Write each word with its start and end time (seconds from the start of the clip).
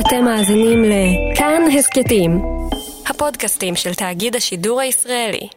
אתם 0.00 0.24
מאזינים 0.24 0.82
לכאן 0.84 1.62
הסכתים, 1.78 2.42
הפודקאסטים 3.06 3.76
של 3.76 3.94
תאגיד 3.94 4.36
השידור 4.36 4.80
הישראלי. 4.80 5.48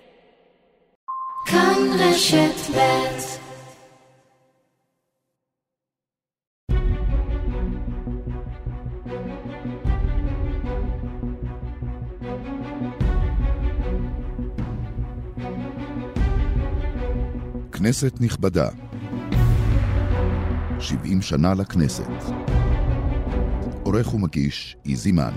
כאן 1.45 1.77
רשת 1.99 2.75
ב' 2.75 2.79
כנסת 17.71 18.13
נכבדה, 18.21 18.69
70 20.79 21.21
שנה 21.21 21.53
לכנסת. 21.53 22.58
עורך 23.89 24.13
ומגיש, 24.13 24.75
איזי 24.85 25.11
מן. 25.11 25.33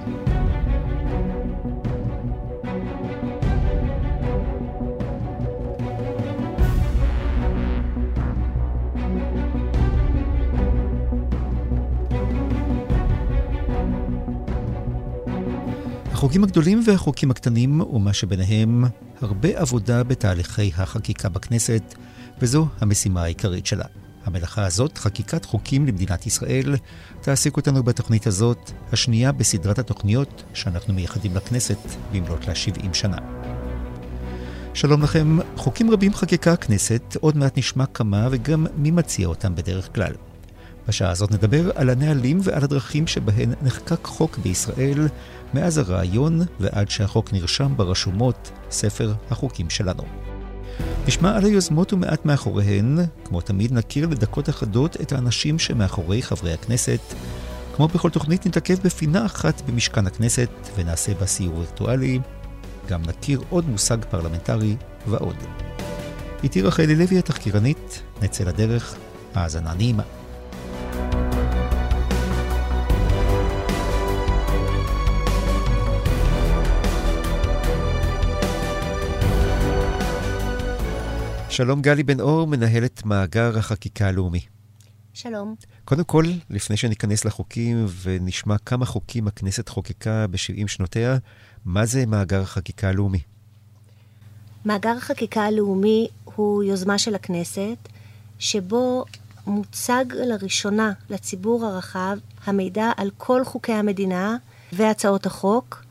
החוקים 16.12 16.44
הגדולים 16.44 16.82
והחוקים 16.86 17.30
הקטנים, 17.30 17.80
ומה 17.80 18.12
שביניהם, 18.12 18.84
הרבה 19.20 19.48
עבודה 19.60 20.04
בתהליכי 20.04 20.72
החקיקה 20.76 21.28
בכנסת, 21.28 21.94
וזו 22.40 22.66
המשימה 22.80 23.22
העיקרית 23.22 23.66
שלה. 23.66 23.84
המלאכה 24.24 24.66
הזאת, 24.66 24.98
חקיקת 24.98 25.44
חוקים 25.44 25.86
למדינת 25.86 26.26
ישראל, 26.26 26.76
תעסיק 27.20 27.56
אותנו 27.56 27.82
בתוכנית 27.82 28.26
הזאת, 28.26 28.70
השנייה 28.92 29.32
בסדרת 29.32 29.78
התוכניות 29.78 30.42
שאנחנו 30.54 30.94
מייחדים 30.94 31.36
לכנסת 31.36 31.78
במלאת 32.12 32.48
לה 32.48 32.54
70 32.54 32.94
שנה. 32.94 33.16
שלום 34.74 35.02
לכם, 35.02 35.38
חוקים 35.56 35.90
רבים 35.90 36.14
חקיקה 36.14 36.52
הכנסת, 36.52 37.16
עוד 37.20 37.36
מעט 37.36 37.58
נשמע 37.58 37.86
כמה 37.86 38.28
וגם 38.30 38.66
מי 38.76 38.90
מציע 38.90 39.26
אותם 39.26 39.54
בדרך 39.54 39.94
כלל. 39.94 40.12
בשעה 40.88 41.10
הזאת 41.10 41.30
נדבר 41.30 41.70
על 41.74 41.90
הנהלים 41.90 42.38
ועל 42.42 42.64
הדרכים 42.64 43.06
שבהן 43.06 43.52
נחקק 43.62 44.04
חוק 44.04 44.38
בישראל 44.38 45.08
מאז 45.54 45.78
הרעיון 45.78 46.40
ועד 46.60 46.90
שהחוק 46.90 47.32
נרשם 47.32 47.72
ברשומות, 47.76 48.50
ספר 48.70 49.14
החוקים 49.30 49.70
שלנו. 49.70 50.31
נשמע 51.08 51.36
על 51.36 51.44
היוזמות 51.44 51.92
ומעט 51.92 52.24
מאחוריהן, 52.24 52.98
כמו 53.24 53.40
תמיד 53.40 53.72
נכיר 53.72 54.06
לדקות 54.06 54.48
אחדות 54.48 54.96
את 55.00 55.12
האנשים 55.12 55.58
שמאחורי 55.58 56.22
חברי 56.22 56.52
הכנסת. 56.52 57.00
כמו 57.76 57.88
בכל 57.88 58.10
תוכנית 58.10 58.46
נתעכב 58.46 58.76
בפינה 58.84 59.26
אחת 59.26 59.62
במשכן 59.66 60.06
הכנסת 60.06 60.50
ונעשה 60.76 61.14
בה 61.14 61.26
סיור 61.26 61.58
וירטואלי. 61.58 62.18
גם 62.88 63.02
נכיר 63.02 63.42
עוד 63.48 63.68
מושג 63.68 63.98
פרלמנטרי 64.10 64.76
ועוד. 65.06 65.36
איתי 66.42 66.62
רחלי 66.62 66.96
לוי 66.96 67.18
התחקירנית, 67.18 68.02
נצא 68.22 68.44
לדרך, 68.44 68.94
האזנה 69.34 69.74
נעימה. 69.74 70.21
שלום 81.52 81.82
גלי 81.82 82.02
בן 82.02 82.20
אור, 82.20 82.46
מנהלת 82.46 83.04
מאגר 83.04 83.58
החקיקה 83.58 84.08
הלאומי. 84.08 84.40
שלום. 85.14 85.54
קודם 85.84 86.04
כל, 86.04 86.24
לפני 86.50 86.76
שניכנס 86.76 87.24
לחוקים 87.24 87.86
ונשמע 88.02 88.58
כמה 88.58 88.86
חוקים 88.86 89.26
הכנסת 89.26 89.68
חוקקה 89.68 90.26
ב-70 90.26 90.68
שנותיה, 90.68 91.16
מה 91.64 91.86
זה 91.86 92.06
מאגר 92.06 92.40
החקיקה 92.40 92.88
הלאומי? 92.88 93.18
מאגר 94.64 94.94
החקיקה 94.96 95.42
הלאומי 95.42 96.08
הוא 96.24 96.62
יוזמה 96.62 96.98
של 96.98 97.14
הכנסת, 97.14 97.88
שבו 98.38 99.04
מוצג 99.46 100.04
לראשונה 100.12 100.92
לציבור 101.10 101.66
הרחב 101.66 102.16
המידע 102.44 102.90
על 102.96 103.10
כל 103.18 103.44
חוקי 103.44 103.72
המדינה 103.72 104.36
והצעות 104.72 105.26
החוק, 105.26 105.84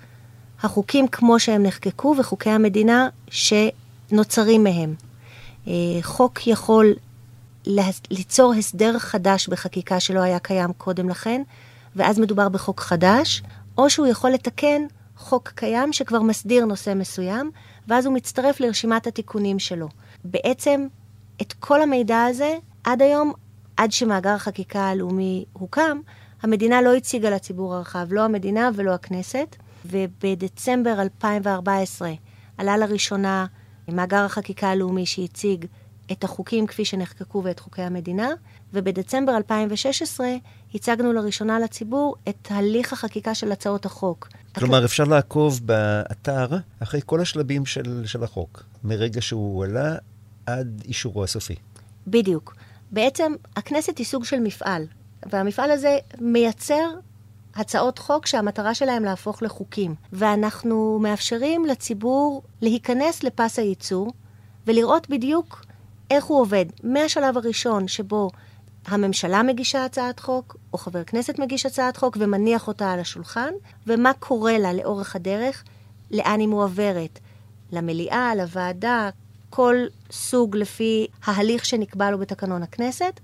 החוקים 0.64 1.08
כמו 1.08 1.40
שהם 1.40 1.64
נחקקו 1.64 2.16
וחוקי 2.20 2.50
המדינה 2.50 3.10
שנוצרים 3.30 4.64
מהם. 4.64 5.11
אה, 5.68 5.74
חוק 6.02 6.48
יכול 6.48 6.94
ליצור 8.12 8.54
הסדר 8.54 9.00
חדש 9.00 9.48
בחקיקה 9.48 10.00
שלא 10.00 10.20
היה 10.20 10.40
קיים 10.40 10.74
קודם 10.74 11.10
לכן, 11.10 11.42
ואז 11.96 12.20
מדובר 12.20 12.50
בחוק 12.50 12.80
חדש, 12.80 13.44
או 13.78 13.90
שהוא 13.90 14.08
יכול 14.08 14.30
לתקן 14.30 14.82
חוק 15.18 15.50
קיים 15.56 15.94
שכבר 15.94 16.22
מסדיר 16.22 16.66
נושא 16.66 16.94
מסוים, 16.96 17.52
ואז 17.88 18.06
הוא 18.06 18.16
מצטרף 18.16 18.60
לרשימת 18.60 19.08
התיקונים 19.08 19.60
שלו. 19.60 19.88
בעצם, 20.24 20.88
את 21.42 21.54
כל 21.54 21.82
המידע 21.82 22.24
הזה, 22.24 22.58
עד 22.84 23.02
היום, 23.02 23.34
עד 23.78 23.92
שמאגר 23.92 24.30
החקיקה 24.30 24.90
הלאומי 24.90 25.46
הוקם, 25.54 26.00
המדינה 26.42 26.82
לא 26.82 26.96
הציגה 26.96 27.30
לציבור 27.30 27.76
הרחב, 27.76 28.08
לא 28.12 28.22
המדינה 28.22 28.70
ולא 28.76 28.92
הכנסת, 28.92 29.56
ובדצמבר 29.86 31.02
2014 31.02 32.12
עלה 32.58 32.78
לראשונה 32.78 33.46
מאגר 33.88 34.26
החקיקה 34.26 34.70
הלאומי 34.70 35.06
שהציג 35.06 35.66
את 36.12 36.24
החוקים 36.24 36.68
כפי 36.68 36.86
שנחקקו 36.86 37.44
ואת 37.44 37.60
חוקי 37.60 37.82
המדינה, 37.82 38.30
ובדצמבר 38.74 39.38
2016 39.38 40.28
הצגנו 40.76 41.14
לראשונה 41.14 41.60
לציבור 41.60 42.16
את 42.30 42.48
הליך 42.50 42.94
החקיקה 42.94 43.36
של 43.36 43.52
הצעות 43.52 43.86
החוק. 43.86 44.30
כלומר, 44.56 44.86
אפשר 44.86 45.04
לעקוב 45.04 45.60
באתר 45.66 46.48
אחרי 46.80 47.02
כל 47.06 47.22
השלבים 47.22 47.66
של, 47.66 48.06
של 48.06 48.24
החוק, 48.24 48.64
מרגע 48.84 49.22
שהוא 49.22 49.56
הועלה 49.56 49.96
עד 50.46 50.82
אישורו 50.86 51.24
הסופי. 51.24 51.56
בדיוק. 52.08 52.56
בעצם 52.92 53.34
הכנסת 53.56 53.98
היא 53.98 54.06
סוג 54.06 54.26
של 54.26 54.40
מפעל, 54.40 54.86
והמפעל 55.26 55.72
הזה 55.72 55.98
מייצר 56.20 56.90
הצעות 57.56 58.00
חוק 58.00 58.26
שהמטרה 58.26 58.74
שלהם 58.74 59.04
להפוך 59.04 59.44
לחוקים. 59.44 59.96
ואנחנו 60.14 61.00
מאפשרים 61.02 61.66
לציבור 61.66 62.44
להיכנס 62.62 63.24
לפס 63.24 63.60
הייצור 63.60 64.14
ולראות 64.68 65.10
בדיוק 65.10 65.66
איך 66.12 66.26
הוא 66.26 66.42
עובד. 66.42 66.66
מהשלב 66.84 67.38
הראשון 67.38 67.88
שבו 67.88 68.30
הממשלה 68.86 69.44
מגישה 69.44 69.86
הצעת 69.86 70.20
חוק, 70.20 70.56
או 70.74 70.78
חבר 70.78 71.04
כנסת 71.04 71.40
מגיש 71.40 71.66
הצעת 71.66 71.98
חוק 71.98 72.18
ומניח 72.20 72.68
אותה 72.68 72.92
על 72.92 73.00
השולחן, 73.00 73.54
ומה 73.88 74.14
קורה 74.14 74.58
לה 74.58 74.74
לאורך 74.74 75.16
הדרך, 75.16 75.64
לאן 76.12 76.40
היא 76.40 76.48
מועברת. 76.48 77.20
למליאה, 77.72 78.36
לוועדה, 78.36 79.10
כל 79.50 79.76
סוג 80.12 80.56
לפי 80.56 81.08
ההליך 81.24 81.66
שנקבע 81.66 82.12
לו 82.12 82.18
בתקנון 82.18 82.64
הכנסת. 82.64 83.20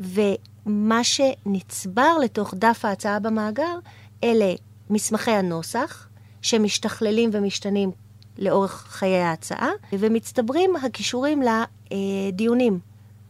ו... 0.00 0.20
מה 0.66 1.04
שנצבר 1.04 2.18
לתוך 2.22 2.54
דף 2.54 2.84
ההצעה 2.84 3.18
במאגר, 3.18 3.78
אלה 4.24 4.54
מסמכי 4.90 5.30
הנוסח, 5.30 6.08
שמשתכללים 6.42 7.30
ומשתנים 7.32 7.90
לאורך 8.38 8.86
חיי 8.88 9.22
ההצעה, 9.22 9.70
ומצטברים 9.92 10.76
הכישורים 10.76 11.42
לדיונים 11.42 12.78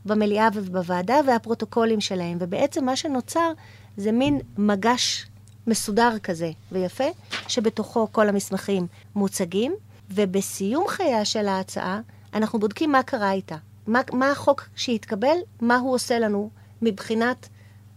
במליאה 0.05 0.49
ובוועדה 0.55 1.17
והפרוטוקולים 1.27 2.01
שלהם. 2.01 2.39
ובעצם 2.41 2.85
מה 2.85 2.97
שנוצר 2.97 3.53
זה 3.97 4.13
מין 4.13 4.41
מגש 4.59 5.27
מסודר 5.67 6.19
כזה 6.23 6.51
ויפה, 6.73 7.05
שבתוכו 7.49 8.09
כל 8.13 8.29
המסמכים 8.29 8.87
מוצגים, 9.15 9.75
ובסיום 10.11 10.89
חייה 10.89 11.25
של 11.25 11.49
ההצעה, 11.49 12.01
אנחנו 12.35 12.59
בודקים 12.59 12.93
מה 12.93 13.03
קרה 13.03 13.33
איתה. 13.33 13.57
מה, 13.87 14.01
מה 14.13 14.31
החוק 14.31 14.69
שהתקבל, 14.77 15.37
מה 15.61 15.77
הוא 15.77 15.95
עושה 15.95 16.19
לנו 16.19 16.51
מבחינת 16.83 17.49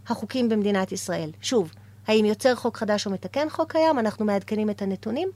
החוקים 0.07 0.49
במדינת 0.49 0.91
ישראל. 0.91 1.31
שוב, 1.41 1.71
האם 2.07 2.25
יוצר 2.25 2.55
חוק 2.55 2.77
חדש 2.77 3.05
או 3.05 3.11
מתקן 3.11 3.49
חוק 3.49 3.71
קיים, 3.71 3.99
אנחנו 3.99 4.25
מעדכנים 4.25 4.69
את 4.69 4.81
הנתונים, 4.81 5.29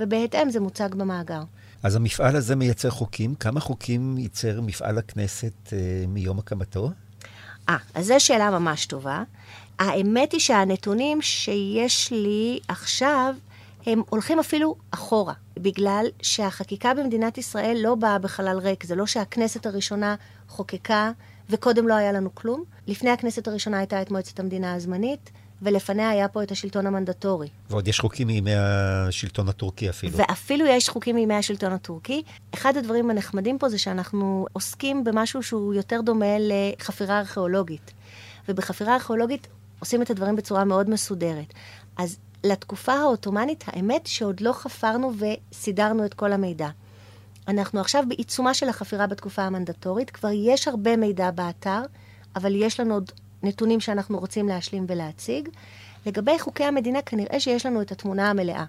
ובהתאם 0.00 0.50
זה 0.50 0.60
מוצג 0.60 0.94
במאגר. 0.94 1.42
אז 1.82 1.96
המפעל 1.96 2.36
הזה 2.36 2.56
מייצר 2.56 2.90
חוקים. 2.90 3.34
כמה 3.34 3.60
חוקים 3.60 4.18
ייצר 4.18 4.60
מפעל 4.60 4.98
הכנסת 4.98 5.72
אה, 5.72 6.04
מיום 6.08 6.38
הקמתו? 6.38 6.90
אה, 7.68 7.76
אז 7.94 8.06
זו 8.06 8.14
שאלה 8.18 8.50
ממש 8.50 8.86
טובה. 8.86 9.22
האמת 9.78 10.32
היא 10.32 10.40
שהנתונים 10.40 11.22
שיש 11.22 12.12
לי 12.12 12.60
עכשיו, 12.68 13.34
הם 13.86 14.02
הולכים 14.08 14.38
אפילו 14.38 14.76
אחורה, 14.90 15.34
בגלל 15.56 16.06
שהחקיקה 16.22 16.94
במדינת 16.94 17.38
ישראל 17.38 17.76
לא 17.80 17.94
באה 17.94 18.18
בחלל 18.18 18.58
ריק. 18.58 18.84
זה 18.84 18.94
לא 18.94 19.06
שהכנסת 19.06 19.66
הראשונה 19.66 20.14
חוקקה 20.48 21.12
וקודם 21.50 21.88
לא 21.88 21.94
היה 21.94 22.12
לנו 22.12 22.34
כלום. 22.34 22.64
לפני 22.86 23.10
הכנסת 23.10 23.48
הראשונה 23.48 23.78
הייתה 23.78 24.02
את 24.02 24.10
מועצת 24.10 24.40
המדינה 24.40 24.74
הזמנית, 24.74 25.30
ולפניה 25.62 26.10
היה 26.10 26.28
פה 26.28 26.42
את 26.42 26.50
השלטון 26.50 26.86
המנדטורי. 26.86 27.48
ועוד 27.70 27.88
יש 27.88 28.00
חוקים 28.00 28.26
מימי 28.26 28.54
השלטון 28.54 29.48
הטורקי 29.48 29.90
אפילו. 29.90 30.16
ואפילו 30.16 30.66
יש 30.66 30.88
חוקים 30.88 31.14
מימי 31.14 31.34
השלטון 31.34 31.72
הטורקי. 31.72 32.22
אחד 32.54 32.76
הדברים 32.76 33.10
הנחמדים 33.10 33.58
פה 33.58 33.68
זה 33.68 33.78
שאנחנו 33.78 34.46
עוסקים 34.52 35.04
במשהו 35.04 35.42
שהוא 35.42 35.74
יותר 35.74 36.00
דומה 36.00 36.36
לחפירה 36.38 37.18
ארכיאולוגית. 37.18 37.92
ובחפירה 38.48 38.94
ארכיאולוגית 38.94 39.46
עושים 39.78 40.02
את 40.02 40.10
הדברים 40.10 40.36
בצורה 40.36 40.64
מאוד 40.64 40.90
מסודרת. 40.90 41.52
אז 41.96 42.18
לתקופה 42.44 42.92
העות'מאנית, 42.92 43.64
האמת 43.66 44.06
שעוד 44.06 44.40
לא 44.40 44.52
חפרנו 44.52 45.12
וסידרנו 45.18 46.04
את 46.04 46.14
כל 46.14 46.32
המידע. 46.32 46.68
אנחנו 47.48 47.80
עכשיו 47.80 48.04
בעיצומה 48.08 48.54
של 48.54 48.68
החפירה 48.68 49.06
בתקופה 49.06 49.42
המנדטורית, 49.42 50.10
כבר 50.10 50.30
יש 50.32 50.68
הרבה 50.68 50.96
מידע 50.96 51.30
באתר, 51.30 51.80
אבל 52.36 52.54
יש 52.54 52.80
לנו 52.80 52.94
עוד 52.94 53.12
נתונים 53.42 53.80
שאנחנו 53.80 54.18
רוצים 54.18 54.48
להשלים 54.48 54.86
ולהציג. 54.88 55.48
לגבי 56.06 56.38
חוקי 56.38 56.64
המדינה, 56.64 57.02
כנראה 57.02 57.40
שיש 57.40 57.66
לנו 57.66 57.82
את 57.82 57.92
התמונה 57.92 58.30
המלאה. 58.30 58.64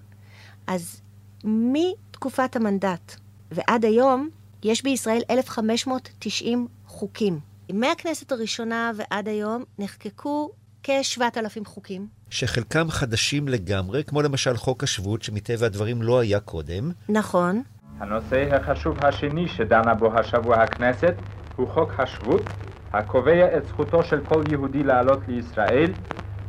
אז 0.68 1.02
מתקופת 1.44 2.56
המנדט 2.56 3.16
ועד 3.52 3.86
היום, 3.86 4.30
יש 4.64 4.84
בישראל 4.84 5.22
1,590 5.30 6.68
חוקים. 6.88 7.40
מהכנסת 7.74 8.32
הראשונה 8.32 8.92
ועד 8.96 9.28
היום 9.28 9.64
נחקקו 9.80 10.52
כ-7,000 10.84 11.66
חוקים. 11.66 12.08
שחלקם 12.30 12.90
חדשים 12.90 13.48
לגמרי, 13.48 14.04
כמו 14.04 14.22
למשל 14.22 14.58
חוק 14.58 14.84
השבות, 14.84 15.24
שמטבע 15.24 15.66
הדברים 15.66 16.02
לא 16.02 16.20
היה 16.20 16.40
קודם. 16.40 16.92
נכון. 17.10 17.64
הנושא 18.00 18.56
החשוב 18.56 19.06
השני 19.06 19.48
שדנה 19.48 19.94
בו 19.94 20.20
השבוע 20.20 20.56
הכנסת 20.56 21.14
הוא 21.56 21.68
חוק 21.68 22.00
השבות, 22.00 22.42
הקובע 22.94 23.58
את 23.58 23.66
זכותו 23.66 24.04
של 24.04 24.20
כל 24.26 24.44
יהודי 24.52 24.84
לעלות 24.84 25.20
לישראל, 25.28 25.92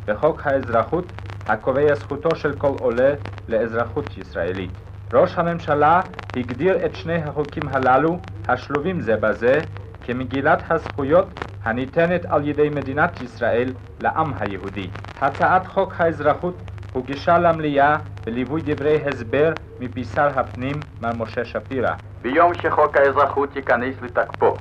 וחוק 0.07 0.47
האזרחות, 0.47 1.05
הקובע 1.47 1.95
זכותו 1.95 2.37
של 2.37 2.57
כל 2.59 2.73
עולה 2.81 3.15
לאזרחות 3.49 4.17
ישראלית. 4.17 4.71
ראש 5.15 5.39
הממשלה 5.39 6.01
הגדיר 6.37 6.87
את 6.87 6.95
שני 6.95 7.23
החוקים 7.23 7.63
הללו, 7.69 8.19
השלובים 8.49 9.01
זה 9.01 9.17
בזה, 9.17 9.61
כמגילת 10.05 10.63
הזכויות 10.71 11.27
הניתנת 11.65 12.25
על 12.25 12.49
ידי 12.49 12.69
מדינת 12.69 13.23
ישראל 13.23 13.73
לעם 14.01 14.33
היהודי. 14.41 14.91
הצעת 15.21 15.67
חוק 15.67 15.95
האזרחות 15.99 16.55
הוגשה 16.99 17.39
למליאה 17.39 17.97
בליווי 18.27 18.61
דברי 18.65 18.99
הסבר 19.07 19.53
מפי 19.81 20.05
שר 20.05 20.41
הפנים 20.41 20.77
מר 21.03 21.11
משה 21.19 21.45
שפירא. 21.45 21.93
ביום 22.23 22.55
שחוק 22.55 22.97
האזרחות 22.97 23.57
ייכנס 23.57 23.95
לתקפו, 24.03 24.57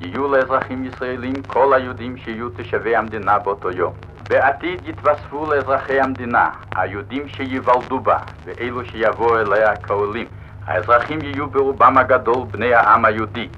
יהיו 0.00 0.28
לאזרחים 0.28 0.84
ישראלים 0.84 1.34
כל 1.46 1.74
היהודים 1.74 2.16
שיהיו 2.16 2.48
תושבי 2.48 2.96
המדינה 2.96 3.38
באותו 3.38 3.70
יום. 3.70 3.92
בעתיד 4.28 4.80
יתווספו 4.84 5.46
לאזרחי 5.46 6.00
המדינה 6.00 6.50
היהודים 6.76 7.28
שייוולדו 7.28 8.00
בה 8.00 8.18
ואלו 8.44 8.84
שיבואו 8.84 9.38
אליה 9.38 9.76
כעולים. 9.76 10.26
האזרחים 10.66 11.18
יהיו 11.22 11.46
ברובם 11.50 11.98
הגדול 11.98 12.46
בני 12.50 12.74
העם 12.74 13.04
היהודי. 13.04 13.48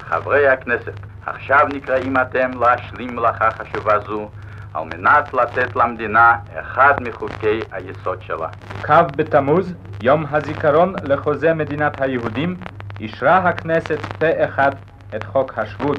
חברי 0.00 0.48
הכנסת, 0.48 1.00
עכשיו 1.26 1.66
נקראים 1.74 2.16
אתם 2.16 2.50
להשלים 2.60 3.16
מלאכה 3.16 3.50
חשובה 3.50 3.98
זו 3.98 4.28
על 4.74 4.84
מנת 4.84 5.34
לתת 5.34 5.76
למדינה 5.76 6.36
אחד 6.60 6.92
מחוקי 7.00 7.60
היסוד 7.72 8.18
שלה. 8.26 8.48
כ' 8.82 8.90
בתמוז, 9.16 9.72
יום 10.02 10.24
הזיכרון 10.30 10.94
לחוזה 11.04 11.54
מדינת 11.54 12.00
היהודים, 12.00 12.56
אישרה 13.00 13.38
הכנסת 13.48 13.98
פה 14.18 14.44
אחד 14.44 14.70
את 15.16 15.24
חוק 15.24 15.58
השבות. 15.58 15.98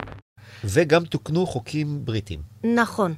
וגם 0.63 1.05
תוקנו 1.05 1.45
חוקים 1.45 2.05
בריטים. 2.05 2.39
נכון. 2.63 3.13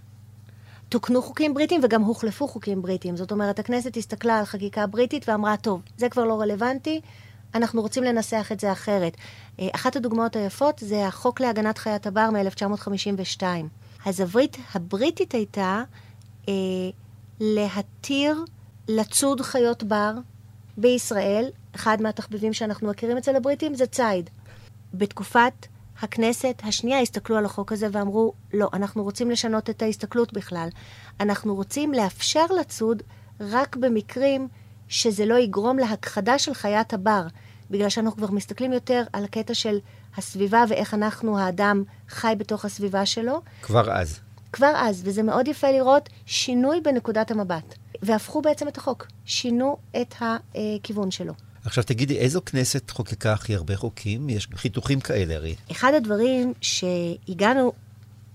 תוקנו 0.90 1.22
חוקים 1.22 1.54
בריטים 1.54 1.82
וגם 1.84 2.02
הוחלפו 2.02 2.48
חוקים 2.48 2.82
בריטים. 2.82 3.18
זאת 3.18 3.32
אומרת, 3.32 3.60
הכנסת 3.60 3.98
הסתכלה 3.98 4.40
על 4.40 4.46
חקיקה 4.46 4.88
בריטית 4.88 5.30
ואמרה, 5.30 5.58
טוב, 5.58 5.82
זה 5.98 6.10
כבר 6.10 6.26
לא 6.26 6.42
רלוונטי, 6.42 7.02
אנחנו 7.56 7.82
רוצים 7.82 8.04
לנסח 8.04 8.50
את 8.52 8.60
זה 8.60 8.72
אחרת. 8.72 9.18
אה, 9.60 9.68
אחת 9.76 9.96
הדוגמאות 9.96 10.36
היפות 10.36 10.80
זה 10.80 11.08
החוק 11.08 11.40
להגנת 11.40 11.78
חיית 11.78 12.08
הבר 12.08 12.30
מ-1952. 12.30 13.44
הזווית 14.06 14.58
הבריטית 14.76 15.32
הייתה 15.32 15.84
אה, 16.50 16.54
להתיר 17.40 18.44
לצוד 18.88 19.42
חיות 19.42 19.84
בר 19.84 20.12
בישראל. 20.78 21.50
אחד 21.76 22.02
מהתחביבים 22.02 22.54
שאנחנו 22.54 22.90
מכירים 22.90 23.18
אצל 23.18 23.36
הבריטים 23.36 23.76
זה 23.76 23.86
ציד. 23.86 24.30
בתקופת 24.94 25.68
הכנסת 26.02 26.62
השנייה 26.64 27.00
הסתכלו 27.00 27.38
על 27.38 27.46
החוק 27.46 27.72
הזה 27.72 27.88
ואמרו, 27.92 28.34
לא, 28.54 28.70
אנחנו 28.74 29.04
רוצים 29.04 29.32
לשנות 29.32 29.70
את 29.70 29.82
ההסתכלות 29.82 30.34
בכלל. 30.34 30.70
אנחנו 31.20 31.56
רוצים 31.56 31.94
לאפשר 31.94 32.46
לצוד 32.60 33.04
רק 33.40 33.76
במקרים 33.76 34.48
שזה 34.88 35.26
לא 35.26 35.36
יגרום 35.36 35.78
להכחדה 35.78 36.40
של 36.40 36.54
חיית 36.54 36.94
הבר, 36.94 37.28
בגלל 37.72 37.90
שאנחנו 37.90 38.18
כבר 38.18 38.32
מסתכלים 38.32 38.74
יותר 38.74 39.04
על 39.14 39.24
הקטע 39.24 39.54
של 39.54 39.80
הסביבה 40.18 40.64
ואיך 40.70 40.94
אנחנו, 40.94 41.40
האדם, 41.40 41.84
חי 42.10 42.34
בתוך 42.38 42.66
הסביבה 42.66 43.06
שלו. 43.06 43.42
כבר 43.62 43.92
אז. 43.92 44.20
כבר 44.54 44.74
אז, 44.76 45.02
וזה 45.06 45.24
מאוד 45.24 45.48
יפה 45.48 45.72
לראות 45.72 46.10
שינוי 46.26 46.82
בנקודת 46.82 47.32
המבט. 47.32 47.76
והפכו 48.02 48.42
בעצם 48.42 48.68
את 48.68 48.78
החוק, 48.78 49.08
שינו 49.26 49.78
את 50.02 50.16
הכיוון 50.20 51.12
שלו. 51.12 51.34
עכשיו 51.66 51.84
תגידי, 51.84 52.18
איזו 52.18 52.42
כנסת 52.46 52.90
חוקקה 52.90 53.34
הכי 53.34 53.56
הרבה 53.56 53.76
חוקים? 53.76 54.30
יש 54.30 54.48
חיתוכים 54.56 55.00
כאלה 55.00 55.36
הרי. 55.36 55.56
אחד 55.72 55.94
הדברים 55.94 56.54
שהגענו 56.62 57.72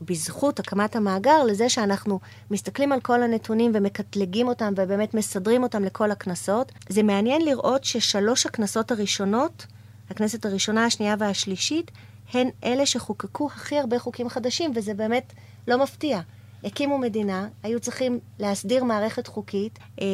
בזכות 0.01 0.61
הקמת 0.61 0.97
המאגר 0.97 1.45
לזה 1.45 1.69
שאנחנו 1.69 2.21
מסתכלים 2.51 2.93
על 2.93 3.01
כל 3.01 3.23
הנתונים 3.23 3.73
ומקטלגים 3.75 4.49
אותם 4.49 4.73
ובאמת 4.77 5.15
מסדרים 5.15 5.63
אותם 5.63 5.85
לכל 5.85 6.11
הכנסות. 6.11 6.73
זה 6.89 7.03
מעניין 7.03 7.45
לראות 7.45 7.85
ששלוש 7.85 8.47
הכנסות 8.47 8.91
הראשונות, 8.91 9.67
הכנסת 10.11 10.45
הראשונה, 10.45 10.85
השנייה 10.85 11.15
והשלישית, 11.19 11.91
הן 12.33 12.49
אלה 12.65 12.87
שחוקקו 12.87 13.47
הכי 13.47 13.79
הרבה 13.79 13.99
חוקים 13.99 14.29
חדשים, 14.29 14.73
וזה 14.75 14.95
באמת 14.95 15.33
לא 15.69 15.83
מפתיע. 15.83 16.21
הקימו 16.65 16.99
מדינה, 16.99 17.49
היו 17.63 17.81
צריכים 17.81 18.19
להסדיר 18.39 18.85
מערכת 18.85 19.27
חוקית, 19.27 19.79
אה, 20.01 20.07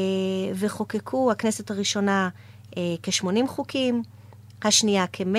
וחוקקו 0.55 1.31
הכנסת 1.31 1.71
הראשונה 1.71 2.29
אה, 2.77 2.95
כ-80 3.03 3.47
חוקים, 3.47 4.03
השנייה 4.63 5.05
כ-100, 5.13 5.39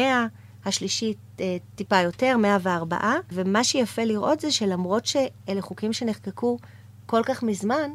השלישית 0.66 1.18
אה, 1.40 1.58
טיפה 1.76 2.02
יותר, 2.02 2.38
104, 2.38 2.98
ומה 3.32 3.64
שיפה 3.64 4.04
לראות 4.04 4.40
זה 4.40 4.52
שלמרות 4.52 5.06
שאלה 5.06 5.62
חוקים 5.62 5.94
שנחקקו 5.94 6.58
כל 7.06 7.22
כך 7.26 7.44
מזמן, 7.44 7.92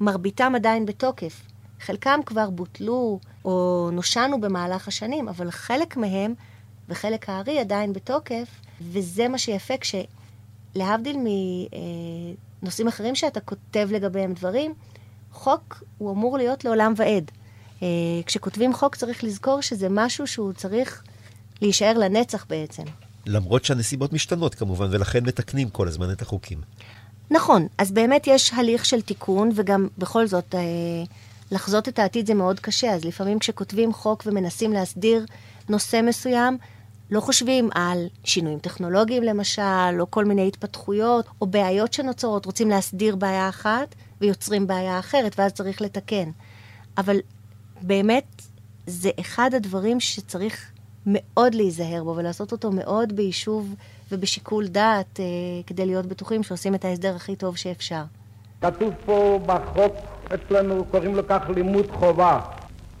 מרביתם 0.00 0.52
עדיין 0.56 0.86
בתוקף. 0.86 1.42
חלקם 1.80 2.20
כבר 2.26 2.50
בוטלו 2.50 3.20
או 3.44 3.88
נושענו 3.92 4.40
במהלך 4.40 4.88
השנים, 4.88 5.28
אבל 5.28 5.50
חלק 5.50 5.96
מהם 5.96 6.34
וחלק 6.88 7.28
הארי 7.28 7.58
עדיין 7.58 7.92
בתוקף, 7.92 8.48
וזה 8.80 9.28
מה 9.28 9.38
שיפה 9.38 9.74
כשלהבדיל 9.76 11.16
מנושאים 12.62 12.88
אחרים 12.88 13.14
שאתה 13.14 13.40
כותב 13.40 13.88
לגביהם 13.92 14.32
דברים, 14.34 14.74
חוק 15.32 15.82
הוא 15.98 16.12
אמור 16.12 16.38
להיות 16.38 16.64
לעולם 16.64 16.92
ועד. 16.96 17.30
אה, 17.82 17.88
כשכותבים 18.26 18.74
חוק 18.74 18.96
צריך 18.96 19.24
לזכור 19.24 19.60
שזה 19.60 19.86
משהו 19.90 20.26
שהוא 20.26 20.52
צריך 20.52 21.02
להישאר 21.62 21.98
לנצח 21.98 22.46
בעצם. 22.48 22.82
למרות 23.26 23.64
שהנסיבות 23.64 24.12
משתנות 24.12 24.54
כמובן, 24.54 24.86
ולכן 24.90 25.24
מתקנים 25.24 25.70
כל 25.70 25.88
הזמן 25.88 26.12
את 26.12 26.22
החוקים. 26.22 26.58
נכון, 27.30 27.66
אז 27.78 27.92
באמת 27.92 28.26
יש 28.26 28.52
הליך 28.54 28.84
של 28.84 29.02
תיקון, 29.02 29.50
וגם 29.54 29.88
בכל 29.98 30.26
זאת, 30.26 30.54
אה, 30.54 30.60
לחזות 31.50 31.88
את 31.88 31.98
העתיד 31.98 32.26
זה 32.26 32.34
מאוד 32.34 32.60
קשה, 32.60 32.94
אז 32.94 33.04
לפעמים 33.04 33.38
כשכותבים 33.38 33.92
חוק 33.92 34.22
ומנסים 34.26 34.72
להסדיר 34.72 35.26
נושא 35.68 36.00
מסוים, 36.02 36.58
לא 37.10 37.20
חושבים 37.20 37.68
על 37.74 38.06
שינויים 38.24 38.58
טכנולוגיים 38.58 39.22
למשל, 39.22 40.00
או 40.00 40.10
כל 40.10 40.24
מיני 40.24 40.48
התפתחויות, 40.48 41.26
או 41.40 41.46
בעיות 41.46 41.92
שנוצרות, 41.92 42.46
רוצים 42.46 42.68
להסדיר 42.68 43.16
בעיה 43.16 43.48
אחת 43.48 43.94
ויוצרים 44.20 44.66
בעיה 44.66 44.98
אחרת, 44.98 45.38
ואז 45.38 45.52
צריך 45.52 45.80
לתקן. 45.82 46.30
אבל 46.98 47.16
באמת, 47.82 48.42
זה 48.86 49.10
אחד 49.20 49.54
הדברים 49.54 50.00
שצריך 50.00 50.72
מאוד 51.06 51.54
להיזהר 51.54 52.04
בו 52.04 52.14
ולעשות 52.16 52.52
אותו 52.52 52.70
מאוד 52.72 53.16
ביישוב 53.16 53.74
ובשיקול 54.12 54.66
דעת, 54.66 55.20
אה, 55.20 55.24
כדי 55.66 55.86
להיות 55.86 56.06
בטוחים 56.06 56.42
שעושים 56.42 56.74
את 56.74 56.84
ההסדר 56.84 57.16
הכי 57.16 57.36
טוב 57.36 57.56
שאפשר. 57.56 58.02
כתוב 58.60 58.94
פה 59.06 59.40
בחוק 59.46 59.94
אצלנו, 60.34 60.84
קוראים 60.90 61.14
לו 61.14 61.22
כך 61.28 61.40
לימוד 61.54 61.86
חובה. 61.90 62.40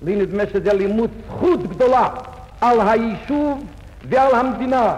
לי 0.02 0.16
נדמה 0.16 0.42
שזה 0.52 0.72
לימוד 0.72 1.10
זכות 1.26 1.62
גדולה 1.62 2.08
על 2.60 2.80
היישוב 2.88 3.64
ועל 4.08 4.34
המדינה, 4.34 4.96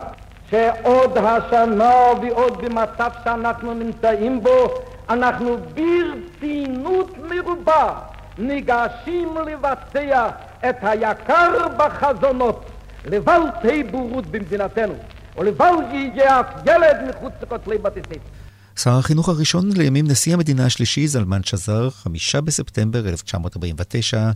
שעוד 0.51 1.19
השנה 1.19 1.95
ועוד 2.23 2.65
במצב 2.65 3.11
שאנחנו 3.25 3.75
נמצאים 3.75 4.43
בו, 4.43 4.81
אנחנו 5.09 5.57
ברצינות 5.75 7.15
מרובה 7.31 7.95
ניגשים 8.39 9.37
לבצע 9.47 10.29
את 10.69 10.77
היקר 10.83 11.69
בחזונות 11.77 12.65
לבל 13.05 13.43
תהי 13.63 13.83
בורות 13.83 14.25
במדינתנו, 14.27 14.95
ולבל 15.39 15.75
יהיה 15.93 16.41
אף 16.41 16.47
ילד 16.67 16.97
מחוץ 17.09 17.33
לכותלי 17.43 17.79
בתי 17.79 18.01
ספר. 18.03 18.42
שר 18.77 18.91
החינוך 18.91 19.29
הראשון 19.29 19.73
לימים 19.77 20.07
נשיא 20.07 20.35
המדינה 20.35 20.67
השלישי, 20.67 21.07
זלמן 21.09 21.43
שזר, 21.43 21.91
חמישה 21.91 22.41
בספטמבר 22.41 23.09
1949. 23.09 24.31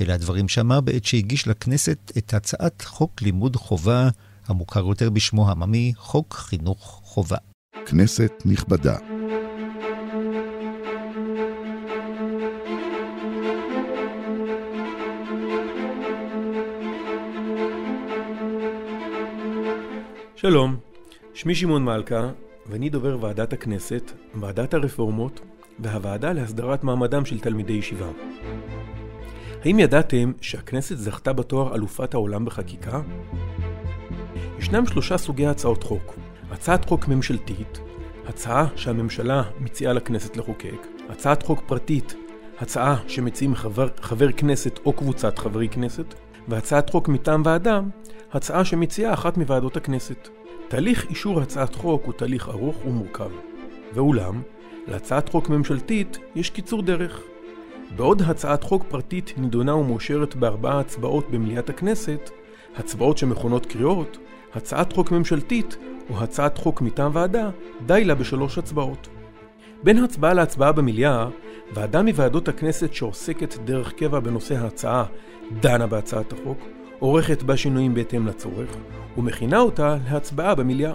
אלה 0.00 0.14
הדברים 0.14 0.48
שאמר 0.48 0.80
בעת 0.80 1.04
שהגיש 1.04 1.48
לכנסת 1.48 2.12
את 2.18 2.34
הצעת 2.34 2.82
חוק 2.82 3.22
לימוד 3.22 3.56
חובה, 3.56 4.08
המוכר 4.46 4.86
יותר 4.86 5.10
בשמו 5.10 5.48
העממי, 5.48 5.92
חוק 5.96 6.34
חינוך 6.34 7.00
חובה. 7.04 7.36
כנסת 7.86 8.32
נכבדה 8.44 8.96
שלום, 20.36 20.76
שמי 21.34 21.54
שמעון 21.54 21.84
מלכה, 21.84 22.30
ואני 22.66 22.88
דובר 22.90 23.16
ועדת 23.20 23.52
הכנסת, 23.52 24.12
ועדת 24.34 24.74
הרפורמות 24.74 25.40
והוועדה 25.78 26.32
להסדרת 26.32 26.84
מעמדם 26.84 27.24
של 27.24 27.40
תלמידי 27.40 27.72
ישיבה. 27.72 28.08
האם 29.64 29.78
ידעתם 29.78 30.32
שהכנסת 30.40 30.96
זכתה 30.96 31.32
בתואר 31.32 31.74
אלופת 31.74 32.14
העולם 32.14 32.44
בחקיקה? 32.44 33.00
ישנם 34.58 34.86
שלושה 34.86 35.18
סוגי 35.18 35.46
הצעות 35.46 35.82
חוק. 35.82 36.14
הצעת 36.50 36.84
חוק 36.84 37.08
ממשלתית, 37.08 37.80
הצעה 38.26 38.66
שהממשלה 38.76 39.42
מציעה 39.60 39.92
לכנסת 39.92 40.36
לחוקק, 40.36 40.86
הצעת 41.08 41.42
חוק 41.42 41.62
פרטית, 41.66 42.14
הצעה 42.60 42.96
שמציעים 43.08 43.54
חבר, 43.54 43.88
חבר 44.00 44.32
כנסת 44.32 44.80
או 44.86 44.92
קבוצת 44.92 45.38
חברי 45.38 45.68
כנסת, 45.68 46.14
והצעת 46.48 46.90
חוק 46.90 47.08
מטעם 47.08 47.42
ועדה, 47.44 47.80
הצעה 48.32 48.64
שמציעה 48.64 49.14
אחת 49.14 49.36
מוועדות 49.36 49.76
הכנסת. 49.76 50.28
תהליך 50.72 51.06
אישור 51.10 51.40
הצעת 51.40 51.74
חוק 51.74 52.04
הוא 52.04 52.12
תהליך 52.12 52.48
ארוך 52.48 52.86
ומורכב. 52.86 53.30
ואולם, 53.94 54.42
להצעת 54.88 55.28
חוק 55.28 55.48
ממשלתית 55.48 56.18
יש 56.34 56.50
קיצור 56.50 56.82
דרך. 56.82 57.22
בעוד 57.96 58.22
הצעת 58.22 58.62
חוק 58.62 58.84
פרטית 58.88 59.34
נידונה 59.36 59.74
ומאושרת 59.74 60.36
בארבעה 60.36 60.80
הצבעות 60.80 61.30
במליאת 61.30 61.70
הכנסת, 61.70 62.30
הצבעות 62.76 63.18
שמכונות 63.18 63.66
קריאות, 63.66 64.18
הצעת 64.54 64.92
חוק 64.92 65.10
ממשלתית 65.10 65.76
או 66.10 66.22
הצעת 66.22 66.58
חוק 66.58 66.80
מטעם 66.80 67.10
ועדה, 67.14 67.50
די 67.86 68.04
לה 68.04 68.14
בשלוש 68.14 68.58
הצבעות. 68.58 69.08
בין 69.82 69.98
הצבעה 69.98 70.34
להצבעה 70.34 70.72
במליאה, 70.72 71.28
ועדה 71.74 72.02
מוועדות 72.02 72.48
הכנסת 72.48 72.94
שעוסקת 72.94 73.56
דרך 73.64 73.92
קבע 73.92 74.20
בנושא 74.20 74.54
ההצעה 74.54 75.04
דנה 75.60 75.86
בהצעת 75.86 76.32
החוק, 76.32 76.58
עורכת 77.02 77.42
בה 77.42 77.56
שינויים 77.56 77.94
בהתאם 77.94 78.26
לצורך, 78.26 78.76
ומכינה 79.18 79.58
אותה 79.58 79.96
להצבעה 80.10 80.54
במליאה. 80.54 80.92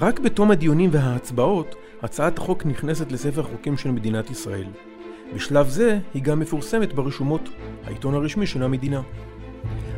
רק 0.00 0.20
בתום 0.20 0.50
הדיונים 0.50 0.90
וההצבעות, 0.92 1.74
הצעת 2.02 2.38
החוק 2.38 2.66
נכנסת 2.66 3.12
לספר 3.12 3.42
חוקים 3.42 3.76
של 3.76 3.90
מדינת 3.90 4.30
ישראל. 4.30 4.66
בשלב 5.34 5.68
זה 5.68 5.98
היא 6.14 6.22
גם 6.22 6.40
מפורסמת 6.40 6.92
ברשומות, 6.92 7.48
העיתון 7.84 8.14
הרשמי 8.14 8.46
של 8.46 8.62
המדינה. 8.62 9.02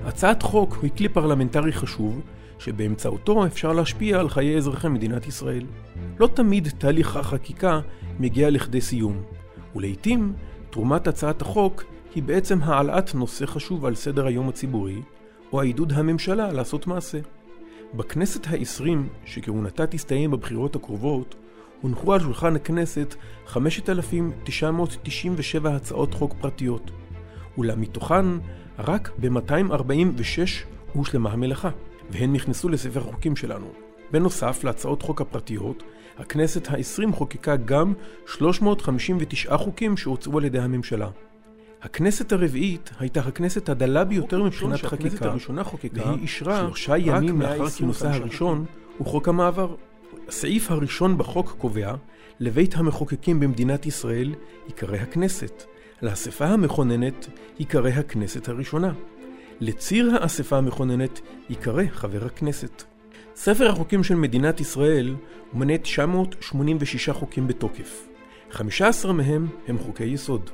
הצעת 0.04 0.42
חוק 0.42 0.78
היא 0.82 0.90
כלי 0.96 1.08
פרלמנטרי 1.08 1.72
חשוב, 1.72 2.20
שבאמצעותו 2.58 3.46
אפשר 3.46 3.72
להשפיע 3.72 4.20
על 4.20 4.28
חיי 4.28 4.56
אזרחי 4.56 4.88
מדינת 4.88 5.26
ישראל. 5.26 5.66
לא 6.20 6.26
תמיד 6.26 6.68
תהליך 6.78 7.16
החקיקה 7.16 7.80
מגיע 8.18 8.50
לכדי 8.50 8.80
סיום, 8.80 9.22
ולעיתים 9.76 10.32
תרומת 10.70 11.06
הצעת 11.06 11.42
החוק 11.42 11.84
היא 12.16 12.22
בעצם 12.22 12.62
העלאת 12.62 13.14
נושא 13.14 13.46
חשוב 13.46 13.84
על 13.84 13.94
סדר 13.94 14.26
היום 14.26 14.48
הציבורי, 14.48 15.02
או 15.52 15.60
העידוד 15.60 15.92
הממשלה 15.92 16.52
לעשות 16.52 16.86
מעשה. 16.86 17.18
בכנסת 17.94 18.46
העשרים, 18.46 19.08
שכהונתה 19.24 19.86
תסתיים 19.86 20.30
בבחירות 20.30 20.76
הקרובות, 20.76 21.34
הונחו 21.80 22.12
על 22.12 22.20
שולחן 22.20 22.56
הכנסת 22.56 23.14
5,997 23.46 25.76
הצעות 25.76 26.14
חוק 26.14 26.34
פרטיות, 26.40 26.90
אולם 27.58 27.80
מתוכן 27.80 28.24
רק 28.78 29.10
ב-246 29.20 30.64
הושלמה 30.92 31.30
המלאכה, 31.30 31.70
והן 32.10 32.32
נכנסו 32.32 32.68
לספר 32.68 33.00
החוקים 33.00 33.36
שלנו. 33.36 33.66
בנוסף 34.10 34.64
להצעות 34.64 35.02
חוק 35.02 35.20
הפרטיות, 35.20 35.82
הכנסת 36.18 36.70
העשרים 36.70 37.12
חוקקה 37.12 37.56
גם 37.56 37.92
359 38.26 39.56
חוקים 39.56 39.96
שהוצאו 39.96 40.38
על 40.38 40.44
ידי 40.44 40.58
הממשלה. 40.58 41.08
הכנסת 41.82 42.32
הרביעית 42.32 42.90
הייתה 42.98 43.20
הכנסת 43.20 43.68
הדלה 43.68 44.04
ביותר 44.04 44.42
מבחינת 44.42 44.80
חקיקה, 44.80 45.34
והיא 45.92 46.18
אישרה 46.22 46.58
שלושה 46.60 46.98
ימים 46.98 47.40
לאחר 47.42 47.68
כינוסה 47.68 48.14
הראשון 48.14 48.64
הוא 48.98 49.06
חוק 49.06 49.28
המעבר. 49.28 49.74
הסעיף 50.28 50.70
הראשון 50.70 51.18
בחוק 51.18 51.54
קובע 51.58 51.94
לבית 52.40 52.74
המחוקקים 52.74 53.40
במדינת 53.40 53.86
ישראל 53.86 54.34
יקרא 54.68 54.96
הכנסת, 54.96 55.62
לאספה 56.02 56.46
המכוננת 56.46 57.26
יקרא 57.58 57.88
הכנסת 57.88 58.48
הראשונה, 58.48 58.92
לציר 59.60 60.10
האספה 60.14 60.58
המכוננת 60.58 61.20
יקרא 61.48 61.82
חבר 61.90 62.26
הכנסת. 62.26 62.82
ספר 63.36 63.68
החוקים 63.68 64.04
של 64.04 64.14
מדינת 64.14 64.60
ישראל 64.60 65.14
מונה 65.52 65.78
986 65.78 67.08
חוקים 67.08 67.46
בתוקף. 67.46 68.06
15 68.50 69.12
מהם 69.12 69.48
הם 69.68 69.78
חוקי 69.78 70.04
יסוד. 70.04 70.50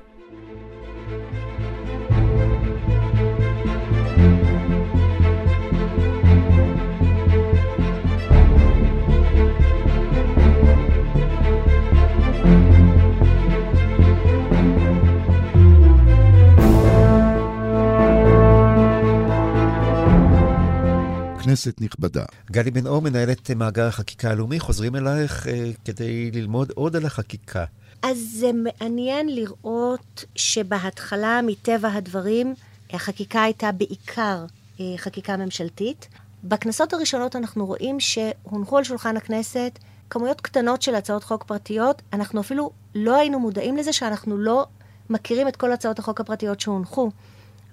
כנסת 21.53 21.81
נכבדה. 21.81 22.25
גלי 22.51 22.71
בן 22.71 22.87
אור, 22.87 23.03
מנהלת 23.03 23.51
מאגר 23.51 23.87
החקיקה 23.87 24.31
הלאומי, 24.31 24.61
חוזרים 24.61 24.97
אלייך 24.97 25.47
אה, 25.47 25.71
כדי 25.85 26.31
ללמוד 26.31 26.71
עוד 26.75 26.97
על 26.97 27.07
החקיקה. 27.07 27.65
אז 28.03 28.19
זה 28.33 28.51
מעניין 28.55 29.29
לראות 29.29 30.25
שבהתחלה, 30.35 31.41
מטבע 31.43 31.89
הדברים, 31.89 32.55
החקיקה 32.91 33.43
הייתה 33.43 33.73
בעיקר 33.73 34.45
אה, 34.81 34.85
חקיקה 34.97 35.37
ממשלתית. 35.37 36.09
בכנסות 36.45 36.93
הראשונות 36.93 37.37
אנחנו 37.37 37.67
רואים 37.67 38.01
שהונחו 38.01 38.79
על 38.79 38.85
שולחן 38.85 39.17
הכנסת 39.17 39.79
כמויות 40.11 40.41
קטנות 40.41 40.83
של 40.83 40.95
הצעות 40.95 41.25
חוק 41.25 41.45
פרטיות. 41.45 42.03
אנחנו 42.13 42.41
אפילו 42.41 42.71
לא 42.95 43.17
היינו 43.17 43.41
מודעים 43.41 43.77
לזה 43.77 43.93
שאנחנו 43.93 44.39
לא 44.39 44.67
מכירים 45.11 45.49
את 45.49 45.57
כל 45.57 45.73
הצעות 45.73 45.99
החוק 45.99 46.21
הפרטיות 46.21 46.61
שהונחו. 46.61 47.11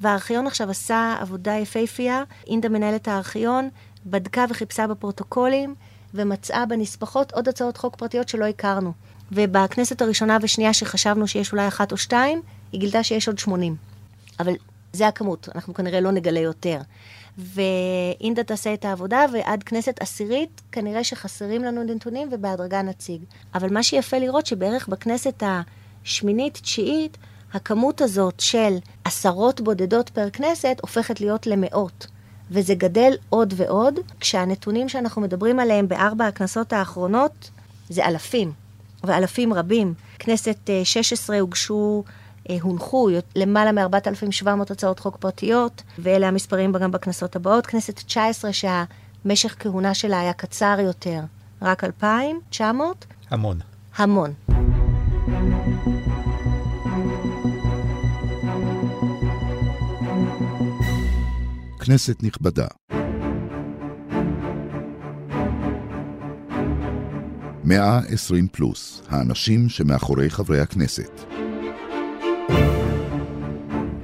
והארכיון 0.02 0.48
עכשיו 0.48 0.70
עשה 0.70 1.16
עבודה 1.20 1.54
יפהפייה. 1.54 2.24
אינדה 2.48 2.70
מנהלת 2.70 3.08
הארכיון, 3.08 3.70
בדקה 4.06 4.46
וחיפשה 4.50 4.88
בפרוטוקולים, 4.88 5.76
ומצאה 6.14 6.66
בנספחות 6.66 7.32
עוד 7.32 7.48
הצעות 7.48 7.78
חוק 7.78 7.96
פרטיות 7.96 8.30
שלא 8.30 8.46
הכרנו. 8.46 8.94
ובכנסת 9.32 10.02
הראשונה 10.02 10.38
ושנייה 10.42 10.74
שחשבנו 10.74 11.28
שיש 11.28 11.52
אולי 11.52 11.68
אחת 11.68 11.92
או 11.92 11.98
שתיים, 11.98 12.42
היא 12.72 12.80
גילתה 12.80 13.04
שיש 13.04 13.28
עוד 13.28 13.40
80. 13.40 13.76
אבל 14.40 14.54
זה 14.94 15.08
הכמות, 15.08 15.50
אנחנו 15.56 15.74
כנראה 15.74 16.00
לא 16.00 16.12
נגלה 16.12 16.40
יותר. 16.40 16.80
ואינדה 17.38 18.44
תעשה 18.44 18.74
את 18.74 18.86
העבודה, 18.86 19.26
ועד 19.34 19.64
כנסת 19.64 20.02
עשירית 20.02 20.62
כנראה 20.72 21.04
שחסרים 21.04 21.64
לנו 21.64 21.84
נתונים 21.84 22.30
ובהדרגה 22.32 22.82
נציג. 22.82 23.22
אבל 23.56 23.74
מה 23.74 23.84
שיפה 23.84 24.18
לראות 24.18 24.46
שבערך 24.46 24.88
בכנסת 24.88 25.44
השמינית, 26.04 26.54
תשיעית, 26.54 27.18
הכמות 27.54 28.02
הזאת 28.02 28.40
של 28.40 28.78
עשרות 29.04 29.62
בודדות 29.62 30.10
פר 30.10 30.30
כנסת 30.30 30.78
הופכת 30.82 31.22
להיות 31.22 31.48
למאות. 31.48 32.08
וזה 32.52 32.76
גדל 32.76 33.14
עוד 33.30 33.54
ועוד, 33.58 34.00
כשהנתונים 34.20 34.90
שאנחנו 34.90 35.22
מדברים 35.22 35.60
עליהם 35.60 35.88
בארבע 35.88 36.28
הכנסות 36.28 36.74
האחרונות 36.74 37.50
זה 37.90 38.06
אלפים, 38.06 38.52
ואלפים 39.04 39.54
רבים. 39.54 39.94
כנסת 40.20 40.70
16 40.84 41.36
אה, 41.36 41.42
הוגשו, 41.42 42.04
אה, 42.50 42.58
הונחו 42.62 43.10
למעלה 43.36 43.72
מ-4,700 43.72 44.72
הצעות 44.72 45.00
חוק 45.00 45.18
פרטיות, 45.18 45.84
ואלה 46.00 46.28
המספרים 46.28 46.72
גם 46.72 46.92
בכנסות 46.92 47.36
הבאות. 47.36 47.68
כנסת 47.68 48.00
19 48.00 48.52
שהמשך 48.54 49.56
כהונה 49.60 49.94
שלה 49.94 50.20
היה 50.20 50.34
קצר 50.34 50.76
יותר, 50.80 51.20
רק 51.62 51.84
2,900. 51.84 53.06
המון. 53.30 53.60
המון. 53.96 54.34
כנסת 61.80 62.24
נכבדה. 62.24 62.68
מאה 67.70 68.00
עשרים 68.08 68.48
פלוס, 68.48 69.04
האנשים 69.10 69.70
שמאחורי 69.70 70.30
חברי 70.30 70.60
הכנסת. 70.60 71.22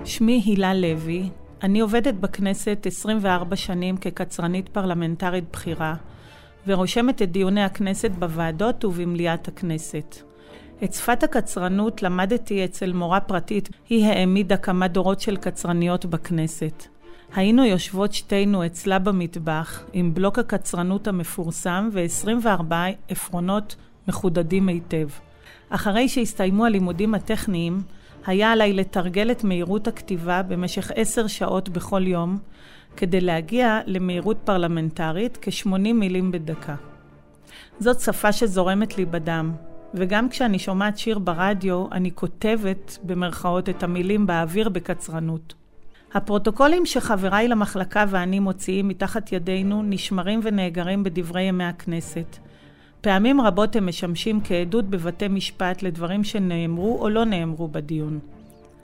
שמי 0.06 0.42
הילה 0.46 0.74
לוי, 0.74 1.30
אני 1.64 1.80
עובדת 1.80 2.14
בכנסת 2.14 2.86
24 2.86 3.56
שנים 3.56 3.98
כקצרנית 3.98 4.70
פרלמנטרית 4.70 5.44
בכירה, 5.52 5.96
ורושמת 6.68 7.22
את 7.22 7.32
דיוני 7.32 7.64
הכנסת 7.64 8.12
בוועדות 8.12 8.86
ובמליאת 8.86 9.48
הכנסת. 9.48 10.16
את 10.84 10.94
שפת 10.94 11.24
הקצרנות 11.24 12.04
למדתי 12.04 12.66
אצל 12.66 12.94
מורה 12.94 13.20
פרטית, 13.20 13.70
היא 13.90 14.06
העמידה 14.06 14.58
כמה 14.58 14.88
דורות 14.88 15.20
של 15.20 15.38
קצרניות 15.38 16.06
בכנסת. 16.06 16.88
היינו 17.34 17.66
יושבות 17.66 18.14
שתינו 18.14 18.66
אצלה 18.66 19.00
במטבח 19.00 19.84
עם 19.94 20.14
בלוק 20.14 20.40
הקצרנות 20.40 21.08
המפורסם 21.08 21.90
ו-24 21.92 22.74
עפרונות 23.10 23.76
מחודדים 24.08 24.68
היטב. 24.68 25.08
אחרי 25.70 26.10
שהסתיימו 26.10 26.66
הלימודים 26.66 27.16
הטכניים, 27.16 27.82
היה 28.26 28.52
עליי 28.52 28.74
לתרגל 28.74 29.32
את 29.32 29.44
מהירות 29.44 29.88
הכתיבה 29.88 30.44
במשך 30.44 30.92
עשר 30.96 31.28
שעות 31.28 31.70
בכל 31.70 32.08
יום, 32.08 32.38
כדי 32.98 33.22
להגיע 33.22 33.80
למהירות 33.86 34.38
פרלמנטרית 34.44 35.38
כ-80 35.42 35.94
מילים 35.94 36.32
בדקה. 36.32 36.76
זאת 37.80 38.00
שפה 38.00 38.32
שזורמת 38.32 38.98
לי 38.98 39.06
בדם, 39.06 39.52
וגם 39.94 40.30
כשאני 40.30 40.60
שומעת 40.60 40.98
שיר 40.98 41.20
ברדיו, 41.20 41.86
אני 41.92 42.12
כותבת, 42.12 42.98
במרכאות, 43.04 43.70
את 43.70 43.84
המילים 43.84 44.28
באוויר 44.28 44.70
בקצרנות. 44.70 45.54
הפרוטוקולים 46.16 46.86
שחבריי 46.86 47.48
למחלקה 47.48 48.06
ואני 48.10 48.40
מוציאים 48.40 48.88
מתחת 48.88 49.32
ידינו 49.32 49.84
נשמרים 49.84 50.40
ונאגרים 50.44 51.04
בדברי 51.04 51.42
ימי 51.42 51.64
הכנסת. 51.64 52.38
פעמים 53.02 53.42
רבות 53.42 53.76
הם 53.76 53.88
משמשים 53.88 54.40
כעדות 54.44 54.86
בבתי 54.86 55.28
משפט 55.28 55.84
לדברים 55.84 56.24
שנאמרו 56.24 57.02
או 57.02 57.10
לא 57.10 57.26
נאמרו 57.26 57.68
בדיון. 57.68 58.20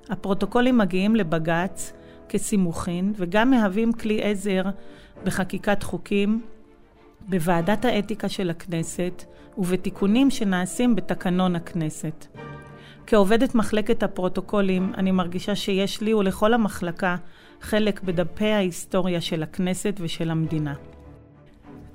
הפרוטוקולים 0.10 0.78
מגיעים 0.78 1.16
לבג"ץ 1.16 1.94
כסימוכין 2.30 3.14
וגם 3.18 3.52
מהווים 3.52 3.94
כלי 3.94 4.24
עזר 4.24 4.64
בחקיקת 5.24 5.84
חוקים, 5.84 6.42
בוועדת 7.30 7.86
האתיקה 7.86 8.30
של 8.30 8.50
הכנסת 8.50 9.24
ובתיקונים 9.58 10.30
שנעשים 10.32 10.96
בתקנון 10.96 11.56
הכנסת. 11.56 12.28
כעובדת 13.08 13.56
מחלקת 13.56 14.04
הפרוטוקולים, 14.04 14.94
אני 14.98 15.12
מרגישה 15.12 15.56
שיש 15.56 16.02
לי 16.02 16.14
ולכל 16.14 16.54
המחלקה 16.54 17.16
חלק 17.62 18.04
בדפי 18.04 18.48
ההיסטוריה 18.48 19.22
של 19.22 19.44
הכנסת 19.44 19.96
ושל 20.00 20.32
המדינה. 20.32 20.74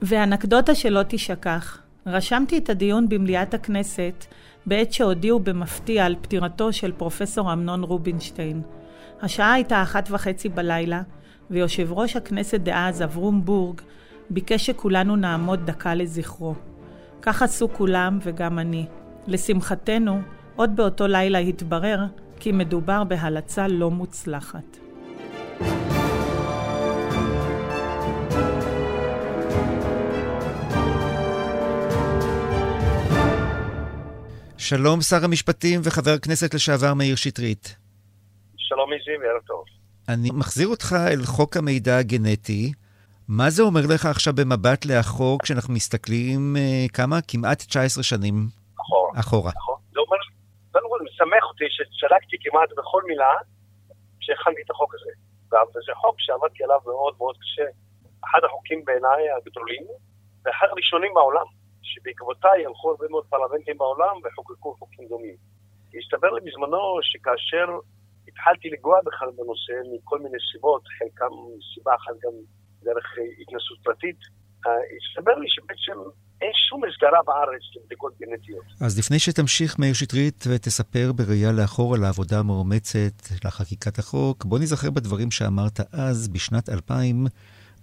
ואנקדוטה 0.02 0.75
שלא 0.75 1.00
תשכח, 1.08 1.78
רשמתי 2.06 2.58
את 2.58 2.70
הדיון 2.70 3.08
במליאת 3.08 3.54
הכנסת 3.54 4.25
בעת 4.66 4.92
שהודיעו 4.92 5.40
במפתיע 5.40 6.06
על 6.06 6.16
פטירתו 6.22 6.72
של 6.72 6.92
פרופסור 6.92 7.52
אמנון 7.52 7.82
רובינשטיין. 7.82 8.62
השעה 9.22 9.52
הייתה 9.52 9.82
אחת 9.82 10.08
וחצי 10.10 10.48
בלילה, 10.48 11.02
ויושב 11.50 11.92
ראש 11.92 12.16
הכנסת 12.16 12.60
דאז, 12.60 13.02
אברום 13.02 13.44
בורג, 13.44 13.80
ביקש 14.30 14.66
שכולנו 14.66 15.16
נעמוד 15.16 15.66
דקה 15.66 15.94
לזכרו. 15.94 16.54
כך 17.22 17.42
עשו 17.42 17.68
כולם 17.72 18.18
וגם 18.22 18.58
אני. 18.58 18.86
לשמחתנו, 19.26 20.20
עוד 20.56 20.76
באותו 20.76 21.06
לילה 21.06 21.38
התברר 21.38 21.98
כי 22.40 22.52
מדובר 22.52 23.04
בהלצה 23.04 23.68
לא 23.68 23.90
מוצלחת. 23.90 24.76
שלום 34.58 35.00
שר 35.00 35.25
המשפטים 35.25 35.80
וחבר 35.84 36.10
הכנסת 36.10 36.54
לשעבר 36.54 36.94
מאיר 36.94 37.16
שטרית. 37.16 37.76
שלום 38.56 38.92
איזי 38.92 39.25
וערב 39.25 39.42
טוב. 39.46 39.64
אני 40.08 40.30
מחזיר 40.30 40.68
אותך 40.68 40.96
אל 41.08 41.22
חוק 41.25 41.56
המידע 41.56 41.98
הגנטי. 41.98 42.72
מה 43.28 43.50
זה 43.50 43.62
אומר 43.62 43.82
לך 43.88 44.06
עכשיו 44.06 44.34
במבט 44.34 44.84
לאחור 44.84 45.38
כשאנחנו 45.42 45.75
מסתכלים 45.75 46.56
uh, 46.56 46.92
כמה? 46.92 47.18
כמעט 47.28 47.58
19 47.58 48.02
שנים 48.02 48.48
אחורה. 48.80 49.20
אחורה. 49.20 49.52
נכון. 49.56 49.76
זה 49.92 50.00
אומר, 50.00 50.16
כל 50.98 51.04
משמח 51.04 51.44
אותי 51.50 51.64
שצדקתי 51.68 52.36
כמעט 52.40 52.70
בכל 52.78 53.02
מילה 53.06 53.32
שהכנתי 54.20 54.62
את 54.64 54.70
החוק 54.70 54.94
הזה. 54.94 55.12
וזה 55.74 55.92
חוק 55.94 56.16
שעבדתי 56.18 56.64
עליו 56.64 56.80
מאוד 56.86 57.14
מאוד 57.18 57.36
קשה. 57.42 57.68
אחד 58.24 58.40
החוקים 58.44 58.84
בעיניי 58.84 59.30
הגדולים, 59.30 59.84
ואחד 60.44 60.66
הראשונים 60.70 61.14
בעולם. 61.14 61.46
שבעקבותיי 61.82 62.66
הלכו 62.66 62.90
הרבה 62.90 63.06
מאוד 63.10 63.26
פרלמנטים 63.26 63.78
בעולם 63.78 64.16
וחוקקו 64.24 64.74
חוקים 64.78 65.08
דומים. 65.08 65.36
הסתבר 65.98 66.30
לי 66.30 66.40
בזמנו 66.40 66.98
שכאשר 67.02 67.66
התחלתי 68.28 68.70
לגוע 68.70 68.98
בכלל 69.06 69.30
בנושא 69.36 69.72
מכל 69.92 70.18
מיני 70.18 70.38
סיבות, 70.52 70.82
חלקם 70.98 71.35
סיבה 71.74 71.94
אחת 71.94 72.14
גם 72.22 72.32
דרך 72.82 73.06
התנסות 73.40 73.78
פרטית, 73.85 74.20
אה, 74.66 74.70
הסתבר 74.96 75.35
לי 75.35 75.48
שבעצם 75.48 75.98
אין 76.40 76.51
שום 76.68 76.81
הסגרה 76.85 77.20
בארץ 77.27 77.62
לבדיקות 77.77 78.12
גנטיות. 78.20 78.64
אז 78.81 78.99
לפני 78.99 79.18
שתמשיך, 79.18 79.79
מאיר 79.79 79.92
שטרית, 79.92 80.44
ותספר 80.49 81.12
בראייה 81.12 81.53
לאחור 81.53 81.94
על 81.94 82.05
העבודה 82.05 82.38
המאומצת 82.38 83.44
לחקיקת 83.44 83.99
החוק, 83.99 84.44
בוא 84.44 84.59
נזכר 84.59 84.90
בדברים 84.90 85.31
שאמרת 85.31 85.81
אז, 85.92 86.29
בשנת 86.29 86.68
2000, 86.68 87.27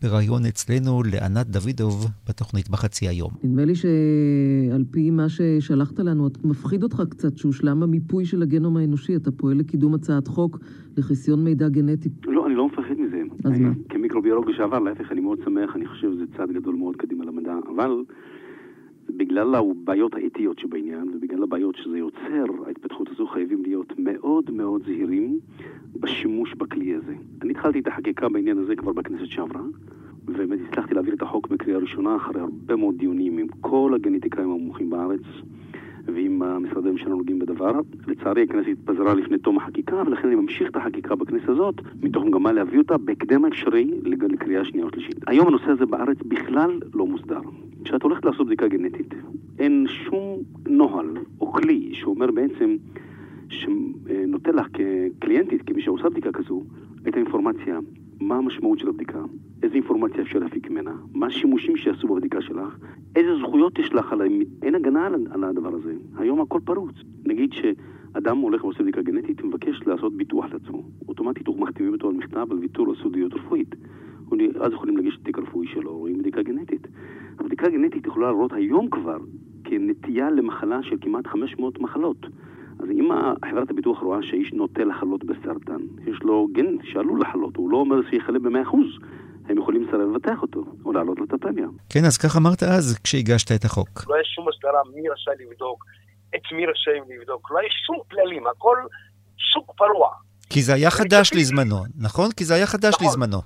בריאיון 0.03 0.45
אצלנו 0.45 1.03
לענת 1.03 1.47
דוידוב 1.47 2.07
בתוכנית 2.29 2.69
בחצי 2.69 3.07
היום. 3.07 3.31
נדמה 3.43 3.65
לי 3.65 3.75
שעל 3.75 4.83
פי 4.91 5.09
מה 5.09 5.29
ששלחת 5.29 5.99
לנו, 5.99 6.29
מפחיד 6.43 6.83
אותך 6.83 7.03
קצת 7.09 7.37
שהושלם 7.37 7.83
המיפוי 7.83 8.25
של 8.25 8.41
הגנום 8.41 8.77
האנושי. 8.77 9.15
אתה 9.15 9.31
פועל 9.31 9.57
לקידום 9.57 9.93
הצעת 9.93 10.27
חוק 10.27 10.59
לחיסיון 10.97 11.43
מידע 11.43 11.69
גנטי. 11.69 12.09
לא, 12.25 12.45
אני 12.47 12.55
לא 12.55 12.67
מפחד 12.67 12.95
מזה. 12.97 13.21
אז 13.45 13.59
מה? 13.59 13.69
כמיקרוביולוג 13.89 14.49
לשעבר, 14.49 14.79
להפך, 14.79 15.11
אני 15.11 15.21
מאוד 15.21 15.39
שמח, 15.45 15.75
אני 15.75 15.87
חושב 15.87 16.07
שזה 16.13 16.23
צעד 16.37 16.51
גדול 16.51 16.75
מאוד 16.75 16.95
קדימה 16.95 17.25
למדע, 17.25 17.53
אבל 17.75 17.91
בגלל 19.17 19.55
הבעיות 19.55 20.15
האתיות 20.15 20.59
שבעניין, 20.59 21.09
ובגלל 21.13 21.43
הבעיות 21.43 21.75
שזה 21.75 21.97
יוצר, 21.97 22.45
ההתפתחות 22.67 23.09
הזו 23.09 23.27
חייבים 23.27 23.63
להיות 23.63 23.93
מאוד 23.97 24.51
מאוד 24.51 24.81
זהירים 24.85 25.39
בשימוש 25.99 26.53
בכלי 26.53 26.93
הזה. 26.95 27.13
אני 27.41 27.51
התחלתי 27.51 27.79
את 27.79 27.87
החקיקה 27.87 28.29
בעניין 28.29 28.57
הזה 28.57 28.75
כבר 28.75 28.93
בכנסת 28.93 29.25
שעברה, 29.25 29.61
ובאמת 30.25 30.59
הצלחתי 30.69 30.93
להעביר 30.93 31.13
את 31.13 31.21
החוק 31.21 31.47
בקריאה 31.47 31.79
ראשונה 31.79 32.15
אחרי 32.15 32.41
הרבה 32.41 32.75
מאוד 32.75 32.97
דיונים 32.97 33.37
עם 33.37 33.47
כל 33.61 33.91
הגנטיקאים 33.95 34.49
המומחים 34.51 34.89
בארץ 34.89 35.21
ועם 36.05 36.41
המשרדי 36.41 36.89
הממשלה 36.89 37.11
הנוגעים 37.11 37.39
בדבר. 37.39 37.71
לצערי 38.07 38.43
הכנסת 38.43 38.67
התפזרה 38.67 39.13
לפני 39.13 39.37
תום 39.37 39.57
החקיקה, 39.57 40.03
ולכן 40.05 40.27
אני 40.27 40.35
ממשיך 40.35 40.69
את 40.69 40.75
החקיקה 40.75 41.15
בכנסת 41.15 41.49
הזאת, 41.49 41.75
מתוך 42.01 42.25
מגמה 42.25 42.51
להביא 42.51 42.79
אותה 42.79 42.97
בהקדם 42.97 43.45
האפשרי 43.45 43.91
לקריאה 44.03 44.65
שנייה 44.65 44.85
ושלישית. 44.85 45.15
היום 45.27 45.47
הנושא 45.47 45.71
הזה 45.71 45.85
בארץ 45.85 46.17
בכלל 46.25 46.79
לא 46.93 47.05
מוסדר. 47.05 47.41
כשאת 47.83 48.03
הולכת 48.03 48.25
לעשות 48.25 48.47
בדיקה 48.47 48.67
גנטית, 48.67 49.13
אין 49.59 49.85
שום 49.87 50.37
נוהל 50.67 51.17
או 51.41 51.51
כלי 51.51 51.89
שאומר 51.93 52.31
בעצם, 52.31 52.75
שנותן 53.49 54.55
לך 54.55 54.67
כקליינטית, 54.73 55.61
כמי 55.61 55.81
שעושה 55.81 56.09
בדיקה 56.09 56.31
כזו, 56.31 56.63
את 57.07 57.15
האינפורמציה, 57.15 57.79
מה 58.21 58.35
המשמעות 58.35 58.79
של 58.79 58.89
הבדיקה, 58.89 59.19
איזה 59.63 59.75
אינפורמציה 59.75 60.21
אפשר 60.21 60.39
להפיק 60.39 60.69
ממנה, 60.69 60.91
מה 61.13 61.25
השימושים 61.27 61.77
שיעשו 61.77 62.07
בבדיקה 62.07 62.41
שלך, 62.41 62.77
איזה 63.15 63.35
זכויות 63.35 63.79
יש 63.79 63.93
לך 63.93 64.13
על 64.13 64.21
ה... 64.21 64.25
אין 64.61 64.75
הגנה 64.75 65.07
על 65.31 65.43
הדבר 65.43 65.75
הזה. 65.75 65.93
היום 66.17 66.41
הכל 66.41 66.59
פרוץ. 66.65 66.95
נגיד 67.25 67.53
שאדם 67.53 68.37
הולך 68.37 68.63
ועושה 68.63 68.83
בדיקה 68.83 69.01
גנטית 69.01 69.43
ומבקש 69.43 69.81
לעשות 69.87 70.17
ביטוח 70.17 70.45
לעצמו. 70.53 70.83
אוטומטית 71.07 71.47
הוא 71.47 71.59
מחתימים 71.59 71.93
אותו 71.93 72.09
על 72.09 72.15
מכתב 72.15 72.47
על 72.51 72.57
ויתור 72.57 72.89
על 72.89 72.95
סודיות 72.95 73.33
רפואית. 73.33 73.75
אז 74.61 74.73
יכולים 74.73 74.97
להגיש 74.97 75.17
את 75.17 75.25
תיק 75.25 75.37
הרפואי 75.37 75.67
שלו, 75.67 75.97
רואים 75.97 76.17
בדיקה 76.17 76.41
גנטית. 76.41 76.87
הבדיקה 77.43 77.67
הגנטית 77.67 78.05
יכולה 78.05 78.27
להראות 78.27 78.51
היום 78.53 78.89
כבר 78.89 79.17
כנטייה 79.63 80.29
למחלה 80.29 80.79
של 80.83 80.95
כמעט 81.01 81.27
500 81.27 81.79
מחלות. 81.79 82.17
אז 82.79 82.89
אם 82.89 83.09
חברת 83.51 83.69
הביטוח 83.69 83.99
רואה 83.99 84.19
שהאיש 84.21 84.53
נוטה 84.53 84.83
לחלות 84.83 85.23
בסרטן, 85.23 85.81
יש 86.07 86.17
לו 86.21 86.47
גן 86.51 86.75
שעלול 86.83 87.21
לחלות, 87.21 87.55
הוא 87.55 87.71
לא 87.71 87.77
אומר 87.77 87.95
שיחלה 88.09 88.39
ב-100%, 88.39 88.77
הם 89.49 89.57
יכולים 89.57 89.83
לסרב 89.83 90.09
לבטח 90.11 90.41
אותו, 90.41 90.63
או 90.85 90.93
להעלות 90.93 91.19
לו 91.19 91.25
את 91.25 91.33
הפרמיה. 91.33 91.67
כן, 91.89 92.05
אז 92.05 92.17
כך 92.17 92.37
אמרת 92.37 92.63
אז 92.63 92.99
כשהגשת 93.03 93.51
את 93.51 93.65
החוק. 93.65 93.89
לא 94.07 94.15
יש 94.21 94.27
שום 94.35 94.45
הסדרה 94.49 94.81
מי 94.95 95.09
רשאי 95.09 95.45
לבדוק, 95.45 95.83
את 96.35 96.41
מי 96.51 96.65
רשאים 96.65 97.03
לבדוק, 97.09 97.51
לא 97.51 97.59
יש 97.59 97.73
שום 97.85 97.97
כללים, 98.11 98.47
הכל 98.47 98.77
שוק 99.37 99.71
פרוע. 99.77 100.09
כי 100.49 100.61
זה 100.61 100.73
היה 100.73 100.91
חדש 100.91 101.33
לזמנו, 101.33 101.75
נכון? 102.01 102.31
כי 102.37 102.43
זה 102.45 102.53
היה 102.53 102.65
חדש 102.65 102.93
נכון, 102.93 103.07
לזמנו. 103.07 103.37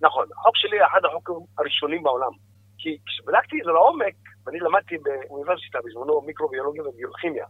נכון, 0.00 0.26
החוק 0.38 0.56
שלי 0.56 0.76
היה 0.76 0.86
אחד 0.86 1.00
החוקים 1.04 1.34
הראשונים 1.58 2.02
בעולם. 2.02 2.53
כי 2.84 2.92
כשבדקתי 3.06 3.56
את 3.60 3.64
זה 3.66 3.72
לעומק, 3.76 4.14
ואני 4.44 4.58
למדתי 4.66 4.96
באוניברסיטה 5.04 5.78
בזמנו 5.84 6.20
מיקרוביולוגיה 6.28 6.82
וביוכימיה, 6.88 7.46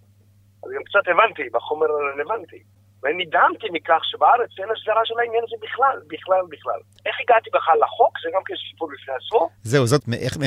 אז 0.63 0.69
גם 0.75 0.83
קצת 0.89 1.05
הבנתי 1.11 1.45
בחומר 1.55 1.87
הרלוונטי. 1.93 2.63
ונדהמתי 3.03 3.67
מכך 3.73 4.01
שבארץ 4.11 4.51
אין 4.61 4.71
הסדרה 4.75 5.03
של 5.05 5.15
העניין 5.21 5.45
הזה 5.47 5.57
בכלל, 5.67 5.97
בכלל, 6.13 6.45
בכלל. 6.53 6.81
איך 7.07 7.17
הגעתי 7.23 7.51
בכלל 7.57 7.79
לחוק? 7.85 8.13
זה 8.23 8.29
גם 8.35 8.43
כן 8.47 8.55
סיפור 8.71 8.89
בפני 8.93 9.15
עצמו. 9.19 9.49
זהו, 9.63 9.87
זאת, 9.87 10.03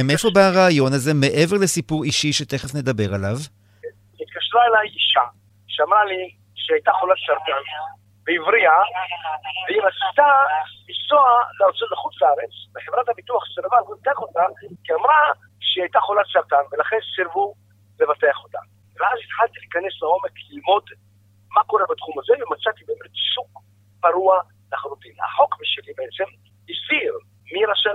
מאיפה 0.07 0.27
בא 0.35 0.41
הרעיון 0.49 0.91
הזה, 0.93 1.11
מעבר 1.13 1.57
לסיפור 1.63 2.03
אישי 2.03 2.33
שתכף 2.33 2.75
נדבר 2.75 3.09
עליו? 3.15 3.37
התקשרה 4.21 4.61
אליי 4.69 4.87
אישה, 4.95 5.25
שאמרה 5.67 6.05
לי 6.05 6.21
שהייתה 6.55 6.91
חולת 6.99 7.17
סרטן, 7.27 7.63
והבריאה, 8.27 8.81
והיא 9.67 9.81
רצתה 9.81 10.29
לנסוע 10.89 11.41
לחוץ 11.91 12.21
לארץ, 12.21 12.53
וחברת 12.75 13.09
הביטוח 13.09 13.43
סירבה 13.55 13.77
לבטח 13.79 14.17
אותה, 14.21 14.45
כי 14.83 14.93
אמרה 14.93 15.21
שהיא 15.59 15.83
הייתה 15.83 15.99
חולת 15.99 16.25
סרטן, 16.33 16.63
ולכן 16.71 16.97
סירבו 17.15 17.53
לבטח 17.99 18.43
אותה. 18.43 18.59
ואז 18.99 19.17
התחלתי 19.25 19.59
להיכנס 19.59 20.01
לעומק, 20.01 20.31
ללמוד 20.49 20.83
מה 21.55 21.63
קורה 21.63 21.83
בתחום 21.89 22.19
הזה, 22.19 22.33
ומצאתי 22.33 22.83
באמת 22.87 23.15
שוק 23.33 23.51
פרוע 24.01 24.39
לחלוטין. 24.73 25.15
החוק 25.25 25.55
בשבילי 25.61 25.93
בעצם 25.97 26.27
הסביר 26.69 27.13
מי 27.51 27.65
רשאי 27.65 27.91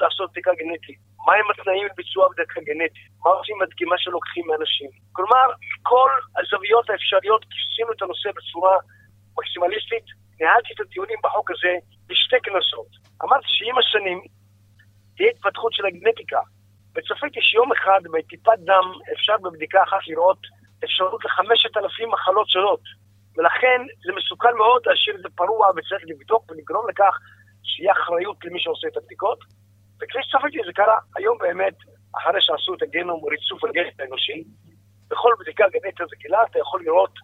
לעשות 0.00 0.30
בדיקה 0.30 0.50
גנטית, 0.54 0.98
מהם 1.26 1.50
התנאים 1.50 1.86
לביצוע 1.86 2.28
בדיקה 2.28 2.60
גנטית, 2.60 3.08
מה 3.24 3.30
עושים 3.30 3.56
בדגימה 3.60 3.98
שלוקחים 3.98 4.44
מאנשים. 4.46 4.90
כלומר, 5.12 5.46
מכל 5.80 6.10
הזוויות 6.36 6.90
האפשריות 6.90 7.44
כיסינו 7.50 7.92
את 7.92 8.02
הנושא 8.02 8.30
בצורה 8.36 8.76
מקסימליסטית, 9.38 10.06
ניהלתי 10.40 10.68
את 10.74 10.80
הדיונים 10.80 11.18
בחוק 11.24 11.50
הזה 11.50 11.72
בשתי 12.06 12.36
כנסות. 12.42 12.90
אמרתי 13.24 13.46
שעם 13.46 13.78
השנים 13.78 14.20
תהיה 15.16 15.30
התפתחות 15.30 15.72
של 15.72 15.86
הגנטיקה, 15.86 16.40
וצפיתי 16.94 17.40
שיום 17.40 17.72
אחד 17.72 18.00
בטיפת 18.12 18.58
דם 18.58 18.86
אפשר 19.12 19.36
בבדיקה 19.42 19.82
אחת 19.82 20.02
לראות 20.06 20.38
אפשרות 20.84 21.24
לחמשת 21.24 21.76
אלפים 21.76 22.08
מחלות 22.10 22.48
שונות. 22.48 22.80
ולכן 23.36 23.80
זה 24.04 24.12
מסוכן 24.16 24.54
מאוד 24.56 24.82
להשאיר 24.86 25.16
את 25.16 25.22
זה 25.22 25.28
פרוע 25.34 25.68
וצריך 25.70 26.02
לבדוק 26.06 26.50
ולגרום 26.50 26.88
לכך 26.88 27.14
שיהיה 27.62 27.92
אחריות 27.92 28.44
למי 28.44 28.60
שעושה 28.60 28.88
את 28.88 28.96
הבדיקות. 28.96 29.38
וכפי 29.96 30.18
שצפיתי 30.22 30.58
זה 30.66 30.72
קרה 30.72 30.98
היום 31.16 31.38
באמת, 31.38 31.76
אחרי 32.18 32.40
שעשו 32.40 32.74
את 32.74 32.82
הגנום 32.82 33.20
ריצוף 33.30 33.64
הגנט 33.64 34.00
האנושי, 34.00 34.44
בכל 35.08 35.32
בדיקה 35.40 35.64
גנטית 35.68 36.00
רגילה 36.12 36.38
אתה 36.50 36.58
יכול 36.58 36.82
לראות 36.84 37.14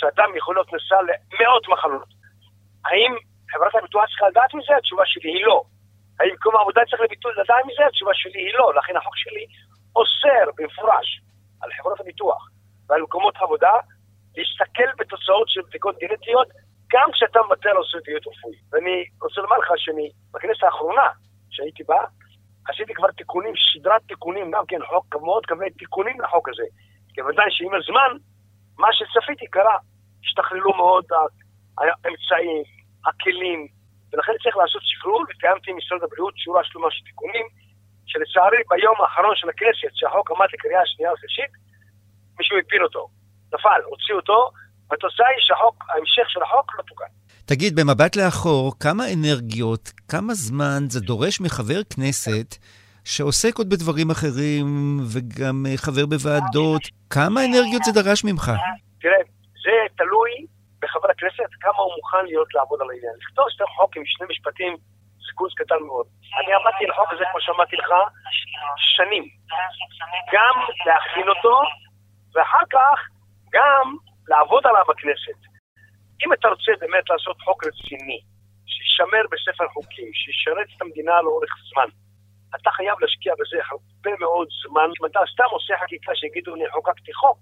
שאדם 0.00 0.36
יכול 0.36 0.54
להיות 0.54 0.72
נשא 0.72 0.98
למאות 1.08 1.68
מחלות. 1.68 2.10
האם 2.86 3.12
חברת 3.52 3.74
הביטוח 3.74 4.04
צריכה 4.10 4.28
לדעת 4.28 4.54
מזה? 4.54 4.76
התשובה 4.76 5.02
שלי 5.06 5.30
היא 5.30 5.44
לא. 5.46 5.62
האם 6.20 6.32
מקום 6.34 6.56
העבודה 6.56 6.80
צריך 6.90 7.02
לביטול 7.02 7.32
לדעת 7.40 7.64
מזה? 7.68 7.86
התשובה 7.86 8.14
שלי 8.14 8.40
היא 8.44 8.54
לא. 8.54 8.74
לכן 8.74 8.96
החוק 8.96 9.16
שלי 9.16 9.44
אוסר 9.96 10.44
במפורש 10.56 11.08
על 11.62 11.70
חברות 11.76 12.00
הביטוח 12.00 12.48
ועל 12.88 13.02
מקומות 13.02 13.36
עבודה 13.36 13.72
להסתכל 14.36 14.90
בתוצאות 14.98 15.48
של 15.48 15.60
בדיקות 15.68 15.96
גנטיות 15.98 16.48
גם 16.92 17.08
כשאתה 17.12 17.42
מוותר 17.42 17.70
על 17.70 17.84
סודיות 17.92 18.26
רפואי. 18.26 18.56
ואני 18.72 19.04
רוצה 19.22 19.40
לומר 19.40 19.58
לך 19.58 19.72
שאני, 19.76 20.10
בכנסת 20.32 20.62
האחרונה 20.62 21.08
שהייתי 21.50 21.84
בה, 21.84 22.04
עשיתי 22.68 22.94
כבר 22.94 23.10
תיקונים, 23.10 23.54
סדרת 23.72 24.02
תיקונים, 24.08 24.50
גם 24.50 24.64
כן 24.68 24.80
חוק 24.88 25.16
מאוד 25.16 25.46
כבד, 25.46 25.72
תיקונים 25.78 26.20
לחוק 26.20 26.48
הזה. 26.48 26.62
כי 27.14 27.22
ודאי 27.22 27.46
שעם 27.50 27.74
הזמן, 27.74 28.10
מה 28.78 28.88
שצפיתי 28.92 29.46
קרה, 29.46 29.76
השתכללו 30.24 30.70
מאוד 30.76 31.04
האמצעים, 31.78 32.62
הכלים, 33.06 33.60
ולכן 34.12 34.32
צריך 34.42 34.56
לעשות 34.56 34.82
שחרור, 34.84 35.22
וקיימתי 35.28 35.70
עם 35.70 35.76
משרד 35.76 36.02
הבריאות 36.02 36.34
שורה 36.36 36.62
שלמה 36.64 36.88
של 36.90 37.04
תיקונים, 37.04 37.46
שלצערי 38.10 38.60
ביום 38.70 38.96
האחרון 39.00 39.34
של 39.36 39.48
הכנסת, 39.48 39.92
שהחוק 39.98 40.30
עמד 40.30 40.48
לקריאה 40.54 40.82
שנייה 40.86 41.12
ושלישית, 41.12 41.52
מישהו 42.38 42.56
הפיל 42.58 42.82
אותו. 42.84 43.08
נפל, 43.54 43.80
הוציא 43.90 44.14
אותו, 44.14 44.50
והתוצאה 44.90 45.28
היא 45.34 45.42
שהחוק, 45.46 45.76
ההמשך 45.88 46.26
של 46.32 46.42
החוק 46.42 46.66
לא 46.78 46.82
תוקן. 46.82 47.10
תגיד, 47.44 47.80
במבט 47.80 48.16
לאחור, 48.16 48.78
כמה 48.80 49.04
אנרגיות, 49.14 49.84
כמה 50.08 50.34
זמן 50.34 50.82
זה 50.88 51.00
דורש 51.00 51.40
מחבר 51.40 51.80
כנסת 51.94 52.48
שעוסק 53.04 53.58
עוד 53.58 53.68
בדברים 53.70 54.10
אחרים 54.10 54.66
וגם 55.12 55.66
אה, 55.68 55.76
חבר 55.76 56.06
בוועדות, 56.06 56.82
כמה 57.10 57.44
אנרגיות 57.44 57.82
זה 57.84 57.92
דרש 57.92 58.24
ממך? 58.24 58.50
תלוי 60.00 60.32
בחבר 60.82 61.10
הכנסת, 61.10 61.50
כמה 61.60 61.80
הוא 61.84 61.92
מוכן 61.96 62.24
להיות 62.30 62.54
לעבוד 62.54 62.78
על 62.82 62.90
העניין. 62.90 63.14
לכתוב 63.22 63.44
סתם 63.54 63.70
חוק 63.76 63.96
עם 63.96 64.02
שני 64.06 64.26
משפטים 64.32 64.72
זה 65.24 65.30
קורס 65.34 65.54
קטן 65.60 65.80
מאוד. 65.88 66.06
אני 66.38 66.52
עבדתי 66.52 66.84
על 66.84 66.90
החוק 66.90 67.10
הזה, 67.12 67.24
כמו 67.30 67.40
שאמרתי 67.40 67.76
לך, 67.76 67.90
שנים. 68.96 69.24
גם 70.34 70.54
להכין 70.86 71.28
אותו, 71.28 71.56
ואחר 72.34 72.64
כך 72.74 72.98
גם 73.56 73.86
לעבוד 74.28 74.66
עליו 74.66 74.84
בכנסת. 74.88 75.40
אם 76.22 76.32
אתה 76.32 76.48
רוצה 76.48 76.72
באמת 76.80 77.10
לעשות 77.10 77.36
חוק 77.44 77.64
רציני, 77.66 78.20
שישמר 78.72 79.24
בספר 79.32 79.68
חוקים, 79.74 80.10
שישרת 80.12 80.68
את 80.76 80.82
המדינה 80.82 81.22
לאורך 81.22 81.52
זמן, 81.70 81.88
אתה 82.56 82.70
חייב 82.70 82.96
להשקיע 83.00 83.32
בזה 83.40 83.58
הרבה 83.70 84.12
מאוד 84.20 84.48
זמן. 84.62 84.88
אם 84.96 85.06
אתה 85.06 85.20
סתם 85.32 85.50
עושה 85.50 85.74
חקיקה 85.82 86.12
שיגידו, 86.14 86.54
אני 86.54 86.70
חוקקתי 86.70 87.12
חוק, 87.14 87.40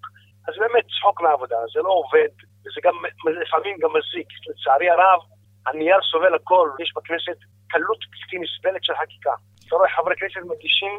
אז 0.48 0.54
באמת 0.58 0.84
צחוק 0.94 1.20
מהעבודה, 1.20 1.56
זה 1.74 1.80
לא 1.86 1.92
עובד, 2.00 2.32
וזה 2.60 2.80
גם 2.82 2.94
לפעמים 3.42 3.76
גם 3.82 3.90
מזיק. 3.96 4.28
לצערי 4.48 4.90
הרב, 4.90 5.20
הנייר 5.66 6.00
סובל 6.10 6.34
הכל, 6.34 6.70
יש 6.78 6.92
בכנסת 6.96 7.38
קלות 7.68 7.98
בלתי 8.10 8.36
נסבלת 8.44 8.84
של 8.84 8.94
חקיקה. 8.94 9.34
אתה 9.66 9.76
רואה 9.76 9.88
חברי 9.96 10.16
כנסת 10.16 10.40
מגישים 10.52 10.92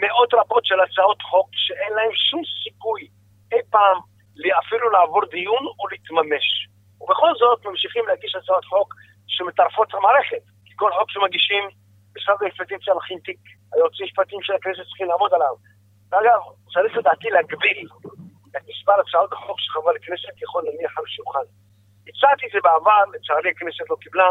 מאות 0.00 0.34
רבות 0.34 0.64
של 0.64 0.80
הצעות 0.80 1.22
חוק 1.22 1.48
שאין 1.52 1.92
להם 1.92 2.12
שום 2.30 2.42
סיכוי 2.64 3.08
אי 3.52 3.62
פעם 3.70 3.98
אפילו 4.58 4.90
לעבור 4.90 5.24
דיון 5.30 5.64
או 5.78 5.88
להתממש. 5.88 6.46
ובכל 7.00 7.32
זאת 7.38 7.64
ממשיכים 7.64 8.04
להגיש 8.08 8.34
הצעות 8.36 8.64
חוק 8.64 8.94
שמטרפות 9.26 9.88
את 9.88 9.94
המערכת. 9.94 10.44
כי 10.64 10.72
כל 10.76 10.90
חוק 10.98 11.10
שמגישים, 11.10 11.64
משרד 12.16 12.36
המשפטים 12.40 12.78
צריך 12.78 12.96
להכין 12.96 13.18
תיק, 13.18 13.40
היועצים 13.72 14.06
המשפטיים 14.06 14.42
של 14.42 14.52
הכנסת 14.52 14.82
צריכים 14.88 15.08
לעמוד 15.08 15.34
עליו. 15.34 15.54
ואגב, 16.10 16.40
צריך 16.74 16.96
לדעתי 16.96 17.30
להגביל 17.30 17.88
את 18.56 18.62
מספר 18.70 18.96
הצעות 19.00 19.32
החוק 19.32 19.58
שחבר 19.60 19.92
הכנסת 19.98 20.34
יכול 20.44 20.62
להניח 20.66 20.92
על 20.98 21.04
השולחן. 21.08 21.46
הצעתי 22.08 22.46
את 22.46 22.52
זה 22.54 22.60
בעבר, 22.66 23.04
לצערי 23.14 23.50
הכנסת 23.50 23.90
לא 23.90 23.96
קיבלה, 24.04 24.30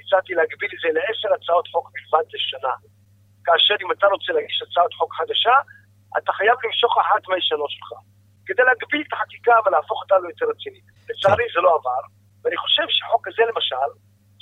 הצעתי 0.00 0.32
להגביל 0.34 0.70
את 0.74 0.80
זה 0.82 0.88
לעשר 0.96 1.30
הצעות 1.36 1.66
חוק 1.72 1.86
בלבד 1.94 2.26
לשנה. 2.34 2.74
כאשר 3.44 3.76
אם 3.82 3.92
אתה 3.92 4.06
רוצה 4.06 4.32
להגיש 4.32 4.62
הצעת 4.62 4.92
חוק 4.98 5.10
חדשה, 5.18 5.56
אתה 6.18 6.32
חייב 6.32 6.56
למשוך 6.64 6.92
אחת 6.98 7.22
מהישנות 7.28 7.70
שלך. 7.70 7.90
כדי 8.46 8.62
להגביל 8.68 9.02
את 9.06 9.12
החקיקה 9.12 9.56
ולהפוך 9.64 9.98
אותה 10.02 10.16
ליותר 10.22 10.46
רצינית. 10.52 10.84
לצערי 11.08 11.46
זה 11.54 11.60
לא 11.60 11.70
עבר, 11.78 12.02
ואני 12.42 12.56
חושב 12.56 12.86
שהחוק 12.88 13.28
הזה 13.28 13.42
למשל, 13.50 13.90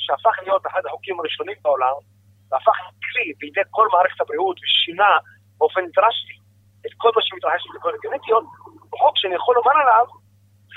שהפך 0.03 0.35
להיות 0.43 0.67
אחד 0.67 0.83
החוקים 0.87 1.21
הראשונים 1.21 1.57
בעולם, 1.63 1.97
והפך 2.51 2.77
כלי 3.07 3.33
בידי 3.39 3.61
כל 3.71 3.87
מערכת 3.93 4.21
הבריאות 4.21 4.57
ושינה 4.63 5.13
באופן 5.59 5.85
דרסטי 5.97 6.37
את 6.87 6.93
כל 6.97 7.11
מה 7.17 7.23
שמתרחש 7.23 7.63
בבדיקות 7.67 7.95
הגנטיות, 7.99 8.45
חוק 9.01 9.15
שאני 9.17 9.35
יכול 9.35 9.55
לומר 9.55 9.77
עליו, 9.83 10.07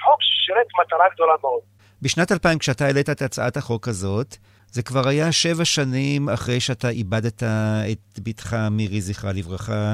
חוק 0.06 0.20
ששירת 0.22 0.68
מטרה 0.80 1.06
גדולה 1.14 1.34
מאוד. 1.42 1.62
בשנת 2.02 2.32
2000, 2.32 2.60
כשאתה 2.60 2.86
העלית 2.86 3.10
את 3.10 3.22
הצעת 3.22 3.58
החוק 3.58 3.88
הזאת, 3.88 4.36
זה 4.68 4.84
כבר 4.84 5.08
היה 5.08 5.32
שבע 5.32 5.66
שנים 5.66 6.30
אחרי 6.30 6.60
שאתה 6.60 6.90
איבדת 6.90 7.44
את 7.92 8.20
בתך 8.24 8.56
מירי, 8.72 9.02
זכרה 9.02 9.32
לברכה, 9.32 9.94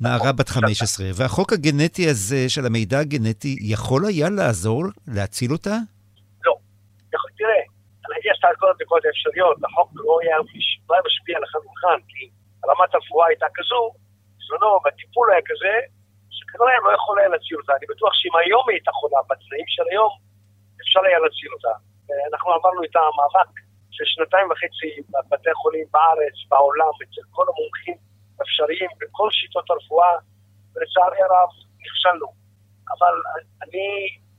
נערה 0.00 0.32
בת 0.32 0.48
15, 0.48 1.06
והחוק 1.14 1.52
הגנטי 1.52 2.08
הזה 2.08 2.48
של 2.48 2.66
המידע 2.66 2.98
הגנטי 2.98 3.56
יכול 3.60 4.02
היה 4.06 4.28
לעזור 4.30 4.82
להציל 5.08 5.52
אותה? 5.52 5.76
לא. 6.44 6.54
תראה, 7.38 7.60
אני 8.06 8.30
עשתה 8.34 8.48
את 8.52 8.56
כל 8.60 8.70
הבדיקות 8.70 9.02
האפשריות, 9.04 9.56
החוק 9.64 9.90
לא 9.94 10.18
היה 10.22 10.36
משפיע 11.06 11.36
לחלוטין, 11.42 12.00
כי 12.08 12.22
רמת 12.68 12.90
הרפואה 12.94 13.26
הייתה 13.28 13.46
כזו, 13.54 13.80
בזמנו, 14.38 14.80
והטיפול 14.84 15.26
היה 15.32 15.42
כזה, 15.50 15.74
שכנראה 16.56 16.78
לא 16.84 16.92
יכול 16.98 17.18
היה 17.18 17.28
להציל 17.28 17.56
אותה. 17.60 17.72
אני 17.78 17.86
בטוח 17.92 18.12
שאם 18.18 18.34
היום 18.40 18.64
היא 18.68 18.74
הייתה 18.76 18.92
חולה, 18.98 19.20
בתנאים 19.30 19.68
של 19.74 19.86
היום, 19.90 20.12
אפשר 20.82 21.00
היה 21.08 21.18
להציל 21.24 21.50
אותה. 21.56 21.74
אנחנו 22.30 22.50
עברנו 22.56 22.82
איתה 22.82 23.02
מאבק 23.18 23.50
של 23.96 24.04
שנתיים 24.12 24.46
וחצי 24.50 24.90
בבתי 25.12 25.54
חולים 25.60 25.86
בארץ, 25.94 26.36
בעולם, 26.50 26.94
אצל 27.02 27.24
כל 27.36 27.46
המומחים 27.50 27.98
אפשריים 28.42 28.90
בכל 29.00 29.28
שיטות 29.30 29.70
הרפואה, 29.70 30.14
ולצערי 30.72 31.20
הרב 31.26 31.50
נכשלנו. 31.84 32.28
אבל 32.92 33.14
אני, 33.62 33.88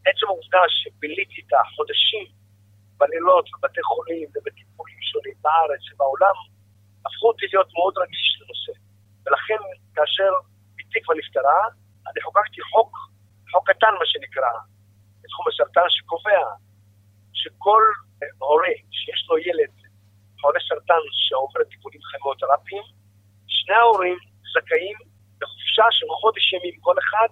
עצם 0.07 0.27
העובדה 0.27 0.63
שביליתי 0.77 1.39
את 1.43 1.51
החודשים 1.59 2.25
בלילות 2.99 3.45
בבתי 3.53 3.83
חולים 3.91 4.27
ובטיפולים 4.33 5.01
שונים 5.09 5.37
בארץ 5.43 5.83
ובעולם, 5.89 6.37
הפכו 7.05 7.27
אותי 7.27 7.45
להיות 7.53 7.69
מאוד 7.77 7.93
רגיש 7.97 8.27
לנושא. 8.39 8.73
ולכן, 9.25 9.61
כאשר 9.95 10.31
בתי 10.77 10.99
נפטרה, 11.19 11.61
אני 12.09 12.19
חוקקתי 12.25 12.61
חוק, 12.71 12.91
חוק 13.51 13.69
קטן 13.69 13.93
מה 13.99 14.05
שנקרא, 14.11 14.53
בתחום 15.21 15.45
הסרטן, 15.49 15.87
שקובע 15.89 16.45
שכל 17.33 17.83
הורה 18.39 18.73
שיש 18.91 19.25
לו 19.29 19.37
ילד 19.37 19.73
חולה 20.41 20.59
סרטן 20.69 21.03
שעובר 21.25 21.63
טיפולים 21.71 22.01
כימותרפיים, 22.11 22.83
שני 23.47 23.75
ההורים 23.75 24.17
זכאים 24.53 24.97
לחופשה 25.41 25.87
של 25.91 26.05
חודש 26.21 26.53
ימים 26.53 26.75
כל 26.85 26.95
אחד 27.03 27.31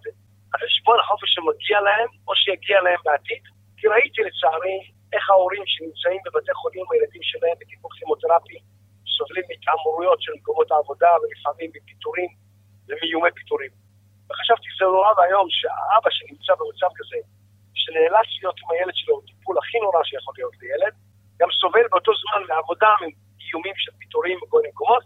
על 0.52 0.60
חשבון 0.64 0.98
החופש 1.00 1.30
שמגיע 1.36 1.78
להם 1.88 2.10
או 2.28 2.36
שיגיע 2.36 2.82
להם 2.82 3.02
בעתיד. 3.06 3.44
כי 3.78 3.88
ראיתי 3.88 4.22
לצערי 4.28 4.78
איך 5.14 5.30
ההורים 5.30 5.64
שנמצאים 5.66 6.22
בבתי 6.26 6.54
חולים, 6.54 6.86
הילדים 6.92 7.24
שלהם 7.30 7.56
בטיפול 7.60 7.92
כימותרפי, 7.98 8.60
סובלים 9.18 9.44
מהתעמרויות 9.50 10.22
של 10.22 10.32
מקומות 10.40 10.72
העבודה 10.72 11.12
ולפעמים 11.22 11.70
מפיטורים 11.76 12.30
ומאיומי 12.88 13.32
פיטורים. 13.36 13.85
וחשבתי 14.28 14.68
שזה 14.72 14.86
נורא 14.96 15.12
ואיום 15.18 15.48
שהאבא 15.58 16.10
שנמצא 16.18 16.54
במצב 16.60 16.92
כזה, 16.98 17.20
שנאלץ 17.82 18.30
להיות 18.40 18.58
עם 18.62 18.70
הילד 18.72 18.96
שלו, 19.00 19.16
טיפול 19.28 19.56
הכי 19.62 19.78
נורא 19.86 20.02
שיכול 20.08 20.34
להיות 20.38 20.56
לילד, 20.62 20.94
גם 21.40 21.50
סובל 21.60 21.86
באותו 21.92 22.12
זמן 22.22 22.42
מעבודה 22.50 22.92
מאיומים 23.02 23.76
של 23.84 23.92
פיטורים 24.00 24.38
בכל 24.42 24.58
מיני 24.62 24.72
מקומות, 24.74 25.04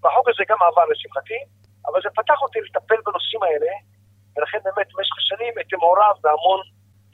והחוק 0.00 0.26
הזה 0.30 0.42
גם 0.50 0.58
עבר 0.68 0.86
לשמחתי, 0.92 1.40
אבל 1.86 1.98
זה 2.04 2.10
פתח 2.18 2.38
אותי 2.44 2.58
לטפל 2.66 3.00
בנושאים 3.06 3.42
האלה, 3.46 3.72
ולכן 4.32 4.58
באמת 4.64 4.88
במשך 4.92 5.16
השנים 5.20 5.52
הייתי 5.58 5.76
מעורב 5.82 6.16
בהמון 6.24 6.60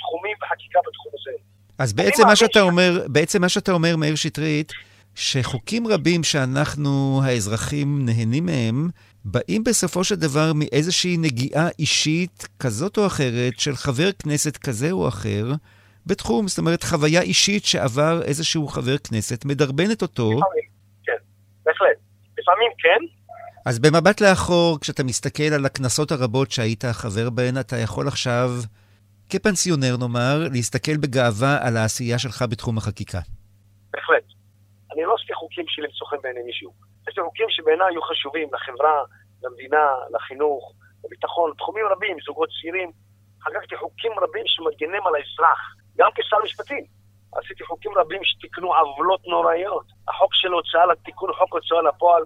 תחומים 0.01 0.37
וחקיקה 0.41 0.79
בתחום 0.87 1.13
הזה. 1.17 1.35
אז 1.79 1.93
בעצם 1.93 2.23
מה 2.27 2.37
שאתה 2.37 2.59
ש... 2.59 2.63
אומר, 2.63 2.91
בעצם 3.15 3.41
מה 3.41 3.49
שאתה 3.49 3.73
אומר, 3.73 3.97
מאיר 3.97 4.17
שטרית, 4.17 4.73
שחוקים 5.15 5.87
רבים 5.87 6.25
שאנחנו, 6.25 7.21
האזרחים, 7.25 7.89
נהנים 8.07 8.47
מהם, 8.47 8.89
באים 9.31 9.65
בסופו 9.65 10.05
של 10.05 10.15
דבר 10.15 10.53
מאיזושהי 10.55 11.17
נגיעה 11.17 11.69
אישית 11.79 12.49
כזאת 12.59 12.99
או 12.99 13.07
אחרת 13.07 13.59
של 13.59 13.75
חבר 13.75 14.13
כנסת 14.13 14.57
כזה 14.57 14.91
או 14.91 15.09
אחר, 15.09 15.45
בתחום, 16.07 16.49
זאת 16.49 16.59
אומרת, 16.59 16.83
חוויה 16.83 17.23
אישית 17.23 17.65
שעבר 17.65 18.23
איזשהו 18.23 18.69
חבר 18.69 18.99
כנסת, 18.99 19.45
מדרבנת 19.45 20.03
אותו. 20.03 20.25
לפעמים, 20.25 20.69
כן, 21.05 21.21
בהחלט. 21.65 21.99
לפעמים 22.39 22.71
כן. 22.79 23.01
אז 23.67 23.79
במבט 23.79 24.21
לאחור, 24.21 24.81
כשאתה 24.81 25.05
מסתכל 25.05 25.53
על 25.55 25.67
הכנסות 25.67 26.13
הרבות 26.13 26.51
שהיית 26.51 26.85
חבר 26.85 27.31
בהן, 27.31 27.59
אתה 27.61 27.77
יכול 27.77 28.09
עכשיו, 28.09 28.51
כפנסיונר 29.31 29.97
נאמר, 30.01 30.49
להסתכל 30.53 30.97
בגאווה 30.97 31.67
על 31.67 31.77
העשייה 31.77 32.19
שלך 32.19 32.45
בתחום 32.51 32.79
החקיקה. 32.79 33.21
בהחלט. 33.93 34.25
אני 34.93 35.03
לא 35.03 35.15
עשיתי 35.19 35.35
חוקים 35.35 35.65
שלי 35.69 35.85
למצוא 35.85 36.07
חן 36.07 36.17
בעיני 36.23 36.43
מישהו. 36.47 36.73
יש 37.09 37.19
לי 37.19 37.25
חוקים 37.25 37.47
שבעיניי 37.49 37.87
היו 37.91 38.03
חשובים 38.03 38.49
לחברה, 38.55 38.97
למדינה, 39.43 39.87
לחינוך, 40.11 40.73
לביטחון, 41.05 41.53
תחומים 41.59 41.87
רבים, 41.87 42.17
זוגות 42.27 42.49
צעירים. 42.61 42.93
חגגתי 43.43 43.77
חוקים 43.77 44.13
רבים 44.23 44.43
שמגנים 44.47 45.07
על 45.07 45.15
האזרח, 45.15 45.61
גם 45.97 46.11
כשר 46.15 46.37
משפטים. 46.45 46.85
עשיתי 47.33 47.65
חוקים 47.65 47.93
רבים 47.97 48.25
שתיקנו 48.25 48.75
עוולות 48.75 49.21
נוראיות. 49.27 49.87
החוק 50.09 50.35
של 50.35 50.53
הוצאה 50.53 50.87
לתיקון 50.87 51.33
חוק 51.33 51.53
הוצאה 51.53 51.83
לפועל, 51.83 52.23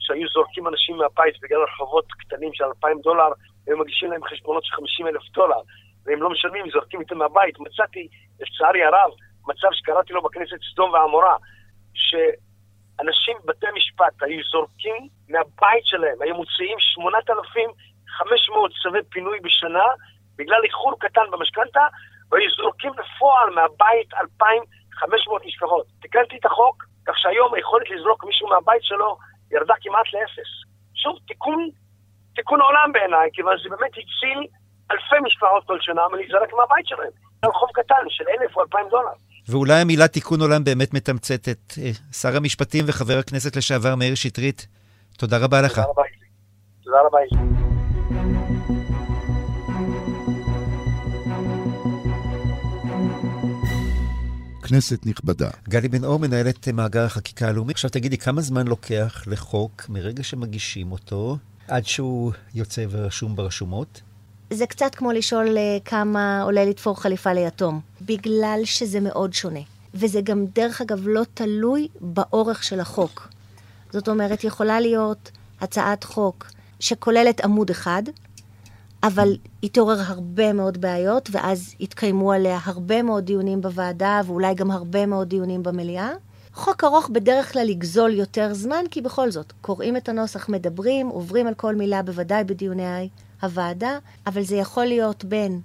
שהיו 0.00 0.28
זורקים 0.28 0.68
אנשים 0.68 0.96
מהבית 0.96 1.34
בגלל 1.42 1.62
רחובות 1.62 2.06
קטנים 2.20 2.50
של 2.54 2.64
2,000 2.64 3.00
דולר, 3.00 3.28
והם 3.66 3.80
מגישים 3.80 4.10
להם 4.10 4.24
חשבונות 4.24 4.64
של 4.64 4.76
50 4.76 5.06
אלף 5.06 5.22
דולר, 5.32 5.60
והם 6.06 6.22
לא 6.22 6.30
משלמים, 6.30 6.70
זורקים 6.70 7.00
איתם 7.00 7.18
מהבית. 7.18 7.60
מצאתי, 7.60 8.08
לצערי 8.40 8.84
הרב, 8.84 9.10
מצב 9.48 9.68
שקראתי 9.72 10.12
לו 10.12 10.22
בכנסת 10.22 10.56
סדום 10.72 10.90
ועמורה, 10.90 11.36
שאנשים 12.96 13.36
בבתי 13.44 13.66
משפט 13.74 14.22
היו 14.22 14.42
זורקים 14.52 15.08
מהבית 15.28 15.86
שלהם, 15.86 16.22
היו 16.22 16.34
מוציאים 16.34 16.76
8,500 16.78 18.72
צווי 18.82 19.00
פינוי 19.10 19.40
בשנה 19.40 19.84
בגלל 20.36 20.64
איחור 20.64 20.94
קטן 21.00 21.30
במשכנתה, 21.30 21.86
והיו 22.30 22.50
זורקים 22.50 22.92
בפועל 22.92 23.50
מהבית 23.54 24.14
2,500 24.14 25.46
משפחות. 25.46 25.86
תיקנתי 26.00 26.36
את 26.36 26.44
החוק, 26.44 26.84
כך 27.06 27.18
שהיום 27.18 27.54
היכולת 27.54 27.90
לזרוק 27.90 28.24
מישהו 28.24 28.48
מהבית 28.48 28.82
שלו 28.82 29.16
ירדה 29.50 29.74
כמעט 29.80 30.06
לאפס. 30.12 30.50
שוב, 30.94 31.18
תיקון, 31.26 31.68
תיקון 32.34 32.60
עולם 32.60 32.92
בעיניי, 32.92 33.30
כיוון 33.32 33.58
שזה 33.58 33.68
באמת 33.68 33.90
הציל 33.90 34.46
אלפי 34.90 35.20
משפחות 35.22 35.66
כל 35.66 35.80
שנה 35.80 36.08
מלהיזרק 36.08 36.52
מהבית 36.52 36.86
שלהם. 36.86 37.10
זה 37.42 37.48
רחוב 37.48 37.70
קטן 37.72 38.04
של 38.08 38.24
אלף 38.28 38.56
או 38.56 38.62
אלפיים 38.62 38.88
דולר. 38.88 39.16
ואולי 39.48 39.80
המילה 39.80 40.08
תיקון 40.08 40.40
עולם 40.40 40.64
באמת 40.64 40.94
מתמצתת. 40.94 41.74
אה, 41.78 41.90
שר 42.12 42.36
המשפטים 42.36 42.84
וחבר 42.88 43.18
הכנסת 43.18 43.56
לשעבר 43.56 43.94
מאיר 43.94 44.14
שטרית, 44.14 44.66
תודה 45.16 45.38
רבה 45.38 45.62
לך. 45.62 45.72
תודה 45.72 45.86
רבה. 45.88 46.02
תודה 46.84 46.96
רבה. 47.06 47.18
כנסת 54.68 55.06
נכבדה. 55.06 55.50
גלי 55.68 55.88
בן 55.88 56.04
אור 56.04 56.18
מנהלת 56.18 56.68
מאגר 56.68 57.04
החקיקה 57.04 57.48
הלאומי. 57.48 57.72
עכשיו 57.72 57.90
תגידי, 57.90 58.18
כמה 58.18 58.40
זמן 58.40 58.66
לוקח 58.66 59.24
לחוק 59.26 59.82
מרגע 59.88 60.22
שמגישים 60.22 60.92
אותו 60.92 61.36
עד 61.68 61.86
שהוא 61.86 62.32
יוצא 62.54 62.84
ורשום 62.90 63.36
ברשומות? 63.36 64.00
זה 64.54 64.66
קצת 64.66 64.94
כמו 64.94 65.12
לשאול 65.12 65.56
אה, 65.58 65.78
כמה 65.84 66.42
עולה 66.42 66.64
לתפור 66.64 67.02
חליפה 67.02 67.32
ליתום, 67.32 67.80
בגלל 68.02 68.60
שזה 68.64 69.00
מאוד 69.00 69.32
שונה. 69.32 69.60
וזה 69.94 70.20
גם, 70.20 70.46
דרך 70.54 70.80
אגב, 70.80 71.08
לא 71.08 71.22
תלוי 71.34 71.88
באורך 72.00 72.64
של 72.64 72.80
החוק. 72.80 73.28
זאת 73.92 74.08
אומרת, 74.08 74.44
יכולה 74.44 74.80
להיות 74.80 75.30
הצעת 75.60 76.04
חוק 76.04 76.50
שכוללת 76.80 77.40
עמוד 77.40 77.70
אחד, 77.70 78.02
אבל 79.02 79.36
היא 79.62 79.70
תעורר 79.70 80.00
הרבה 80.00 80.52
מאוד 80.52 80.80
בעיות, 80.80 81.28
ואז 81.32 81.74
יתקיימו 81.80 82.32
עליה 82.32 82.58
הרבה 82.64 83.02
מאוד 83.02 83.24
דיונים 83.24 83.60
בוועדה, 83.60 84.20
ואולי 84.26 84.54
גם 84.54 84.70
הרבה 84.70 85.06
מאוד 85.06 85.28
דיונים 85.28 85.62
במליאה. 85.62 86.10
חוק 86.54 86.84
ארוך 86.84 87.08
בדרך 87.08 87.52
כלל 87.52 87.68
יגזול 87.68 88.14
יותר 88.14 88.54
זמן, 88.54 88.84
כי 88.90 89.00
בכל 89.00 89.30
זאת, 89.30 89.52
קוראים 89.60 89.96
את 89.96 90.08
הנוסח, 90.08 90.48
מדברים, 90.48 91.08
עוברים 91.08 91.46
על 91.46 91.54
כל 91.54 91.74
מילה, 91.74 92.02
בוודאי 92.02 92.44
בדיוני 92.44 92.96
הוועדה, 93.44 93.98
אבל 94.26 94.42
זה 94.42 94.56
יכול 94.56 94.84
להיות 94.84 95.24
בין 95.24 95.60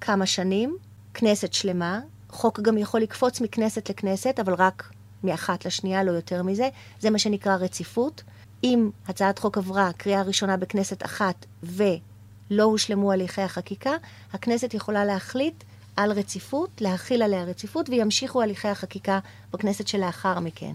כמה 0.00 0.26
שנים, 0.26 0.76
כנסת 1.14 1.52
שלמה, 1.52 2.00
חוק 2.30 2.60
גם 2.60 2.78
יכול 2.78 3.00
לקפוץ 3.00 3.40
מכנסת 3.40 3.90
לכנסת, 3.90 4.40
אבל 4.40 4.54
רק 4.54 4.90
מאחת 5.24 5.66
לשנייה, 5.66 6.04
לא 6.04 6.10
יותר 6.10 6.42
מזה. 6.42 6.68
זה 7.00 7.10
מה 7.10 7.18
שנקרא 7.18 7.56
רציפות. 7.56 8.22
אם 8.64 8.90
הצעת 9.08 9.38
חוק 9.38 9.58
עברה 9.58 9.90
קריאה 9.96 10.22
ראשונה 10.22 10.56
בכנסת 10.56 11.04
אחת 11.04 11.46
ולא 11.62 12.62
הושלמו 12.62 13.12
הליכי 13.12 13.42
החקיקה, 13.42 13.92
הכנסת 14.32 14.74
יכולה 14.74 15.04
להחליט 15.04 15.64
על 15.96 16.12
רציפות, 16.12 16.80
להכיל 16.80 17.22
עליה 17.22 17.44
רציפות, 17.44 17.88
וימשיכו 17.88 18.42
הליכי 18.42 18.68
החקיקה 18.68 19.18
בכנסת 19.52 19.88
שלאחר 19.88 20.40
מכן. 20.40 20.74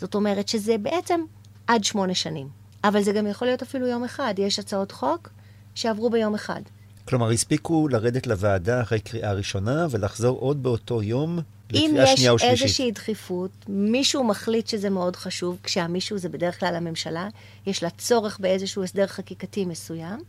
זאת 0.00 0.14
אומרת 0.14 0.48
שזה 0.48 0.78
בעצם 0.78 1.20
עד 1.66 1.84
שמונה 1.84 2.14
שנים. 2.14 2.48
אבל 2.84 3.02
זה 3.02 3.12
גם 3.12 3.26
יכול 3.26 3.48
להיות 3.48 3.62
אפילו 3.62 3.86
יום 3.86 4.04
אחד. 4.04 4.34
יש 4.38 4.58
הצעות 4.58 4.92
חוק 4.92 5.28
שעברו 5.74 6.10
ביום 6.10 6.34
אחד. 6.34 6.60
כלומר, 7.08 7.30
הספיקו 7.30 7.88
לרדת 7.88 8.26
לוועדה 8.26 8.82
אחרי 8.82 9.00
קריאה 9.00 9.32
ראשונה 9.32 9.86
ולחזור 9.90 10.38
עוד 10.38 10.62
באותו 10.62 11.02
יום 11.02 11.38
לקריאה 11.70 12.06
שנייה 12.06 12.30
או 12.30 12.38
שלישית. 12.38 12.50
אם 12.50 12.54
יש 12.54 12.62
איזושהי 12.62 12.92
דחיפות, 12.92 13.50
מישהו 13.68 14.24
מחליט 14.24 14.66
שזה 14.66 14.90
מאוד 14.90 15.16
חשוב, 15.16 15.58
כשהמישהו 15.62 16.18
זה 16.18 16.28
בדרך 16.28 16.60
כלל 16.60 16.74
הממשלה, 16.74 17.28
יש 17.66 17.82
לה 17.82 17.90
צורך 17.90 18.38
באיזשהו 18.40 18.82
הסדר 18.82 19.06
חקיקתי 19.06 19.64
מסוים, 19.64 20.20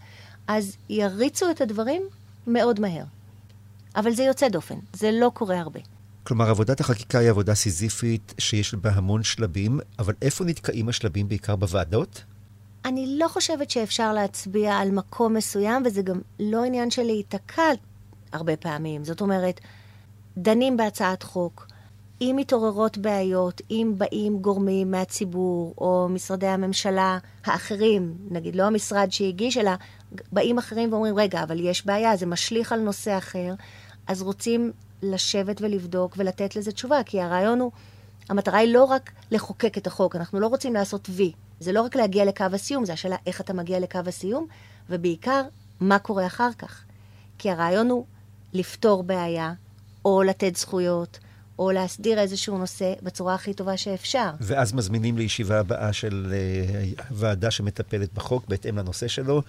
אז 0.48 0.78
יריצו 0.90 1.52
את 1.52 1.62
הדברים 1.62 2.02
מאוד 2.48 2.80
מהר. 2.80 3.04
אבל 3.96 4.12
זה 4.12 4.24
יוצא 4.24 4.50
דופן, 4.50 4.76
זה 4.94 5.12
לא 5.12 5.32
קורה 5.34 5.60
הרבה. 5.60 5.80
כלומר, 6.24 6.50
עבודת 6.50 6.80
החקיקה 6.80 7.20
היא 7.20 7.30
עבודה 7.30 7.56
סיזיפית 7.56 8.34
שיש 8.38 8.74
בה 8.74 8.92
המון 8.92 9.24
שלבים, 9.24 9.80
אבל 10.00 10.14
איפה 10.22 10.44
נתקעים 10.46 10.90
השלבים 10.90 11.28
בעיקר 11.28 11.56
בוועדות? 11.56 12.24
אני 12.86 13.18
לא 13.18 13.28
חושבת 13.28 13.70
שאפשר 13.70 14.14
להצביע 14.14 14.78
על 14.78 14.92
מקום 14.92 15.34
מסוים, 15.34 15.84
וזה 15.86 16.02
גם 16.02 16.22
לא 16.40 16.64
עניין 16.64 16.92
של 16.92 17.04
להיתקע 17.04 17.72
הרבה 18.32 18.58
פעמים. 18.58 19.04
זאת 19.04 19.22
אומרת, 19.22 19.60
דנים 20.38 20.78
בהצעת 20.78 21.24
חוק, 21.24 21.68
אם 22.22 22.36
מתעוררות 22.40 22.98
בעיות, 22.98 23.62
אם 23.72 23.94
באים 23.98 24.40
גורמים 24.40 24.92
מהציבור 24.92 25.74
או 25.78 26.08
משרדי 26.10 26.48
הממשלה 26.48 27.18
האחרים, 27.46 28.18
נגיד 28.30 28.56
לא 28.56 28.64
המשרד 28.64 29.08
שהגיש, 29.12 29.58
אלא 29.58 29.72
באים 30.32 30.58
אחרים 30.58 30.94
ואומרים, 30.94 31.18
רגע, 31.18 31.44
אבל 31.44 31.60
יש 31.60 31.86
בעיה, 31.86 32.18
זה 32.18 32.26
משליך 32.26 32.72
על 32.72 32.80
נושא 32.80 33.18
אחר, 33.18 33.54
אז 34.08 34.22
רוצים 34.22 34.72
לשבת 35.02 35.62
ולבדוק 35.62 36.14
ולתת 36.18 36.56
לזה 36.56 36.72
תשובה, 36.72 37.04
כי 37.06 37.22
הרעיון 37.22 37.60
הוא, 37.60 37.72
המטרה 38.30 38.60
היא 38.60 38.74
לא 38.74 38.84
רק 38.84 39.12
לחוקק 39.32 39.78
את 39.78 39.88
החוק, 39.88 40.16
אנחנו 40.16 40.40
לא 40.40 40.48
רוצים 40.48 40.74
לעשות 40.74 41.10
וי. 41.10 41.32
זה 41.60 41.72
לא 41.72 41.82
רק 41.82 41.96
להגיע 41.96 42.26
לקו 42.26 42.46
הסיום, 42.54 42.86
זה 42.86 42.94
השאלה 42.94 43.16
איך 43.26 43.42
אתה 43.42 43.54
מגיע 43.54 43.80
לקו 43.80 44.00
הסיום, 44.06 44.48
ובעיקר, 44.90 45.42
מה 45.80 46.00
קורה 46.00 46.26
אחר 46.26 46.50
כך. 46.58 46.84
כי 47.38 47.52
הרעיון 47.52 47.90
הוא 47.90 48.06
לפתור 48.54 49.04
בעיה, 49.04 49.54
או 50.06 50.24
לתת 50.24 50.56
זכויות, 50.56 51.20
או 51.60 51.72
להסדיר 51.72 52.20
איזשהו 52.20 52.58
נושא 52.58 52.94
בצורה 53.04 53.36
הכי 53.36 53.54
טובה 53.54 53.78
שאפשר. 53.78 54.30
ואז 54.40 54.74
מזמינים 54.74 55.18
לישיבה 55.18 55.60
הבאה 55.60 55.94
של 55.94 56.34
uh, 56.98 57.02
ועדה 57.12 57.52
שמטפלת 57.52 58.14
בחוק 58.14 58.48
בהתאם 58.48 58.78
לנושא 58.78 59.08
שלו. 59.08 59.42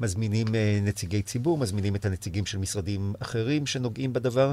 מזמינים 0.00 0.46
uh, 0.46 0.50
נציגי 0.82 1.22
ציבור, 1.22 1.58
מזמינים 1.58 1.96
את 1.96 2.04
הנציגים 2.04 2.46
של 2.46 2.58
משרדים 2.58 3.14
אחרים 3.22 3.66
שנוגעים 3.66 4.12
בדבר. 4.12 4.52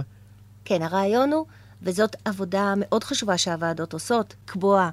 כן, 0.66 0.82
הרעיון 0.82 1.32
הוא, 1.32 1.46
וזאת 1.82 2.16
עבודה 2.26 2.74
מאוד 2.78 3.04
חשובה 3.04 3.38
שהוועדות 3.38 3.94
עושות, 3.94 4.36
קבוע 4.46 4.90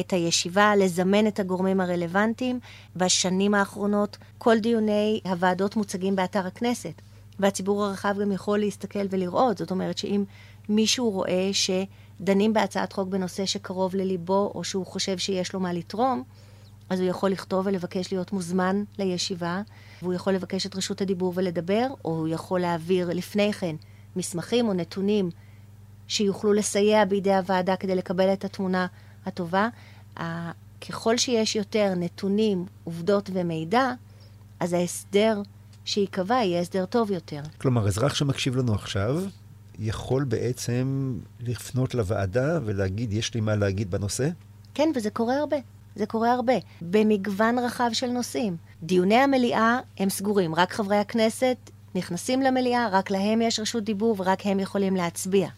את 0.00 0.12
הישיבה, 0.12 0.76
לזמן 0.76 1.26
את 1.26 1.40
הגורמים 1.40 1.80
הרלוונטיים. 1.80 2.60
בשנים 2.96 3.54
האחרונות 3.54 4.16
כל 4.38 4.58
דיוני 4.58 5.20
הוועדות 5.24 5.76
מוצגים 5.76 6.16
באתר 6.16 6.46
הכנסת, 6.46 7.02
והציבור 7.38 7.84
הרחב 7.84 8.14
גם 8.20 8.32
יכול 8.32 8.58
להסתכל 8.58 9.06
ולראות. 9.10 9.58
זאת 9.58 9.70
אומרת 9.70 9.98
שאם 9.98 10.24
מישהו 10.68 11.10
רואה 11.10 11.50
שדנים 11.52 12.52
בהצעת 12.52 12.92
חוק 12.92 13.08
בנושא 13.08 13.46
שקרוב 13.46 13.94
לליבו, 13.94 14.52
או 14.54 14.64
שהוא 14.64 14.86
חושב 14.86 15.18
שיש 15.18 15.52
לו 15.52 15.60
מה 15.60 15.72
לתרום, 15.72 16.22
אז 16.90 17.00
הוא 17.00 17.08
יכול 17.08 17.30
לכתוב 17.30 17.66
ולבקש 17.66 18.12
להיות 18.12 18.32
מוזמן 18.32 18.84
לישיבה, 18.98 19.62
והוא 20.02 20.14
יכול 20.14 20.32
לבקש 20.32 20.66
את 20.66 20.76
רשות 20.76 21.00
הדיבור 21.00 21.32
ולדבר, 21.36 21.86
או 22.04 22.10
הוא 22.10 22.28
יכול 22.28 22.60
להעביר 22.60 23.08
לפני 23.12 23.52
כן 23.52 23.76
מסמכים 24.16 24.68
או 24.68 24.72
נתונים 24.72 25.30
שיוכלו 26.08 26.52
לסייע 26.52 27.04
בידי 27.04 27.34
הוועדה 27.34 27.76
כדי 27.76 27.94
לקבל 27.94 28.32
את 28.32 28.44
התמונה 28.44 28.86
הטובה. 29.26 29.68
ככל 30.88 31.16
שיש 31.16 31.56
יותר 31.56 31.92
נתונים, 31.96 32.64
עובדות 32.84 33.30
ומידע, 33.32 33.92
אז 34.60 34.72
ההסדר 34.72 35.42
שייקבע 35.84 36.34
יהיה 36.34 36.60
הסדר 36.60 36.86
טוב 36.86 37.10
יותר. 37.10 37.42
כלומר, 37.58 37.88
אזרח 37.88 38.14
שמקשיב 38.14 38.56
לנו 38.56 38.74
עכשיו, 38.74 39.22
יכול 39.78 40.24
בעצם 40.24 41.14
לפנות 41.40 41.94
לוועדה 41.94 42.58
ולהגיד, 42.64 43.12
יש 43.12 43.34
לי 43.34 43.40
מה 43.40 43.56
להגיד 43.56 43.90
בנושא? 43.90 44.28
כן, 44.74 44.88
וזה 44.94 45.10
קורה 45.10 45.34
הרבה. 45.34 45.56
זה 45.96 46.06
קורה 46.06 46.32
הרבה, 46.32 46.52
במגוון 46.82 47.58
רחב 47.58 47.90
של 47.92 48.06
נושאים. 48.06 48.56
דיוני 48.82 49.14
המליאה 49.16 49.78
הם 49.98 50.10
סגורים, 50.10 50.54
רק 50.54 50.72
חברי 50.72 50.96
הכנסת 50.96 51.56
נכנסים 51.94 52.42
למליאה, 52.42 52.88
רק 52.92 53.10
להם 53.10 53.42
יש 53.42 53.60
רשות 53.60 53.84
דיבור 53.84 54.16
ורק 54.18 54.46
הם 54.46 54.60
יכולים 54.60 54.96
להצביע. 54.96 55.48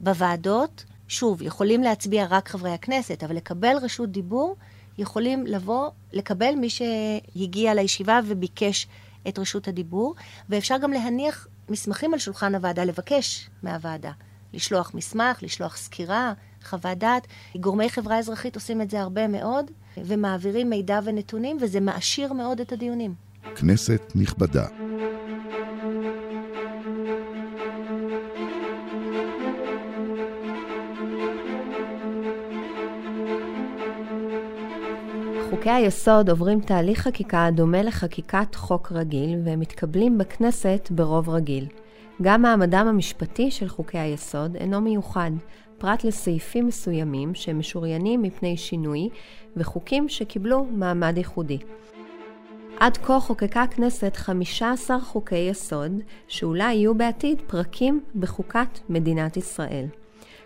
בוועדות, 0.00 0.84
שוב, 1.08 1.42
יכולים 1.42 1.82
להצביע 1.82 2.26
רק 2.30 2.48
חברי 2.48 2.70
הכנסת, 2.70 3.24
אבל 3.24 3.36
לקבל 3.36 3.76
רשות 3.82 4.12
דיבור, 4.12 4.56
יכולים 4.98 5.46
לבוא, 5.46 5.88
לקבל 6.12 6.54
מי 6.54 6.68
שהגיע 6.70 7.74
לישיבה 7.74 8.20
וביקש 8.26 8.86
את 9.28 9.38
רשות 9.38 9.68
הדיבור, 9.68 10.14
ואפשר 10.48 10.78
גם 10.78 10.92
להניח 10.92 11.46
מסמכים 11.68 12.12
על 12.12 12.18
שולחן 12.18 12.54
הוועדה, 12.54 12.84
לבקש 12.84 13.50
מהוועדה. 13.62 14.12
לשלוח 14.52 14.94
מסמך, 14.94 15.42
לשלוח 15.42 15.76
סקירה, 15.76 16.32
חוות 16.64 16.98
דעת. 16.98 17.26
גורמי 17.60 17.90
חברה 17.90 18.18
אזרחית 18.18 18.54
עושים 18.54 18.80
את 18.80 18.90
זה 18.90 19.00
הרבה 19.00 19.28
מאוד, 19.28 19.70
ומעבירים 19.96 20.70
מידע 20.70 21.00
ונתונים, 21.04 21.56
וזה 21.60 21.80
מעשיר 21.80 22.32
מאוד 22.32 22.60
את 22.60 22.72
הדיונים. 22.72 23.14
כנסת 23.56 24.02
נכבדה. 24.14 24.66
חוקי 35.50 35.70
היסוד 35.70 36.30
עוברים 36.30 36.60
תהליך 36.60 37.00
חקיקה 37.00 37.48
דומה 37.54 37.82
לחקיקת 37.82 38.54
חוק 38.54 38.92
רגיל, 38.92 39.40
והם 39.44 39.60
מתקבלים 39.60 40.18
בכנסת 40.18 40.88
ברוב 40.90 41.28
רגיל. 41.28 41.66
גם 42.22 42.42
מעמדם 42.42 42.86
המשפטי 42.88 43.50
של 43.50 43.68
חוקי 43.68 43.98
היסוד 43.98 44.56
אינו 44.56 44.80
מיוחד, 44.80 45.30
פרט 45.78 46.04
לסעיפים 46.04 46.66
מסוימים 46.66 47.34
שהם 47.34 47.58
משוריינים 47.58 48.22
מפני 48.22 48.56
שינוי, 48.56 49.08
וחוקים 49.56 50.08
שקיבלו 50.08 50.66
מעמד 50.70 51.14
ייחודי. 51.16 51.58
עד 52.80 52.96
כה 52.96 53.20
חוקקה 53.20 53.62
הכנסת 53.62 54.16
15 54.16 55.00
חוקי 55.00 55.36
יסוד, 55.36 55.92
שאולי 56.28 56.74
יהיו 56.74 56.94
בעתיד 56.94 57.42
פרקים 57.46 58.00
בחוקת 58.16 58.78
מדינת 58.88 59.36
ישראל. 59.36 59.86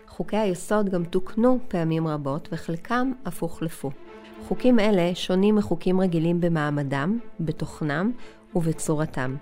חוקי 0.07 0.37
היסוד 0.37 0.89
גם 0.89 1.03
תוקנו 1.03 1.59
פעמים 1.67 2.07
רבות, 2.07 2.49
וחלקם 2.51 3.11
אף 3.27 3.41
הוחלפו. 3.41 3.91
חוקים 4.53 4.79
אלה 4.79 5.11
שונים 5.15 5.55
מחוקים 5.55 6.01
רגילים 6.01 6.41
במעמדם, 6.41 7.19
בתוכנם 7.39 8.11
ובצורתם. 8.55 9.35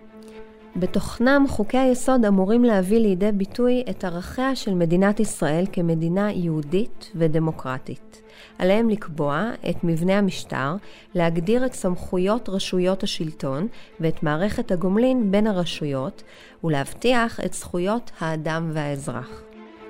בתוכנם 0.76 1.46
חוקי 1.50 1.78
היסוד 1.78 2.26
אמורים 2.26 2.64
להביא 2.64 3.00
לידי 3.00 3.32
ביטוי 3.32 3.84
את 3.90 4.04
ערכיה 4.04 4.56
של 4.56 4.74
מדינת 4.74 5.20
ישראל 5.20 5.66
כמדינה 5.72 6.32
יהודית 6.32 7.12
ודמוקרטית. 7.16 8.22
עליהם 8.60 8.90
לקבוע 8.90 9.52
את 9.70 9.84
מבנה 9.84 10.18
המשטר, 10.18 10.76
להגדיר 11.16 11.66
את 11.66 11.74
סמכויות 11.74 12.50
רשויות 12.50 13.04
השלטון 13.04 13.68
ואת 14.00 14.24
מערכת 14.24 14.72
הגומלין 14.72 15.32
בין 15.32 15.48
הרשויות, 15.48 16.24
ולהבטיח 16.64 17.40
את 17.46 17.54
זכויות 17.54 18.12
האדם 18.20 18.70
והאזרח. 18.74 19.42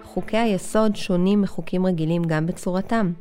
חוקי 0.04 0.38
היסוד 0.38 0.96
שונים 0.96 1.42
מחוקים 1.42 1.86
רגילים 1.86 2.24
גם 2.24 2.46
בצורתם. 2.46 3.12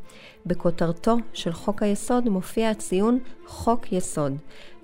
בכותרתו 0.46 1.16
של 1.33 1.53
חוק 1.53 1.83
היסוד 1.83 2.29
מופיע 2.29 2.70
הציון 2.70 3.18
חוק 3.46 3.92
יסוד. 3.92 4.33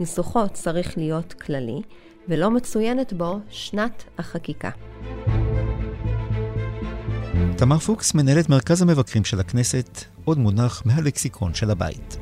ניסוחו 0.00 0.48
צריך 0.52 0.98
להיות 0.98 1.32
כללי, 1.32 1.82
ולא 2.28 2.50
מצוינת 2.50 3.12
בו 3.12 3.38
שנת 3.50 4.04
החקיקה. 4.18 4.70
תמר 7.56 7.78
פוקס, 7.78 8.14
מנהלת 8.14 8.48
מרכז 8.48 8.82
המבקרים 8.82 9.24
של 9.24 9.40
הכנסת, 9.40 10.04
עוד 10.24 10.38
מונח 10.38 10.82
מהלקסיקון 10.84 11.54
של 11.54 11.70
הבית. 11.70 12.16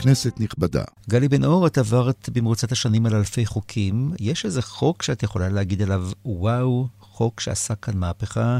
כנסת 0.00 0.40
נכבדה. 0.40 0.84
גלי 1.10 1.28
בן 1.28 1.44
אור, 1.44 1.66
את 1.66 1.78
עברת 1.78 2.28
במרוצת 2.32 2.72
השנים 2.72 3.06
על 3.06 3.14
אלפי 3.14 3.46
חוקים. 3.46 4.12
יש 4.20 4.44
איזה 4.44 4.62
חוק 4.62 5.02
שאת 5.02 5.22
יכולה 5.22 5.48
להגיד 5.48 5.82
עליו, 5.82 6.08
וואו, 6.24 6.86
חוק 7.00 7.40
שעשה 7.40 7.74
כאן 7.74 7.96
מהפכה, 7.96 8.58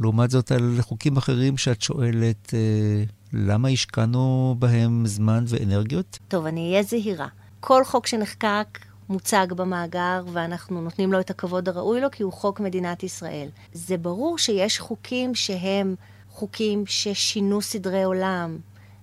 לעומת 0.00 0.30
זאת 0.30 0.52
על 0.52 0.78
חוקים 0.80 1.16
אחרים 1.16 1.56
שאת 1.56 1.82
שואלת, 1.82 2.54
אה, 2.54 3.04
למה 3.32 3.68
השקענו 3.68 4.56
בהם 4.58 5.06
זמן 5.06 5.44
ואנרגיות? 5.48 6.18
טוב, 6.28 6.46
אני 6.46 6.70
אהיה 6.70 6.82
זהירה. 6.82 7.28
כל 7.60 7.84
חוק 7.84 8.06
שנחקק 8.06 8.78
מוצג 9.08 9.46
במאגר, 9.56 10.24
ואנחנו 10.32 10.82
נותנים 10.82 11.12
לו 11.12 11.20
את 11.20 11.30
הכבוד 11.30 11.68
הראוי 11.68 12.00
לו, 12.00 12.10
כי 12.10 12.22
הוא 12.22 12.32
חוק 12.32 12.60
מדינת 12.60 13.02
ישראל. 13.02 13.48
זה 13.72 13.96
ברור 13.96 14.38
שיש 14.38 14.80
חוקים 14.80 15.34
שהם 15.34 15.94
חוקים 16.30 16.86
ששינו 16.86 17.62
סדרי 17.62 18.02
עולם, 18.02 18.58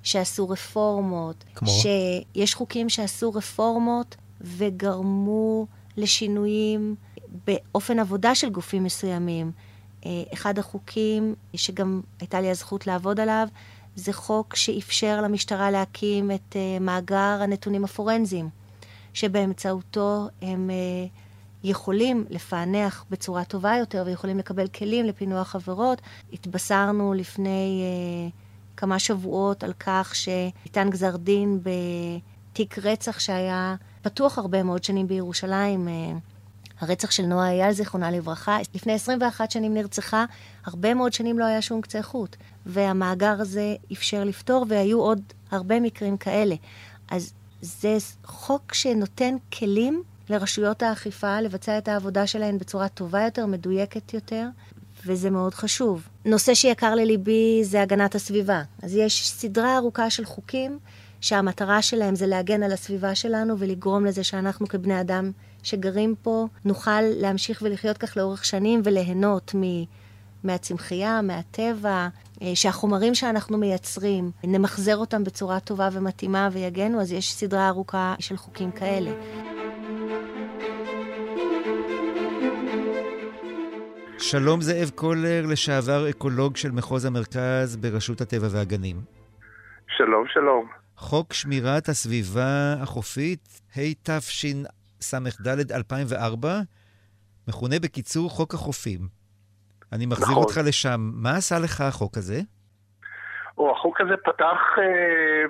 שעשו 0.07 0.49
רפורמות. 0.49 1.43
כמו? 1.55 1.69
שיש 1.69 2.55
חוקים 2.55 2.89
שעשו 2.89 3.33
רפורמות 3.33 4.15
וגרמו 4.41 5.67
לשינויים 5.97 6.95
באופן 7.47 7.99
עבודה 7.99 8.35
של 8.35 8.49
גופים 8.49 8.83
מסוימים. 8.83 9.51
אה, 10.05 10.23
אחד 10.33 10.59
החוקים 10.59 11.35
שגם 11.55 12.01
הייתה 12.19 12.41
לי 12.41 12.49
הזכות 12.49 12.87
לעבוד 12.87 13.19
עליו, 13.19 13.47
זה 13.95 14.13
חוק 14.13 14.55
שאפשר 14.55 15.21
למשטרה 15.21 15.71
להקים 15.71 16.31
את 16.31 16.55
אה, 16.55 16.79
מאגר 16.79 17.39
הנתונים 17.41 17.83
הפורנזיים, 17.83 18.49
שבאמצעותו 19.13 20.27
הם 20.41 20.69
אה, 20.69 21.07
יכולים 21.63 22.25
לפענח 22.29 23.05
בצורה 23.09 23.43
טובה 23.43 23.75
יותר 23.79 24.03
ויכולים 24.05 24.37
לקבל 24.37 24.67
כלים 24.67 25.05
לפענוח 25.05 25.55
עבירות. 25.55 26.01
התבשרנו 26.33 27.13
לפני 27.13 27.83
כמה 28.77 28.99
שבועות 28.99 29.63
על 29.63 29.73
כך 29.79 30.15
שניתן 30.15 30.89
גזר 30.89 31.17
דין 31.17 31.59
בתיק 31.63 32.77
רצח 32.77 33.19
שהיה 33.19 33.75
פתוח 34.01 34.37
הרבה 34.37 34.63
מאוד 34.63 34.83
שנים 34.83 35.07
בירושלים. 35.07 35.87
הרצח 36.79 37.11
של 37.11 37.25
נועה 37.25 37.51
אייל, 37.51 37.71
זיכרונה 37.71 38.11
לברכה, 38.11 38.57
לפני 38.75 38.93
21 38.93 39.51
שנים 39.51 39.73
נרצחה, 39.73 40.25
הרבה 40.65 40.93
מאוד 40.93 41.13
שנים 41.13 41.39
לא 41.39 41.45
היה 41.45 41.61
שום 41.61 41.81
קצה 41.81 42.01
חוט. 42.01 42.35
והמאגר 42.65 43.35
הזה 43.41 43.75
אפשר 43.93 44.23
לפתור, 44.23 44.65
והיו 44.69 44.99
עוד 44.99 45.21
הרבה 45.51 45.79
מקרים 45.79 46.17
כאלה. 46.17 46.55
אז 47.11 47.33
זה 47.61 47.97
חוק 48.25 48.73
שנותן 48.73 49.35
כלים 49.53 50.03
לרשויות 50.29 50.83
האכיפה 50.83 51.41
לבצע 51.41 51.77
את 51.77 51.87
העבודה 51.87 52.27
שלהן 52.27 52.57
בצורה 52.57 52.87
טובה 52.87 53.21
יותר, 53.21 53.45
מדויקת 53.45 54.13
יותר, 54.13 54.47
וזה 55.07 55.29
מאוד 55.29 55.53
חשוב. 55.53 56.07
נושא 56.25 56.53
שיקר 56.53 56.95
לליבי 56.95 57.59
זה 57.63 57.81
הגנת 57.81 58.15
הסביבה. 58.15 58.61
אז 58.83 58.95
יש 58.95 59.29
סדרה 59.29 59.77
ארוכה 59.77 60.09
של 60.09 60.25
חוקים 60.25 60.79
שהמטרה 61.21 61.81
שלהם 61.81 62.15
זה 62.15 62.27
להגן 62.27 62.63
על 62.63 62.71
הסביבה 62.71 63.15
שלנו 63.15 63.55
ולגרום 63.59 64.05
לזה 64.05 64.23
שאנחנו 64.23 64.67
כבני 64.67 65.01
אדם 65.01 65.31
שגרים 65.63 66.15
פה 66.21 66.47
נוכל 66.65 67.01
להמשיך 67.01 67.61
ולחיות 67.61 67.97
כך 67.97 68.17
לאורך 68.17 68.45
שנים 68.45 68.81
וליהנות 68.83 69.55
מ... 69.55 69.61
מהצמחייה, 70.43 71.21
מהטבע, 71.21 72.07
אה, 72.41 72.51
שהחומרים 72.55 73.15
שאנחנו 73.15 73.57
מייצרים, 73.57 74.31
נמחזר 74.43 74.97
אותם 74.97 75.23
בצורה 75.23 75.59
טובה 75.59 75.89
ומתאימה 75.91 76.49
ויגנו, 76.51 77.01
אז 77.01 77.11
יש 77.11 77.33
סדרה 77.33 77.67
ארוכה 77.67 78.15
של 78.19 78.37
חוקים 78.37 78.71
כאלה. 78.71 79.11
שלום 84.19 84.61
זאב 84.61 84.89
קולר, 84.95 85.41
לשעבר 85.51 86.09
אקולוג 86.09 86.55
של 86.57 86.71
מחוז 86.71 87.05
המרכז 87.05 87.77
ברשות 87.77 88.21
הטבע 88.21 88.47
והגנים. 88.51 88.95
שלום, 89.87 90.27
שלום. 90.27 90.69
חוק 90.97 91.33
שמירת 91.33 91.87
הסביבה 91.87 92.73
החופית, 92.83 93.61
התשס"ד 93.77 95.47
2004, 95.71 96.49
מכונה 97.47 97.75
בקיצור 97.83 98.29
חוק 98.29 98.53
החופים. 98.53 98.99
אני 99.93 100.05
מחזיר 100.05 100.31
נכון. 100.31 100.43
אותך 100.43 100.57
לשם. 100.67 100.97
מה 100.99 101.35
עשה 101.35 101.55
לך 101.63 101.81
החוק 101.81 102.17
הזה? 102.17 102.39
או, 103.57 103.71
החוק 103.71 104.01
הזה 104.01 104.17
פתח 104.23 104.59
אה, 104.77 105.43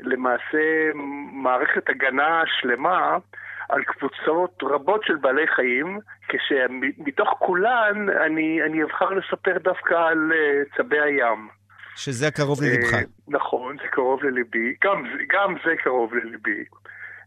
למעשה 0.00 0.92
מערכת 1.32 1.88
הגנה 1.88 2.42
שלמה 2.60 3.16
על 3.74 3.82
קבוצות 3.84 4.62
רבות 4.62 5.04
של 5.04 5.16
בעלי 5.16 5.46
חיים, 5.46 5.98
כשמתוך 6.28 7.28
כולן 7.38 8.08
אני, 8.26 8.62
אני 8.62 8.82
אבחר 8.82 9.10
לספר 9.10 9.58
דווקא 9.58 9.94
על 9.94 10.32
uh, 10.32 10.76
צבי 10.76 11.00
הים. 11.00 11.48
שזה 11.96 12.30
קרוב 12.30 12.58
ללבך. 12.62 12.94
Uh, 12.94 13.06
נכון, 13.28 13.76
זה 13.76 13.88
קרוב 13.88 14.24
לליבי. 14.24 14.74
גם, 14.84 15.04
גם 15.32 15.54
זה 15.64 15.76
קרוב 15.76 16.14
לליבי. 16.14 16.64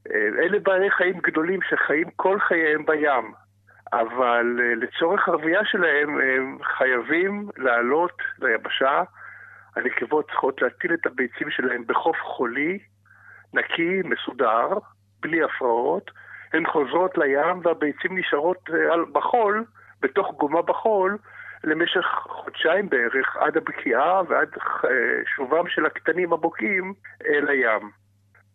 Uh, 0.07 0.11
אלה 0.43 0.59
בעלי 0.59 0.91
חיים 0.91 1.19
גדולים 1.23 1.59
שחיים 1.69 2.09
כל 2.15 2.39
חייהם 2.39 2.85
בים, 2.85 3.33
אבל 3.93 4.59
לצורך 4.81 5.27
הרבייה 5.27 5.61
שלהם 5.65 6.09
הם 6.19 6.57
חייבים 6.77 7.49
לעלות 7.57 8.21
ליבשה. 8.39 9.03
הנקבות 9.75 10.27
צריכות 10.27 10.61
להטיל 10.61 10.93
את 10.93 11.05
הביצים 11.05 11.49
שלהם 11.49 11.83
בחוף 11.87 12.17
חולי, 12.23 12.79
נקי, 13.53 14.01
מסודר, 14.03 14.67
בלי 15.21 15.43
הפרעות. 15.43 16.11
הן 16.53 16.63
חוזרות 16.71 17.17
לים 17.17 17.59
והביצים 17.63 18.17
נשארות 18.17 18.69
אה, 18.73 19.05
בחול 19.11 19.65
בתוך 20.01 20.33
גומה 20.37 20.61
בחול 20.61 21.17
למשך 21.63 22.05
חודשיים 22.29 22.89
בערך, 22.89 23.37
עד 23.39 23.57
הבקיעה 23.57 24.21
ועד 24.29 24.49
שובם 25.35 25.67
של 25.67 25.85
הקטנים 25.85 26.33
הבוקעים 26.33 26.93
אל 27.25 27.49
הים. 27.49 27.91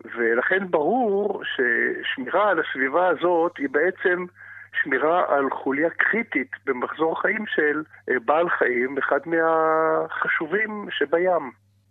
ולכן 0.05 0.71
ברור 0.71 1.43
ששמירה 1.45 2.51
על 2.51 2.61
הסביבה 2.61 3.09
הזאת 3.09 3.57
היא 3.59 3.69
בעצם 3.71 4.25
שמירה 4.83 5.25
על 5.29 5.45
חוליה 5.51 5.91
קריטית 5.91 6.51
במחזור 6.67 7.13
החיים 7.19 7.45
של 7.47 7.83
אה, 8.09 8.15
בעל 8.25 8.49
חיים, 8.51 8.99
אחד 8.99 9.21
מהחשובים 9.27 10.89
שבים. 10.91 11.51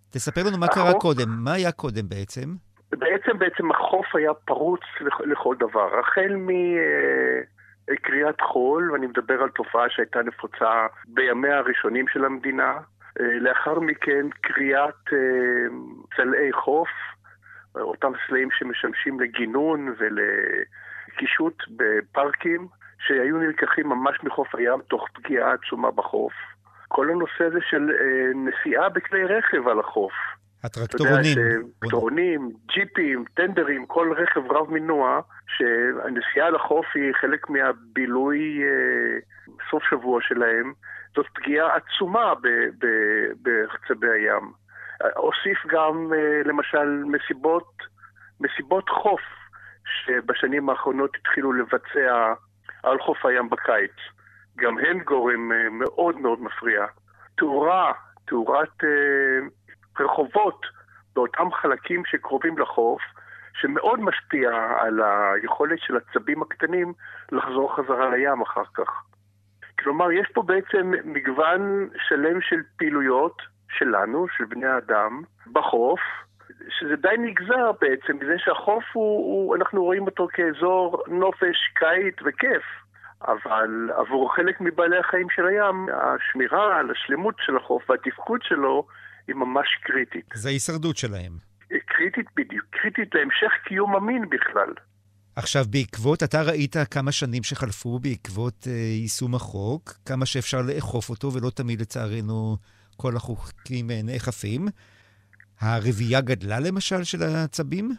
תספר 0.10 0.42
לנו 0.48 0.58
מה 0.58 0.66
החוף... 0.66 0.84
קרה 0.84 1.00
קודם, 1.00 1.30
מה 1.44 1.54
היה 1.54 1.72
קודם 1.72 2.10
בעצם? 2.10 2.50
בעצם, 2.92 3.38
בעצם 3.38 3.72
החוף 3.72 4.16
היה 4.16 4.34
פרוץ 4.34 4.82
לכל 5.20 5.56
דבר, 5.60 6.00
החל 6.00 6.36
מקריאת 7.90 8.42
חול, 8.42 8.92
ואני 8.92 9.08
מדבר 9.08 9.42
על 9.42 9.50
תופעה 9.50 9.90
שהייתה 9.90 10.22
נפוצה 10.22 10.88
בימיה 11.06 11.58
הראשונים 11.58 12.08
של 12.08 12.26
המדינה, 12.26 12.78
אה, 13.20 13.40
לאחר 13.40 13.80
מכן 13.80 14.26
קריאת 14.42 15.10
צלעי 16.16 16.48
אה, 16.48 16.54
חוף, 16.54 16.90
אותם 17.76 18.12
סלעים 18.28 18.50
שמשמשים 18.52 19.20
לגינון 19.20 19.96
ולקישוט 19.98 21.64
בפארקים, 21.78 22.68
שהיו 23.00 23.38
נלקחים 23.38 23.90
ממש 23.90 24.24
מחוף 24.24 24.56
הים 24.56 24.80
תוך 24.88 25.08
פגיעה 25.14 25.54
עצומה 25.54 25.92
בחוף. 25.92 26.34
כל 26.88 27.10
הנושא 27.10 27.44
הזה 27.44 27.60
של 27.70 27.92
אה, 28.00 28.32
נסיעה 28.36 28.90
בכלי 28.90 29.24
רכב 29.24 29.68
על 29.68 29.80
החוף. 29.80 30.14
הטרקטורונים. 30.64 31.38
טרקטורונים, 31.80 32.50
ג'יפים, 32.74 33.26
טנדרים, 33.34 33.86
כל 33.86 34.14
רכב 34.18 34.52
רב 34.52 34.72
מנוע, 34.72 35.22
שהנסיעה 35.48 36.48
על 36.48 36.56
החוף 36.56 36.86
היא 36.96 37.14
חלק 37.22 37.50
מהבילוי 37.50 38.64
אה, 38.64 39.20
סוף 39.70 39.84
שבוע 39.90 40.20
שלהם. 40.22 40.74
זאת 41.16 41.26
פגיעה 41.34 41.76
עצומה 41.76 42.34
בחצבי 43.42 44.08
הים. 44.10 44.52
אוסיף 45.16 45.66
גם, 45.68 46.14
אה, 46.14 46.42
למשל, 46.46 47.04
מסיבות, 47.06 47.72
מסיבות 48.40 48.90
חוף, 48.90 49.22
שבשנים 49.86 50.70
האחרונות 50.70 51.16
התחילו 51.16 51.54
לבצע 51.54 52.34
על 52.84 53.00
חוף 53.00 53.26
הים 53.26 53.50
בקיץ. 53.50 53.96
גם 54.58 54.78
הן 54.78 55.00
גורם 55.00 55.52
אה, 55.52 55.70
מאוד 55.70 56.18
מאוד 56.18 56.42
מפריע. 56.42 56.86
תאורה, 57.38 57.92
תאורת 58.26 58.84
אה, 58.84 59.48
רחובות 60.00 60.66
באותם 61.16 61.52
חלקים 61.52 62.06
שקרובים 62.06 62.58
לחוף, 62.58 63.02
שמאוד 63.54 64.00
משפיע 64.00 64.50
על 64.80 65.00
היכולת 65.04 65.80
של 65.80 65.98
הצבים 65.98 66.42
הקטנים 66.42 66.94
לחזור 67.32 67.76
חזרה 67.76 68.10
לים 68.10 68.42
אחר 68.42 68.64
כך. 68.74 69.04
כלומר, 69.80 70.12
יש 70.12 70.28
פה 70.34 70.44
בעצם 70.44 70.94
מגוון 71.06 71.90
שלם 72.08 72.42
של 72.42 72.62
פעילויות 72.78 73.42
שלנו, 73.70 74.28
של 74.38 74.46
בני 74.46 74.68
האדם, 74.68 75.22
בחוף, 75.52 76.00
שזה 76.70 76.96
די 76.96 77.16
נגזר 77.18 77.72
בעצם 77.82 78.18
מזה 78.22 78.36
שהחוף 78.38 78.84
הוא, 78.94 79.04
הוא, 79.04 79.56
אנחנו 79.56 79.84
רואים 79.84 80.06
אותו 80.06 80.28
כאזור 80.34 81.04
נופש, 81.08 81.58
קיץ 81.76 82.16
וכיף. 82.26 82.64
אבל 83.28 83.90
עבור 83.96 84.36
חלק 84.36 84.62
מבעלי 84.62 84.98
החיים 84.98 85.30
של 85.30 85.48
הים, 85.48 85.88
השמירה 85.94 86.78
על 86.78 86.92
השלמות 86.92 87.36
של 87.40 87.58
החוף 87.58 87.90
והתפקוד 87.90 88.42
שלו 88.44 88.88
היא 89.32 89.36
ממש 89.36 89.68
קריטית. 89.84 90.26
זה 90.34 90.50
ההישרדות 90.50 90.98
שלהם. 90.98 91.32
קריטית 91.86 92.28
בדיוק, 92.38 92.66
קריטית 92.70 93.16
להמשך 93.16 93.52
קיום 93.64 93.96
המין 93.96 94.30
בכלל. 94.30 94.74
עכשיו, 95.36 95.64
בעקבות, 95.72 96.24
אתה 96.24 96.42
ראית 96.42 96.76
כמה 96.92 97.12
שנים 97.12 97.44
שחלפו 97.44 98.00
בעקבות 98.00 98.68
אה, 98.68 98.72
יישום 98.72 99.36
החוק, 99.36 99.84
כמה 100.08 100.26
שאפשר 100.26 100.62
לאכוף 100.62 101.10
אותו, 101.10 101.28
ולא 101.34 101.50
תמיד 101.50 101.82
לצערנו 101.82 102.58
כל 102.98 103.16
החוקים 103.16 103.92
אה, 103.92 104.00
נאכפים. 104.04 104.62
הרבייה 105.62 106.22
גדלה 106.22 106.60
למשל 106.68 107.04
של 107.04 107.18
הצבים? 107.24 107.90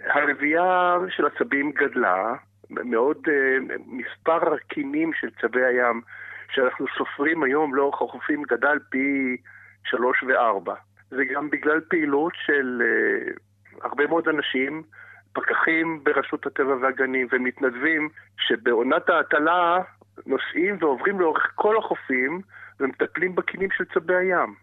הרבייה 0.00 0.94
של 1.16 1.26
הצבים 1.26 1.72
גדלה, 1.72 2.34
מאוד 2.70 3.16
uh, 3.16 3.72
מספר 3.86 4.54
הקינים 4.54 5.10
של 5.20 5.28
צבי 5.40 5.64
הים 5.64 6.00
שאנחנו 6.50 6.86
סופרים 6.98 7.42
היום 7.42 7.74
לאורך 7.74 8.02
החופים 8.02 8.42
גדל 8.42 8.78
פי 8.90 9.36
שלוש 9.90 10.22
וארבע. 10.22 10.74
זה 11.10 11.24
גם 11.34 11.50
בגלל 11.50 11.80
פעילות 11.80 12.32
של 12.46 12.82
uh, 12.82 13.84
הרבה 13.84 14.06
מאוד 14.06 14.28
אנשים, 14.28 14.82
פקחים 15.32 16.04
ברשות 16.04 16.46
הטבע 16.46 16.74
והגנים 16.82 17.26
ומתנדבים, 17.32 18.08
שבעונת 18.38 19.08
ההטלה 19.08 19.78
נוסעים 20.26 20.76
ועוברים 20.80 21.20
לאורך 21.20 21.52
כל 21.54 21.78
החופים 21.78 22.40
ומטפלים 22.80 23.34
בקינים 23.34 23.68
של 23.70 23.84
צבי 23.94 24.14
הים. 24.14 24.54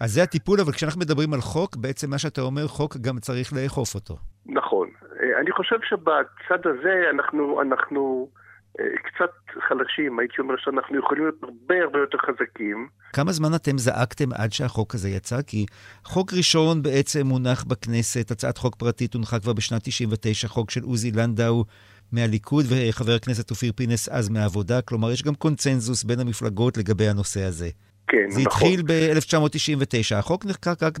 אז 0.00 0.10
זה 0.10 0.22
הטיפול, 0.22 0.60
אבל 0.60 0.72
כשאנחנו 0.72 1.00
מדברים 1.00 1.34
על 1.34 1.40
חוק, 1.40 1.76
בעצם 1.76 2.10
מה 2.10 2.18
שאתה 2.18 2.40
אומר, 2.40 2.66
חוק 2.66 2.96
גם 2.96 3.18
צריך 3.18 3.52
לאכוף 3.52 3.94
אותו. 3.94 4.14
נכון. 4.46 4.88
אה, 5.20 5.40
אני 5.40 5.52
חושב 5.52 5.76
שבצד 5.82 6.66
הזה 6.66 7.10
אנחנו, 7.10 7.62
אנחנו 7.62 8.28
אה, 8.36 8.43
קצת 8.80 9.60
חלשים. 9.68 10.18
הייתי 10.18 10.34
אומר 10.38 10.54
שאנחנו 10.58 10.98
יכולים 10.98 11.22
להיות 11.22 11.42
הרבה 11.42 11.74
הרבה 11.84 11.98
יותר 11.98 12.18
חזקים. 12.18 12.88
כמה 13.12 13.32
זמן 13.32 13.54
אתם 13.54 13.78
זעקתם 13.78 14.32
עד 14.34 14.52
שהחוק 14.52 14.94
הזה 14.94 15.08
יצא? 15.08 15.42
כי 15.46 15.66
חוק 16.04 16.32
ראשון 16.32 16.82
בעצם 16.82 17.26
מונח 17.26 17.64
בכנסת, 17.64 18.30
הצעת 18.30 18.58
חוק 18.58 18.76
פרטית 18.76 19.14
הונחה 19.14 19.38
כבר 19.40 19.52
בשנת 19.52 19.82
99, 19.84 20.48
חוק 20.48 20.70
של 20.70 20.82
עוזי 20.82 21.10
לנדאו. 21.10 21.64
מהליכוד 22.12 22.64
וחבר 22.68 23.12
הכנסת 23.12 23.50
אופיר 23.50 23.72
פינס 23.76 24.08
אז 24.08 24.28
מהעבודה, 24.28 24.82
כלומר 24.82 25.10
יש 25.10 25.22
גם 25.22 25.34
קונצנזוס 25.34 26.04
בין 26.04 26.20
המפלגות 26.20 26.76
לגבי 26.76 27.08
הנושא 27.08 27.42
הזה. 27.42 27.68
כן, 28.06 28.16
זה 28.30 28.40
נכון. 28.40 28.42
זה 28.42 28.48
התחיל 28.48 28.82
ב-1999, 28.82 30.14
החוק 30.18 30.46
נחקק 30.46 30.82
רק 30.82 30.98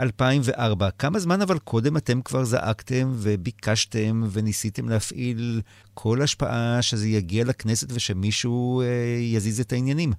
ב-2004. 0.00 0.90
כמה 0.98 1.18
זמן 1.18 1.40
אבל 1.46 1.58
קודם 1.64 1.96
אתם 1.96 2.22
כבר 2.24 2.42
זעקתם 2.42 3.06
וביקשתם 3.24 4.16
וניסיתם 4.34 4.88
להפעיל 4.88 5.60
כל 5.94 6.16
השפעה 6.22 6.78
שזה 6.80 7.08
יגיע 7.08 7.44
לכנסת 7.48 7.88
ושמישהו 7.96 8.80
אה, 8.80 8.86
יזיז 9.34 9.60
את 9.60 9.72
העניינים? 9.72 10.10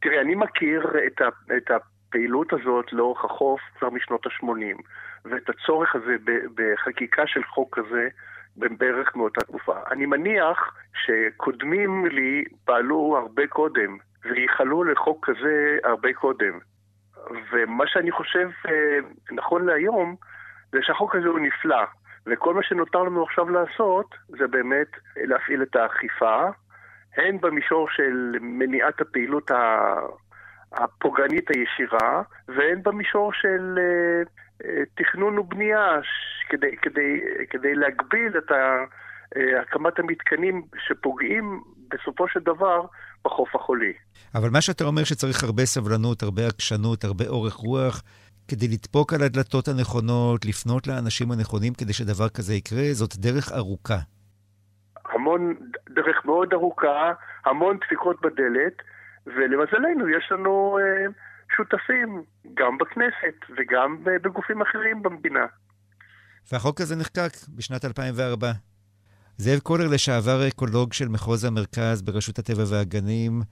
תראה, 0.00 0.20
אני 0.20 0.34
מכיר 0.34 0.80
את, 1.06 1.20
ה, 1.20 1.28
את 1.56 1.70
הפעילות 1.70 2.52
הזאת 2.52 2.92
לאורך 2.92 3.24
החוף 3.24 3.60
כבר 3.78 3.90
משנות 3.90 4.26
ה-80, 4.26 4.82
ואת 5.24 5.48
הצורך 5.48 5.96
הזה 5.96 6.16
בחקיקה 6.54 7.22
של 7.26 7.44
חוק 7.44 7.78
כזה 7.78 8.08
בערך 8.56 9.16
מאותה 9.16 9.40
תקופה. 9.40 9.76
אני 9.90 10.06
מניח 10.06 10.74
שקודמים 11.04 12.06
לי 12.06 12.44
פעלו 12.64 13.16
הרבה 13.22 13.46
קודם, 13.46 13.96
וייחלו 14.24 14.84
לחוק 14.84 15.30
כזה 15.30 15.78
הרבה 15.84 16.12
קודם. 16.12 16.58
ומה 17.52 17.84
שאני 17.86 18.10
חושב 18.10 18.48
אה, 18.68 18.98
נכון 19.32 19.66
להיום, 19.66 20.16
זה 20.72 20.78
שהחוק 20.82 21.14
הזה 21.16 21.28
הוא 21.28 21.40
נפלא, 21.40 21.84
וכל 22.26 22.54
מה 22.54 22.62
שנותר 22.62 23.02
לנו 23.02 23.22
עכשיו 23.22 23.48
לעשות, 23.48 24.14
זה 24.28 24.46
באמת 24.46 24.88
להפעיל 25.16 25.62
את 25.62 25.76
האכיפה, 25.76 26.48
הן 27.16 27.40
במישור 27.40 27.88
של 27.90 28.34
מניעת 28.40 29.00
הפעילות 29.00 29.50
הפוגענית 30.72 31.50
הישירה, 31.50 32.22
והן 32.48 32.82
במישור 32.82 33.32
של 33.32 33.78
אה, 33.78 34.22
אה, 34.64 34.82
תכנון 34.94 35.38
ובנייה, 35.38 35.98
כדי, 36.48 36.76
כדי, 36.76 37.20
כדי 37.50 37.74
להגביל 37.74 38.38
את 38.38 38.52
הקמת 39.60 39.98
המתקנים 39.98 40.62
שפוגעים 40.78 41.60
בסופו 41.88 42.28
של 42.28 42.40
דבר 42.40 42.86
בחוף 43.26 43.54
החולי. 43.54 43.92
אבל 44.34 44.50
מה 44.50 44.60
שאתה 44.60 44.84
אומר 44.84 45.04
שצריך 45.04 45.44
הרבה 45.44 45.64
סבלנות, 45.64 46.22
הרבה 46.22 46.46
עקשנות, 46.46 47.04
הרבה 47.04 47.24
אורך 47.28 47.54
רוח, 47.54 48.02
כדי 48.48 48.68
לדפוק 48.68 49.12
על 49.12 49.22
הדלתות 49.22 49.68
הנכונות, 49.68 50.44
לפנות 50.44 50.86
לאנשים 50.86 51.32
הנכונים 51.32 51.72
כדי 51.74 51.92
שדבר 51.92 52.28
כזה 52.28 52.54
יקרה, 52.54 52.84
זאת 52.92 53.16
דרך 53.16 53.52
ארוכה. 53.52 53.98
המון, 55.12 55.54
דרך 55.88 56.24
מאוד 56.24 56.52
ארוכה, 56.52 57.12
המון 57.44 57.78
דפיקות 57.86 58.16
בדלת, 58.20 58.76
ולמזלנו 59.26 60.08
יש 60.08 60.28
לנו 60.30 60.78
אה, 60.78 61.06
שותפים, 61.56 62.22
גם 62.54 62.78
בכנסת 62.78 63.36
וגם 63.56 64.04
בגופים 64.04 64.62
אחרים 64.62 65.02
במדינה. 65.02 65.46
והחוק 66.52 66.80
הזה 66.80 66.96
נחקק 66.96 67.32
בשנת 67.56 67.84
2004. 67.84 68.52
זאב 69.38 69.58
קולר, 69.58 69.86
לשעבר 69.86 70.48
אקולוג 70.48 70.92
של 70.92 71.08
מחוז 71.08 71.44
המרכז 71.44 72.02
ברשות 72.02 72.38
הטבע 72.38 72.64
והגנים, 72.70 73.42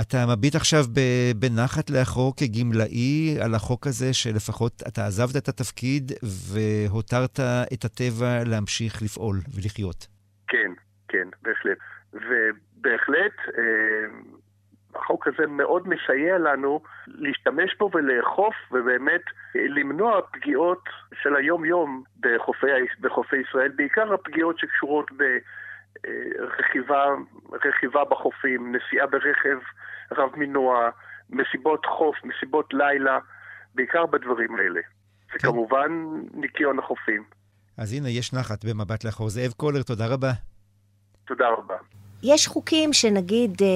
אתה 0.00 0.26
מביט 0.26 0.54
עכשיו 0.54 0.84
בנחת 1.36 1.90
לאחור 1.90 2.36
כגמלאי 2.36 3.36
על 3.40 3.54
החוק 3.54 3.86
הזה, 3.86 4.12
שלפחות 4.12 4.82
אתה 4.88 5.06
עזבת 5.06 5.36
את 5.36 5.48
התפקיד 5.48 6.12
והותרת 6.22 7.40
את 7.72 7.84
הטבע 7.84 8.44
להמשיך 8.44 9.02
לפעול 9.02 9.40
ולחיות. 9.54 10.06
כן, 10.48 10.72
כן, 11.08 11.28
בהחלט. 11.42 11.78
ובהחלט, 12.12 13.36
אה, 13.58 13.62
החוק 14.94 15.26
הזה 15.26 15.46
מאוד 15.46 15.88
מסייע 15.88 16.38
לנו 16.38 16.80
להשתמש 17.06 17.76
בו 17.78 17.90
ולאכוף 17.94 18.54
ובאמת 18.72 19.22
למנוע 19.54 20.20
פגיעות 20.32 20.84
של 21.22 21.36
היום-יום 21.36 22.02
בחופי, 22.20 22.66
בחופי 23.00 23.36
ישראל, 23.36 23.72
בעיקר 23.76 24.14
הפגיעות 24.14 24.58
שקשורות 24.58 25.10
רכיבה, 26.58 27.04
רכיבה 27.52 28.04
בחופים, 28.04 28.76
נסיעה 28.76 29.06
ברכב 29.06 29.58
רב 30.12 30.30
מנוע, 30.36 30.90
מסיבות 31.30 31.86
חוף, 31.86 32.16
מסיבות 32.24 32.74
לילה, 32.74 33.18
בעיקר 33.74 34.06
בדברים 34.06 34.56
האלה. 34.56 34.80
כן. 35.28 35.48
וכמובן, 35.48 35.90
ניקיון 36.34 36.78
החופים. 36.78 37.24
אז 37.78 37.92
הנה, 37.92 38.08
יש 38.08 38.32
נחת 38.34 38.64
במבט 38.64 39.04
לאחור. 39.04 39.28
זאב 39.28 39.52
קולר, 39.52 39.82
תודה 39.82 40.06
רבה. 40.06 40.32
תודה 41.24 41.48
רבה. 41.48 41.76
יש 42.22 42.48
חוקים 42.48 42.92
שנגיד, 42.92 43.62
אה, 43.62 43.66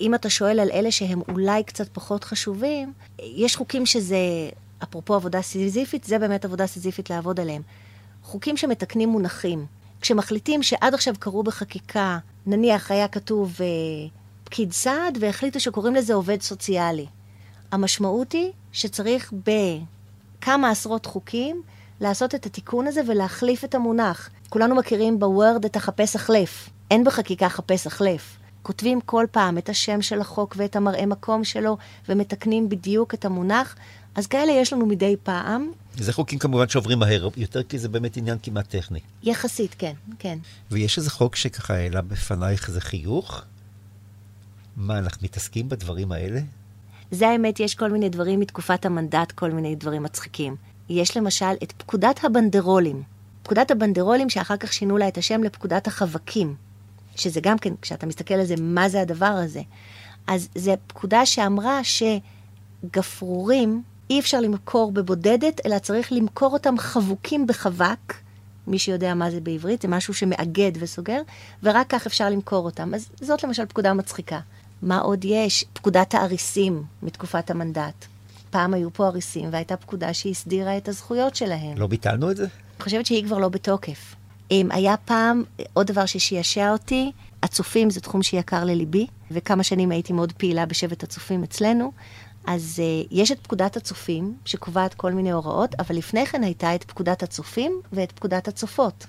אם 0.00 0.14
אתה 0.14 0.30
שואל 0.30 0.60
על 0.60 0.70
אלה 0.70 0.90
שהם 0.90 1.20
אולי 1.28 1.64
קצת 1.64 1.88
פחות 1.88 2.24
חשובים, 2.24 2.92
יש 3.18 3.56
חוקים 3.56 3.86
שזה, 3.86 4.16
אפרופו 4.82 5.14
עבודה 5.14 5.42
סיזיפית, 5.42 6.04
זה 6.04 6.18
באמת 6.18 6.44
עבודה 6.44 6.66
סיזיפית 6.66 7.10
לעבוד 7.10 7.40
עליהם. 7.40 7.62
חוקים 8.22 8.56
שמתקנים 8.56 9.08
מונחים. 9.08 9.66
כשמחליטים 10.00 10.62
שעד 10.62 10.94
עכשיו 10.94 11.14
קראו 11.18 11.42
בחקיקה, 11.42 12.18
נניח 12.46 12.90
היה 12.90 13.08
כתוב 13.08 13.56
אה, 13.60 13.66
פקיד 14.44 14.72
סעד, 14.72 15.18
והחליטו 15.20 15.60
שקוראים 15.60 15.94
לזה 15.94 16.14
עובד 16.14 16.42
סוציאלי. 16.42 17.06
המשמעות 17.72 18.32
היא 18.32 18.52
שצריך 18.72 19.32
בכמה 19.32 20.70
עשרות 20.70 21.06
חוקים 21.06 21.62
לעשות 22.00 22.34
את 22.34 22.46
התיקון 22.46 22.86
הזה 22.86 23.00
ולהחליף 23.06 23.64
את 23.64 23.74
המונח. 23.74 24.30
כולנו 24.48 24.74
מכירים 24.74 25.18
בוורד 25.18 25.64
את 25.64 25.76
החפש 25.76 26.16
החלף. 26.16 26.70
אין 26.90 27.04
בחקיקה 27.04 27.48
חפש 27.48 27.86
החלף. 27.86 28.36
כותבים 28.62 29.00
כל 29.00 29.26
פעם 29.30 29.58
את 29.58 29.68
השם 29.68 30.02
של 30.02 30.20
החוק 30.20 30.54
ואת 30.58 30.76
המראה 30.76 31.06
מקום 31.06 31.44
שלו, 31.44 31.76
ומתקנים 32.08 32.68
בדיוק 32.68 33.14
את 33.14 33.24
המונח. 33.24 33.76
אז 34.14 34.26
כאלה 34.26 34.52
יש 34.52 34.72
לנו 34.72 34.86
מדי 34.86 35.16
פעם. 35.22 35.70
זה 35.96 36.12
חוקים 36.12 36.38
כמובן 36.38 36.68
שעוברים 36.68 36.98
מהר 36.98 37.28
יותר, 37.36 37.62
כי 37.62 37.78
זה 37.78 37.88
באמת 37.88 38.16
עניין 38.16 38.38
כמעט 38.42 38.68
טכני. 38.68 39.00
יחסית, 39.22 39.74
כן, 39.78 39.92
כן. 40.18 40.38
ויש 40.70 40.98
איזה 40.98 41.10
חוק 41.10 41.36
שככה 41.36 41.74
העלה 41.74 42.02
בפנייך 42.02 42.68
איזה 42.68 42.80
חיוך? 42.80 43.42
מה, 44.76 44.98
אנחנו 44.98 45.24
מתעסקים 45.24 45.68
בדברים 45.68 46.12
האלה? 46.12 46.40
זה 47.10 47.28
האמת, 47.28 47.60
יש 47.60 47.74
כל 47.74 47.90
מיני 47.90 48.08
דברים 48.08 48.40
מתקופת 48.40 48.86
המנדט, 48.86 49.32
כל 49.32 49.50
מיני 49.50 49.74
דברים 49.74 50.02
מצחיקים. 50.02 50.56
יש 50.88 51.16
למשל 51.16 51.52
את 51.62 51.72
פקודת 51.76 52.24
הבנדרולים. 52.24 53.02
פקודת 53.42 53.70
הבנדרולים 53.70 54.30
שאחר 54.30 54.56
כך 54.56 54.72
שינו 54.72 54.96
לה 54.96 55.08
את 55.08 55.18
השם 55.18 55.42
לפקודת 55.42 55.86
החווקים. 55.86 56.65
שזה 57.16 57.40
גם 57.40 57.58
כן, 57.58 57.74
כשאתה 57.82 58.06
מסתכל 58.06 58.34
על 58.34 58.44
זה, 58.44 58.54
מה 58.60 58.88
זה 58.88 59.00
הדבר 59.00 59.26
הזה? 59.26 59.60
אז 60.26 60.48
זו 60.54 60.72
פקודה 60.86 61.26
שאמרה 61.26 61.80
שגפרורים 62.84 63.82
אי 64.10 64.20
אפשר 64.20 64.40
למכור 64.40 64.92
בבודדת, 64.92 65.66
אלא 65.66 65.78
צריך 65.78 66.12
למכור 66.12 66.52
אותם 66.52 66.78
חבוקים 66.78 67.46
בחבק. 67.46 68.14
מי 68.66 68.78
שיודע 68.78 69.14
מה 69.14 69.30
זה 69.30 69.40
בעברית, 69.40 69.82
זה 69.82 69.88
משהו 69.88 70.14
שמאגד 70.14 70.72
וסוגר, 70.78 71.20
ורק 71.62 71.86
כך 71.88 72.06
אפשר 72.06 72.30
למכור 72.30 72.64
אותם. 72.64 72.94
אז 72.94 73.08
זאת 73.20 73.44
למשל 73.44 73.66
פקודה 73.66 73.94
מצחיקה. 73.94 74.40
מה 74.82 74.98
עוד 74.98 75.24
יש? 75.24 75.64
פקודת 75.72 76.14
האריסים 76.14 76.82
מתקופת 77.02 77.50
המנדט. 77.50 78.06
פעם 78.50 78.74
היו 78.74 78.92
פה 78.92 79.06
אריסים, 79.06 79.48
והייתה 79.52 79.76
פקודה 79.76 80.14
שהסדירה 80.14 80.76
את 80.76 80.88
הזכויות 80.88 81.36
שלהם. 81.36 81.76
לא 81.76 81.86
ביטלנו 81.86 82.30
את 82.30 82.36
זה? 82.36 82.42
אני 82.42 82.84
חושבת 82.84 83.06
שהיא 83.06 83.24
כבר 83.24 83.38
לא 83.38 83.48
בתוקף. 83.48 84.15
היה 84.50 84.96
פעם, 84.96 85.42
עוד 85.72 85.86
דבר 85.86 86.06
ששיעשע 86.06 86.72
אותי, 86.72 87.12
הצופים 87.42 87.90
זה 87.90 88.00
תחום 88.00 88.22
שיקר 88.22 88.64
לליבי, 88.64 89.06
וכמה 89.30 89.62
שנים 89.62 89.90
הייתי 89.90 90.12
מאוד 90.12 90.32
פעילה 90.32 90.66
בשבט 90.66 91.02
הצופים 91.02 91.42
אצלנו. 91.42 91.92
אז 92.46 92.82
uh, 93.04 93.08
יש 93.10 93.32
את 93.32 93.38
פקודת 93.42 93.76
הצופים, 93.76 94.36
שקובעת 94.44 94.94
כל 94.94 95.12
מיני 95.12 95.30
הוראות, 95.30 95.74
אבל 95.78 95.96
לפני 95.96 96.26
כן 96.26 96.42
הייתה 96.42 96.74
את 96.74 96.84
פקודת 96.84 97.22
הצופים 97.22 97.80
ואת 97.92 98.12
פקודת 98.12 98.48
הצופות. 98.48 99.06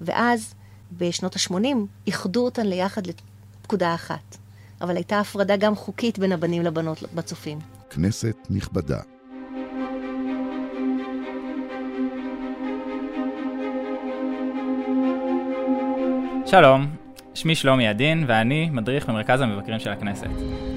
ואז, 0.00 0.54
בשנות 0.98 1.36
ה-80, 1.36 1.76
איחדו 2.06 2.44
אותן 2.44 2.66
ליחד 2.66 3.02
לפקודה 3.06 3.94
אחת. 3.94 4.36
אבל 4.80 4.96
הייתה 4.96 5.20
הפרדה 5.20 5.56
גם 5.56 5.76
חוקית 5.76 6.18
בין 6.18 6.32
הבנים 6.32 6.62
לבנות 6.62 7.02
בצופים. 7.14 7.58
כנסת 7.90 8.36
נכבדה. 8.50 9.17
שלום, 16.50 16.86
שמי 17.34 17.54
שלומי 17.54 17.88
עדין 17.88 18.24
ואני 18.26 18.70
מדריך 18.72 19.08
במרכז 19.08 19.40
המבקרים 19.40 19.78
של 19.78 19.90
הכנסת. 19.90 20.26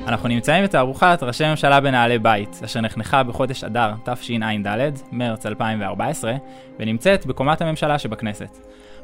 אנחנו 0.08 0.28
נמצאים 0.30 0.64
בתערוכת 0.64 1.20
ראשי 1.22 1.50
ממשלה 1.50 1.80
בנעלי 1.80 2.20
בית, 2.20 2.62
אשר 2.66 2.82
נחנכה 2.82 3.24
בחודש 3.24 3.64
אדר 3.64 3.94
תשע"ד, 4.06 4.92
מרץ 5.12 5.46
2014, 5.46 6.34
ונמצאת 6.80 7.26
בקומת 7.26 7.62
הממשלה 7.62 8.00
שבכנסת. 8.00 8.58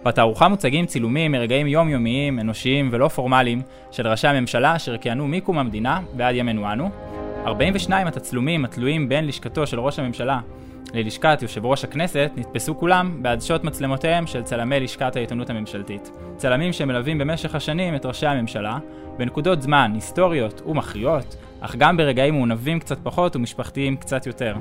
בתערוכה 0.04 0.48
מוצגים 0.48 0.86
צילומים 0.86 1.32
מרגעים 1.32 1.68
יומיומיים, 1.68 2.40
אנושיים 2.40 2.90
ולא 2.92 3.08
פורמליים 3.08 3.62
של 3.92 4.08
ראשי 4.08 4.28
הממשלה 4.28 4.76
אשר 4.76 4.98
כיהנו 4.98 5.28
מקום 5.28 5.58
המדינה 5.58 6.02
ועד 6.18 6.36
ימינו 6.36 6.72
אנו. 6.72 6.90
42 7.46 8.08
התצלומים 8.08 8.66
התלויים 8.66 9.10
בין 9.10 9.28
לשכתו 9.28 9.68
של 9.68 9.80
ראש 9.80 10.00
הממשלה 10.00 10.40
ללשכת 10.94 11.40
יושב 11.42 11.66
ראש 11.66 11.84
הכנסת 11.84 12.32
נתפסו 12.36 12.78
כולם 12.80 13.24
בעדשות 13.24 13.64
מצלמותיהם 13.64 14.28
של 14.28 14.44
צלמי 14.44 14.80
לשכת 14.80 15.16
העיתונות 15.16 15.50
הממשלתית. 15.50 16.12
צלמים 16.38 16.74
שמלווים 16.74 17.18
במשך 17.18 17.56
השנים 17.56 17.96
את 17.96 18.06
ראשי 18.06 18.26
הממשלה, 18.26 18.78
בנקודות 19.18 19.62
זמן 19.62 19.92
היסטוריות 19.96 20.62
ומכריעות, 20.66 21.36
אך 21.60 21.76
גם 21.76 21.98
ברגעים 21.98 22.34
מעונבים 22.34 22.80
קצת 22.80 22.98
פחות 23.04 23.36
ומשפחתיים 23.36 23.98
קצת 23.98 24.28
יותר. 24.28 24.56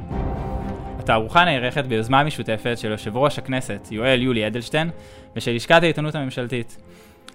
התערוכה 0.98 1.44
נערכת 1.44 1.86
ביוזמה 1.86 2.24
משותפת 2.24 2.78
של 2.78 2.90
יושב 2.90 3.16
ראש 3.16 3.38
הכנסת 3.38 3.88
יואל 3.90 4.22
יולי 4.22 4.46
אדלשטיין 4.46 4.90
ושל 5.36 5.54
לשכת 5.54 5.82
העיתונות 5.82 6.14
הממשלתית, 6.14 6.76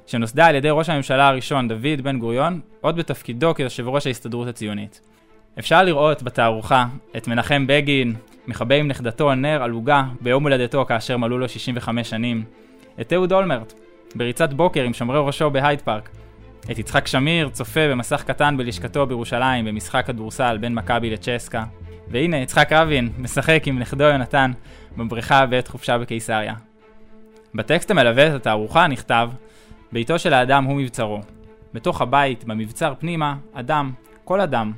שנוסדה 0.07 0.45
על 0.45 0.55
ידי 0.55 0.69
ראש 0.71 0.89
הממשלה 0.89 1.27
הראשון 1.27 1.67
דוד 1.67 2.01
בן 2.03 2.19
גוריון, 2.19 2.59
עוד 2.81 2.95
בתפקידו 2.95 3.55
כיושב 3.55 3.87
ראש 3.87 4.07
ההסתדרות 4.07 4.47
הציונית. 4.47 5.01
אפשר 5.59 5.83
לראות 5.83 6.23
בתערוכה 6.23 6.85
את 7.17 7.27
מנחם 7.27 7.67
בגין, 7.67 8.15
מכבה 8.47 8.75
עם 8.75 8.87
נכדתו 8.87 9.35
נר 9.35 9.63
על 9.63 9.71
עוגה 9.71 10.03
ביום 10.21 10.43
הולדתו 10.43 10.85
כאשר 10.85 11.17
מלאו 11.17 11.37
לו 11.37 11.49
65 11.49 12.09
שנים, 12.09 12.43
את 13.01 13.13
אהוד 13.13 13.33
אולמרט, 13.33 13.73
בריצת 14.15 14.53
בוקר 14.53 14.83
עם 14.83 14.93
שומרי 14.93 15.19
ראשו 15.19 15.51
בהייד 15.51 15.81
פארק, 15.81 16.09
את 16.71 16.79
יצחק 16.79 17.07
שמיר 17.07 17.49
צופה 17.49 17.87
במסך 17.91 18.23
קטן 18.23 18.57
בלשכתו 18.57 19.05
בירושלים 19.05 19.65
במשחק 19.65 20.05
כדורסל 20.05 20.57
בין 20.57 20.75
מכבי 20.75 21.09
לצ'סקה, 21.09 21.63
והנה 22.07 22.37
יצחק 22.37 22.71
רבין 22.71 23.09
משחק 23.17 23.63
עם 23.65 23.79
נכדו 23.79 24.03
יונתן 24.03 24.51
בבריכה 24.97 25.45
בעת 25.45 25.67
חופשה 25.67 25.97
בקיסריה. 25.97 26.53
בטקסט 27.55 27.91
המלווה 27.91 28.27
את 28.27 28.33
התערוכה 28.33 28.87
נכתב 28.87 29.29
ביתו 29.91 30.19
של 30.19 30.33
האדם 30.33 30.63
הוא 30.63 30.75
מבצרו. 30.75 31.21
בתוך 31.73 32.01
הבית, 32.01 32.43
במבצר 32.43 32.93
פנימה, 32.99 33.35
אדם, 33.53 33.91
כל 34.23 34.41
אדם, 34.41 34.71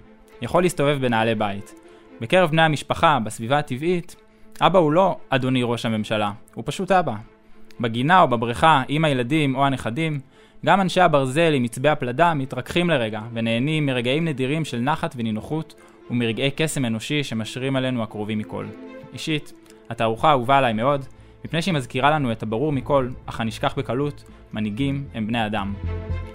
יכול 0.43 0.63
להסתובב 0.63 0.97
בנעלי 1.01 1.35
בית. 1.35 1.73
בקרב 2.21 2.49
בני 2.49 2.61
המשפחה, 2.61 3.19
בסביבה 3.23 3.59
הטבעית, 3.59 4.15
אבא 4.61 4.79
הוא 4.79 4.91
לא 4.91 5.17
אדוני 5.29 5.63
ראש 5.63 5.85
הממשלה, 5.85 6.31
הוא 6.53 6.63
פשוט 6.67 6.91
אבא. 6.91 7.13
בגינה 7.79 8.21
או 8.21 8.27
בבריכה, 8.27 8.83
עם 8.87 9.05
הילדים 9.05 9.55
או 9.55 9.65
הנכדים, 9.65 10.19
גם 10.65 10.81
אנשי 10.81 11.01
הברזל 11.01 11.53
עם 11.53 11.63
עצבי 11.63 11.89
הפלדה 11.89 12.33
מתרככים 12.33 12.89
לרגע, 12.89 13.21
ונהנים 13.33 13.85
מרגעים 13.85 14.25
נדירים 14.25 14.65
של 14.65 14.79
נחת 14.79 15.13
ונינוחות, 15.17 15.75
ומרגעי 16.09 16.51
קסם 16.55 16.85
אנושי 16.85 17.23
שמשרים 17.23 17.75
עלינו 17.75 18.03
הקרובים 18.03 18.37
מכל. 18.37 18.65
אישית, 19.13 19.53
התערוכה 19.89 20.31
אהובה 20.31 20.57
עליי 20.57 20.73
מאוד, 20.73 21.05
מפני 21.45 21.61
שהיא 21.61 21.73
מזכירה 21.73 22.11
לנו 22.11 22.31
את 22.31 22.43
הברור 22.43 22.71
מכל, 22.71 23.09
אך 23.25 23.41
הנשכח 23.41 23.73
בקלות, 23.77 24.23
מנהיגים 24.53 25.03
הם 25.13 25.27
בני 25.27 25.45
אדם. 25.45 25.73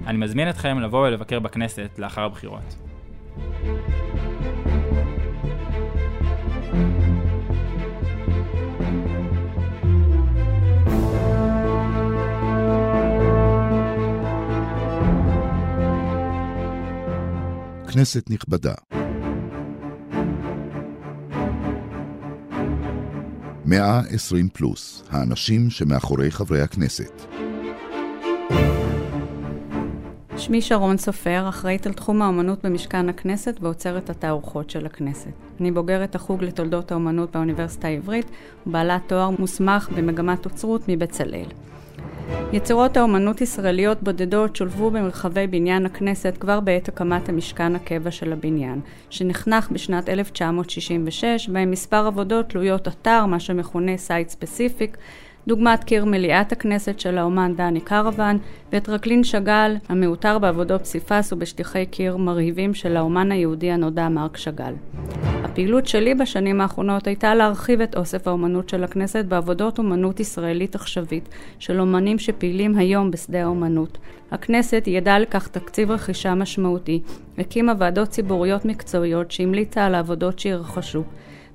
אני 0.06 0.18
מזמין 0.18 0.48
אתכם 0.48 0.78
לבוא 0.80 1.06
ולבקר 1.06 1.38
בכנסת 1.38 1.90
לאחר 1.98 2.22
הבחירות. 2.22 2.87
כנסת 17.98 18.30
נכבדה. 18.30 18.74
מאה 23.64 24.00
עשרים 24.10 24.48
פלוס, 24.48 25.02
האנשים 25.10 25.70
שמאחורי 25.70 26.30
חברי 26.30 26.60
הכנסת. 26.60 27.37
שמי 30.48 30.62
שרון 30.62 30.98
סופר, 30.98 31.48
אחראית 31.48 31.86
על 31.86 31.92
תחום 31.92 32.22
האומנות 32.22 32.64
במשכן 32.64 33.08
הכנסת 33.08 33.56
ועוצרת 33.60 34.10
התערוכות 34.10 34.70
של 34.70 34.86
הכנסת. 34.86 35.30
אני 35.60 35.70
בוגרת 35.70 36.14
החוג 36.14 36.44
לתולדות 36.44 36.92
האומנות 36.92 37.32
באוניברסיטה 37.32 37.88
העברית 37.88 38.26
ובעלת 38.66 39.02
תואר 39.06 39.30
מוסמך 39.38 39.88
במגמת 39.96 40.44
אוצרות 40.44 40.82
מבצלאל. 40.88 41.46
יצירות 42.52 42.96
האומנות 42.96 43.40
ישראליות 43.40 44.02
בודדות 44.02 44.56
שולבו 44.56 44.90
במרחבי 44.90 45.46
בניין 45.46 45.86
הכנסת 45.86 46.34
כבר 46.40 46.60
בעת 46.60 46.88
הקמת 46.88 47.28
המשכן 47.28 47.76
הקבע 47.76 48.10
של 48.10 48.32
הבניין, 48.32 48.80
שנחנך 49.10 49.70
בשנת 49.70 50.08
1966, 50.08 51.48
בהם 51.48 51.70
מספר 51.70 52.06
עבודות 52.06 52.48
תלויות 52.48 52.88
אתר, 52.88 53.26
מה 53.26 53.40
שמכונה 53.40 53.96
site 53.96 54.28
specific, 54.28 54.96
דוגמת 55.46 55.84
קיר 55.84 56.04
מליאת 56.04 56.52
הכנסת 56.52 57.00
של 57.00 57.18
האומן 57.18 57.54
דני 57.56 57.80
קרוון, 57.80 58.38
וטרקלין 58.72 59.24
שאגאל, 59.24 59.76
המעוטר 59.88 60.38
בעבודות 60.38 60.82
פסיפס 60.82 61.32
ובשטיחי 61.32 61.86
קיר 61.86 62.16
מרהיבים 62.16 62.74
של 62.74 62.96
האומן 62.96 63.32
היהודי 63.32 63.70
הנודע 63.70 64.08
מרק 64.08 64.36
שאגאל. 64.36 64.74
הפעילות 65.44 65.86
שלי 65.86 66.14
בשנים 66.14 66.60
האחרונות 66.60 67.06
הייתה 67.06 67.34
להרחיב 67.34 67.80
את 67.80 67.96
אוסף 67.96 68.28
האומנות 68.28 68.68
של 68.68 68.84
הכנסת 68.84 69.24
בעבודות 69.24 69.78
אומנות 69.78 70.20
ישראלית 70.20 70.74
עכשווית 70.74 71.28
של 71.58 71.80
אומנים 71.80 72.18
שפעילים 72.18 72.78
היום 72.78 73.10
בשדה 73.10 73.42
האומנות. 73.42 73.98
הכנסת 74.30 74.82
ידעה 74.86 75.18
לכך 75.18 75.48
תקציב 75.48 75.90
רכישה 75.90 76.34
משמעותי, 76.34 77.00
הקימה 77.38 77.72
ועדות 77.78 78.08
ציבוריות 78.08 78.64
מקצועיות 78.64 79.30
שהמליצה 79.30 79.86
על 79.86 79.94
העבודות 79.94 80.38
שירכשו. 80.38 81.02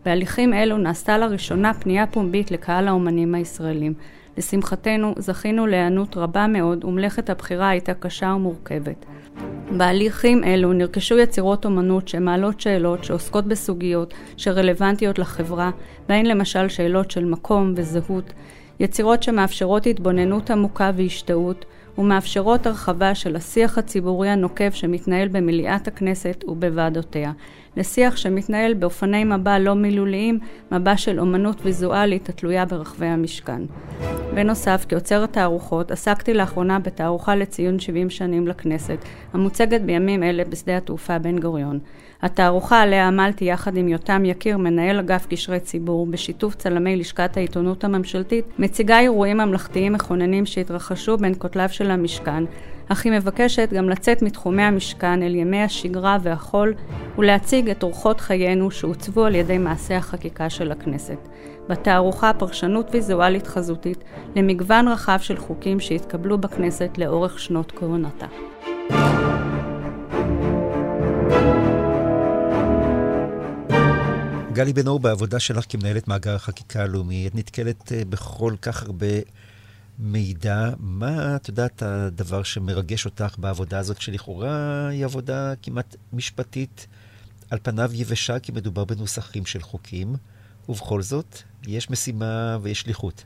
בהליכים 0.05 0.53
אלו 0.53 0.77
נעשתה 0.77 1.17
לראשונה 1.17 1.73
פנייה 1.73 2.07
פומבית 2.07 2.51
לקהל 2.51 2.87
האומנים 2.87 3.35
הישראלים. 3.35 3.93
לשמחתנו, 4.37 5.13
זכינו 5.17 5.67
להיענות 5.67 6.17
רבה 6.17 6.47
מאוד 6.47 6.83
ומלאכת 6.83 7.29
הבחירה 7.29 7.69
הייתה 7.69 7.93
קשה 7.93 8.33
ומורכבת. 8.35 9.05
בהליכים 9.77 10.43
אלו 10.43 10.73
נרכשו 10.73 11.17
יצירות 11.17 11.65
אומנות 11.65 12.07
שמעלות 12.07 12.61
שאלות 12.61 13.03
שעוסקות 13.03 13.45
בסוגיות 13.45 14.13
שרלוונטיות 14.37 15.19
לחברה, 15.19 15.71
בהן 16.09 16.25
למשל 16.25 16.69
שאלות 16.69 17.11
של 17.11 17.25
מקום 17.25 17.73
וזהות, 17.75 18.33
יצירות 18.79 19.23
שמאפשרות 19.23 19.85
התבוננות 19.85 20.51
עמוקה 20.51 20.91
והשתאות, 20.95 21.65
ומאפשרות 21.97 22.67
הרחבה 22.67 23.15
של 23.15 23.35
השיח 23.35 23.77
הציבורי 23.77 24.29
הנוקב 24.29 24.71
שמתנהל 24.71 25.27
במליאת 25.27 25.87
הכנסת 25.87 26.43
ובוועדותיה, 26.47 27.31
לשיח 27.77 28.17
שמתנהל 28.17 28.73
באופני 28.73 29.23
מבע 29.23 29.59
לא 29.59 29.73
מילוליים, 29.73 30.39
מבע 30.71 30.97
של 30.97 31.19
אומנות 31.19 31.57
ויזואלית 31.63 32.29
התלויה 32.29 32.65
ברחבי 32.65 33.05
המשכן. 33.05 33.61
בנוסף, 34.33 34.85
כאוצרת 34.89 35.33
תערוכות, 35.33 35.91
עסקתי 35.91 36.33
לאחרונה 36.33 36.79
בתערוכה 36.79 37.35
לציון 37.35 37.79
70 37.79 38.09
שנים 38.09 38.47
לכנסת, 38.47 38.97
המוצגת 39.33 39.81
בימים 39.81 40.23
אלה 40.23 40.43
בשדה 40.49 40.77
התעופה 40.77 41.19
בן 41.19 41.39
גוריון. 41.39 41.79
התערוכה 42.21 42.81
עליה 42.81 43.07
עמלתי 43.07 43.45
יחד 43.45 43.77
עם 43.77 43.87
יותם 43.87 44.25
יקיר, 44.25 44.57
מנהל 44.57 44.99
אגף 44.99 45.27
קשרי 45.29 45.59
ציבור, 45.59 46.07
בשיתוף 46.07 46.55
צלמי 46.55 46.95
לשכת 46.95 47.37
העיתונות 47.37 47.83
הממשלתית, 47.83 48.45
מציגה 48.59 48.99
אירועים 48.99 49.37
ממלכתיים 49.37 49.93
מכוננים 49.93 50.45
שהתרחשו 50.45 51.17
בין 51.17 51.33
כותליו 51.37 51.69
של 51.69 51.91
המשכן, 51.91 52.43
אך 52.93 53.05
היא 53.05 53.13
מבקשת 53.13 53.69
גם 53.73 53.89
לצאת 53.89 54.21
מתחומי 54.21 54.61
המשכן 54.61 55.23
אל 55.23 55.35
ימי 55.35 55.61
השגרה 55.61 56.17
והחול 56.21 56.73
ולהציג 57.17 57.69
את 57.69 57.83
אורחות 57.83 58.21
חיינו 58.21 58.71
שעוצבו 58.71 59.25
על 59.25 59.35
ידי 59.35 59.57
מעשה 59.57 59.97
החקיקה 59.97 60.49
של 60.49 60.71
הכנסת. 60.71 61.17
בתערוכה 61.69 62.31
פרשנות 62.39 62.87
ויזואלית 62.91 63.47
חזותית 63.47 64.03
למגוון 64.35 64.87
רחב 64.87 65.17
של 65.21 65.37
חוקים 65.37 65.79
שהתקבלו 65.79 66.37
בכנסת 66.37 66.97
לאורך 66.97 67.39
שנות 67.39 67.71
כהונתה. 67.71 68.25
גלי 74.51 74.73
בן 74.73 74.87
אור, 74.87 74.99
בעבודה 74.99 75.39
שלך 75.39 75.65
כמנהלת 75.69 76.07
מאגר 76.07 76.35
החקיקה 76.35 76.83
הלאומי, 76.83 77.27
את 77.27 77.35
נתקלת 77.35 77.91
אה, 77.91 78.01
בכל 78.09 78.53
כך 78.61 78.83
הרבה 78.83 79.07
מידע. 79.99 80.69
מה, 80.79 81.35
את 81.35 81.47
יודעת, 81.47 81.83
הדבר 81.83 82.43
שמרגש 82.43 83.05
אותך 83.05 83.35
בעבודה 83.37 83.79
הזאת, 83.79 84.01
שלכאורה 84.01 84.87
היא 84.87 85.05
עבודה 85.05 85.53
כמעט 85.61 85.95
משפטית, 86.13 86.87
על 87.49 87.59
פניו 87.63 87.91
יבשה, 87.93 88.39
כי 88.39 88.51
מדובר 88.51 88.85
בנוסחים 88.85 89.45
של 89.45 89.61
חוקים, 89.61 90.15
ובכל 90.69 91.01
זאת, 91.01 91.37
יש 91.67 91.89
משימה 91.89 92.57
ויש 92.61 92.81
שליחות. 92.81 93.23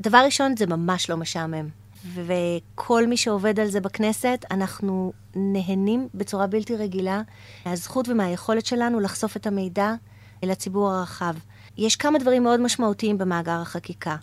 דבר 0.00 0.18
ראשון, 0.24 0.56
זה 0.56 0.66
ממש 0.66 1.10
לא 1.10 1.16
משעמם. 1.16 1.68
וכל 2.14 3.06
מי 3.06 3.16
שעובד 3.16 3.60
על 3.60 3.68
זה 3.68 3.80
בכנסת, 3.80 4.44
אנחנו 4.50 5.12
נהנים 5.34 6.08
בצורה 6.14 6.46
בלתי 6.46 6.76
רגילה 6.76 7.22
מהזכות 7.66 8.08
ומהיכולת 8.08 8.66
שלנו 8.66 9.00
לחשוף 9.00 9.36
את 9.36 9.46
המידע 9.46 9.94
לציבור 10.42 10.92
הרחב. 10.92 11.34
יש 11.76 11.96
כמה 11.96 12.18
דברים 12.18 12.42
מאוד 12.42 12.60
משמעותיים 12.60 13.18
במאגר 13.18 13.60
החקיקה. 13.60 14.16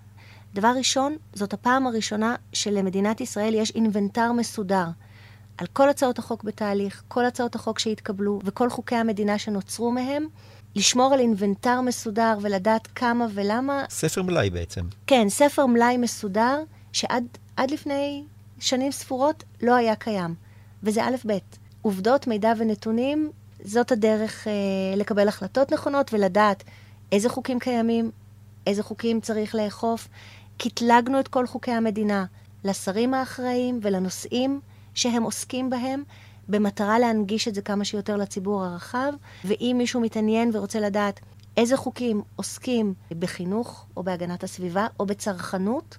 דבר 0.56 0.74
ראשון, 0.78 1.18
זאת 1.34 1.54
הפעם 1.54 1.88
הראשונה 1.88 2.36
שלמדינת 2.54 3.22
ישראל 3.22 3.54
יש 3.54 3.72
אינוונטר 3.76 4.32
מסודר 4.32 4.86
על 5.58 5.68
כל 5.74 5.90
הצעות 5.90 6.20
החוק 6.20 6.44
בתהליך, 6.44 7.04
כל 7.08 7.26
הצעות 7.26 7.56
החוק 7.56 7.80
שהתקבלו 7.80 8.40
וכל 8.44 8.70
חוקי 8.70 8.96
המדינה 8.96 9.38
שנוצרו 9.38 9.92
מהם, 9.92 10.28
לשמור 10.76 11.14
על 11.14 11.20
אינוונטר 11.20 11.82
מסודר 11.82 12.38
ולדעת 12.42 12.88
כמה 12.96 13.26
ולמה. 13.34 13.84
ספר 13.90 14.22
מלאי 14.22 14.50
בעצם. 14.50 14.82
כן, 15.08 15.30
ספר 15.30 15.66
מלאי 15.66 15.98
מסודר 15.98 16.64
שעד 16.94 17.38
לפני 17.72 18.24
שנים 18.60 18.92
ספורות 18.92 19.44
לא 19.62 19.76
היה 19.76 19.96
קיים, 19.96 20.36
וזה 20.84 21.04
א' 21.04 21.16
ב'. 21.28 21.38
עובדות, 21.82 22.28
מידע 22.28 22.54
ונתונים, 22.58 23.32
זאת 23.64 23.92
הדרך 23.92 24.48
אה, 24.48 24.54
לקבל 24.98 25.28
החלטות 25.28 25.72
נכונות 25.72 26.14
ולדעת 26.14 26.64
איזה 27.12 27.30
חוקים 27.30 27.60
קיימים, 27.60 28.12
איזה 28.68 28.84
חוקים 28.84 29.22
צריך 29.22 29.56
לאכוף. 29.56 30.08
קטלגנו 30.58 31.20
את 31.20 31.28
כל 31.28 31.48
חוקי 31.48 31.72
המדינה 31.72 32.26
לשרים 32.64 33.14
האחראים 33.14 33.80
ולנושאים 33.82 34.62
שהם 34.94 35.24
עוסקים 35.24 35.70
בהם, 35.70 36.04
במטרה 36.48 37.00
להנגיש 37.00 37.48
את 37.48 37.56
זה 37.56 37.62
כמה 37.62 37.86
שיותר 37.86 38.18
לציבור 38.18 38.64
הרחב, 38.64 39.14
ואם 39.46 39.76
מישהו 39.78 40.02
מתעניין 40.02 40.52
ורוצה 40.54 40.80
לדעת 40.80 41.20
איזה 41.58 41.78
חוקים 41.78 42.22
עוסקים 42.36 42.94
בחינוך, 43.20 43.86
או 43.98 44.04
בהגנת 44.04 44.44
הסביבה, 44.44 44.88
או 45.00 45.06
בצרכנות, 45.06 45.98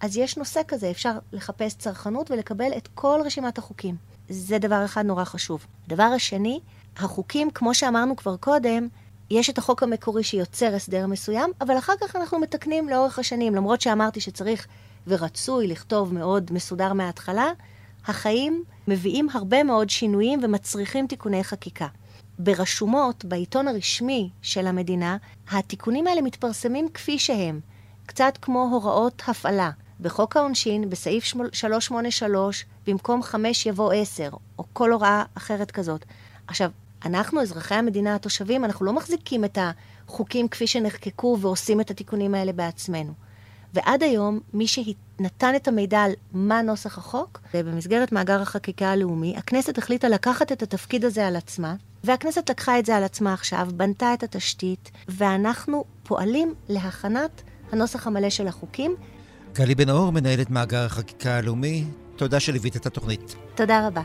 אז 0.00 0.16
יש 0.16 0.36
נושא 0.36 0.60
כזה, 0.68 0.90
אפשר 0.90 1.18
לחפש 1.32 1.74
צרכנות 1.74 2.30
ולקבל 2.30 2.70
את 2.76 2.88
כל 2.94 3.20
רשימת 3.24 3.58
החוקים. 3.58 3.96
זה 4.28 4.58
דבר 4.58 4.84
אחד 4.84 5.06
נורא 5.06 5.24
חשוב. 5.24 5.66
הדבר 5.86 6.02
השני, 6.02 6.60
החוקים, 6.96 7.50
כמו 7.50 7.74
שאמרנו 7.74 8.16
כבר 8.16 8.36
קודם, 8.36 8.88
יש 9.30 9.50
את 9.50 9.58
החוק 9.58 9.82
המקורי 9.82 10.22
שיוצר 10.22 10.74
הסדר 10.74 11.06
מסוים, 11.06 11.50
אבל 11.60 11.78
אחר 11.78 11.92
כך 12.00 12.16
אנחנו 12.16 12.38
מתקנים 12.38 12.88
לאורך 12.88 13.18
השנים. 13.18 13.54
למרות 13.54 13.80
שאמרתי 13.80 14.20
שצריך 14.20 14.66
ורצוי 15.06 15.66
לכתוב 15.66 16.14
מאוד 16.14 16.50
מסודר 16.52 16.92
מההתחלה, 16.92 17.52
החיים 18.06 18.64
מביאים 18.88 19.28
הרבה 19.34 19.64
מאוד 19.64 19.90
שינויים 19.90 20.40
ומצריכים 20.42 21.06
תיקוני 21.06 21.44
חקיקה. 21.44 21.86
ברשומות, 22.38 23.24
בעיתון 23.24 23.68
הרשמי 23.68 24.30
של 24.42 24.66
המדינה, 24.66 25.16
התיקונים 25.50 26.06
האלה 26.06 26.22
מתפרסמים 26.22 26.88
כפי 26.88 27.18
שהם, 27.18 27.60
קצת 28.06 28.38
כמו 28.42 28.68
הוראות 28.72 29.22
הפעלה. 29.28 29.70
בחוק 30.00 30.36
העונשין, 30.36 30.90
בסעיף 30.90 31.24
383, 31.52 32.64
במקום 32.86 33.22
5 33.22 33.66
יבוא 33.66 33.92
10, 33.92 34.30
או 34.58 34.64
כל 34.72 34.92
הוראה 34.92 35.24
אחרת 35.34 35.70
כזאת. 35.70 36.04
עכשיו, 36.46 36.70
אנחנו, 37.04 37.42
אזרחי 37.42 37.74
המדינה, 37.74 38.14
התושבים, 38.14 38.64
אנחנו 38.64 38.86
לא 38.86 38.92
מחזיקים 38.92 39.44
את 39.44 39.58
החוקים 40.06 40.48
כפי 40.48 40.66
שנחקקו 40.66 41.38
ועושים 41.40 41.80
את 41.80 41.90
התיקונים 41.90 42.34
האלה 42.34 42.52
בעצמנו. 42.52 43.12
ועד 43.74 44.02
היום, 44.02 44.40
מי 44.54 44.66
שנתן 44.66 45.56
את 45.56 45.68
המידע 45.68 46.02
על 46.02 46.12
מה 46.32 46.62
נוסח 46.62 46.98
החוק, 46.98 47.40
ובמסגרת 47.54 48.12
מאגר 48.12 48.42
החקיקה 48.42 48.92
הלאומי, 48.92 49.36
הכנסת 49.36 49.78
החליטה 49.78 50.08
לקחת 50.08 50.52
את 50.52 50.62
התפקיד 50.62 51.04
הזה 51.04 51.26
על 51.26 51.36
עצמה, 51.36 51.74
והכנסת 52.04 52.50
לקחה 52.50 52.78
את 52.78 52.86
זה 52.86 52.96
על 52.96 53.04
עצמה 53.04 53.32
עכשיו, 53.32 53.68
בנתה 53.76 54.14
את 54.14 54.22
התשתית, 54.22 54.90
ואנחנו 55.08 55.84
פועלים 56.02 56.54
להכנת 56.68 57.42
הנוסח 57.72 58.06
המלא 58.06 58.30
של 58.30 58.48
החוקים. 58.48 58.96
גלי 59.52 59.74
בן 59.74 59.90
אור, 59.90 60.12
מנהלת 60.12 60.50
מאגר 60.50 60.84
החקיקה 60.84 61.36
הלאומי, 61.36 61.84
תודה 62.16 62.40
שליווית 62.40 62.76
את 62.76 62.86
התוכנית. 62.86 63.36
תודה 63.54 63.86
רבה. 63.86 64.02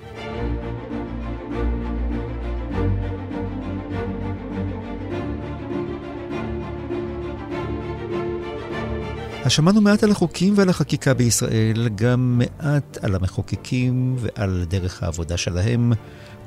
שמענו 9.51 9.81
מעט 9.81 10.03
על 10.03 10.11
החוקים 10.11 10.53
ועל 10.57 10.69
החקיקה 10.69 11.13
בישראל, 11.13 11.89
גם 11.95 12.41
מעט 12.41 12.97
על 13.01 13.15
המחוקקים 13.15 14.15
ועל 14.19 14.65
דרך 14.69 15.03
העבודה 15.03 15.37
שלהם, 15.37 15.93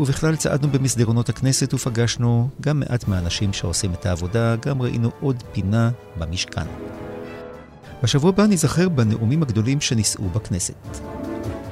ובכלל 0.01 0.37
צעדנו 0.37 0.69
במסדרונות 0.69 1.29
הכנסת 1.29 1.75
ופגשנו 1.75 2.49
גם 2.61 2.81
מעט 2.81 3.09
מהאנשים 3.09 3.53
שעושים 3.53 3.93
את 3.93 4.07
העבודה, 4.07 4.57
גם 4.57 4.83
ראינו 4.83 5.11
עוד 5.21 5.43
פינה 5.53 5.91
במשכן. 6.17 6.67
בשבוע 8.03 8.29
הבא 8.29 8.47
נזכר 8.47 8.89
בנאומים 8.89 9.43
הגדולים 9.43 9.81
שנישאו 9.81 10.29
בכנסת. 10.29 10.99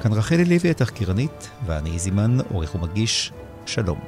כאן 0.02 0.12
רחלי 0.12 0.44
לוי 0.44 0.70
התחקירנית, 0.70 1.48
ואני 1.66 1.98
זימן, 1.98 2.38
עורך 2.52 2.74
ומגיש, 2.74 3.32
שלום. 3.66 3.98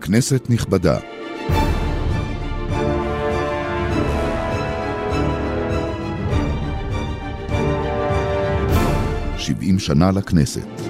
כנסת 0.00 0.46
נכבדה 0.48 0.98
שבעים 9.40 9.78
שנה 9.78 10.10
לכנסת. 10.10 10.89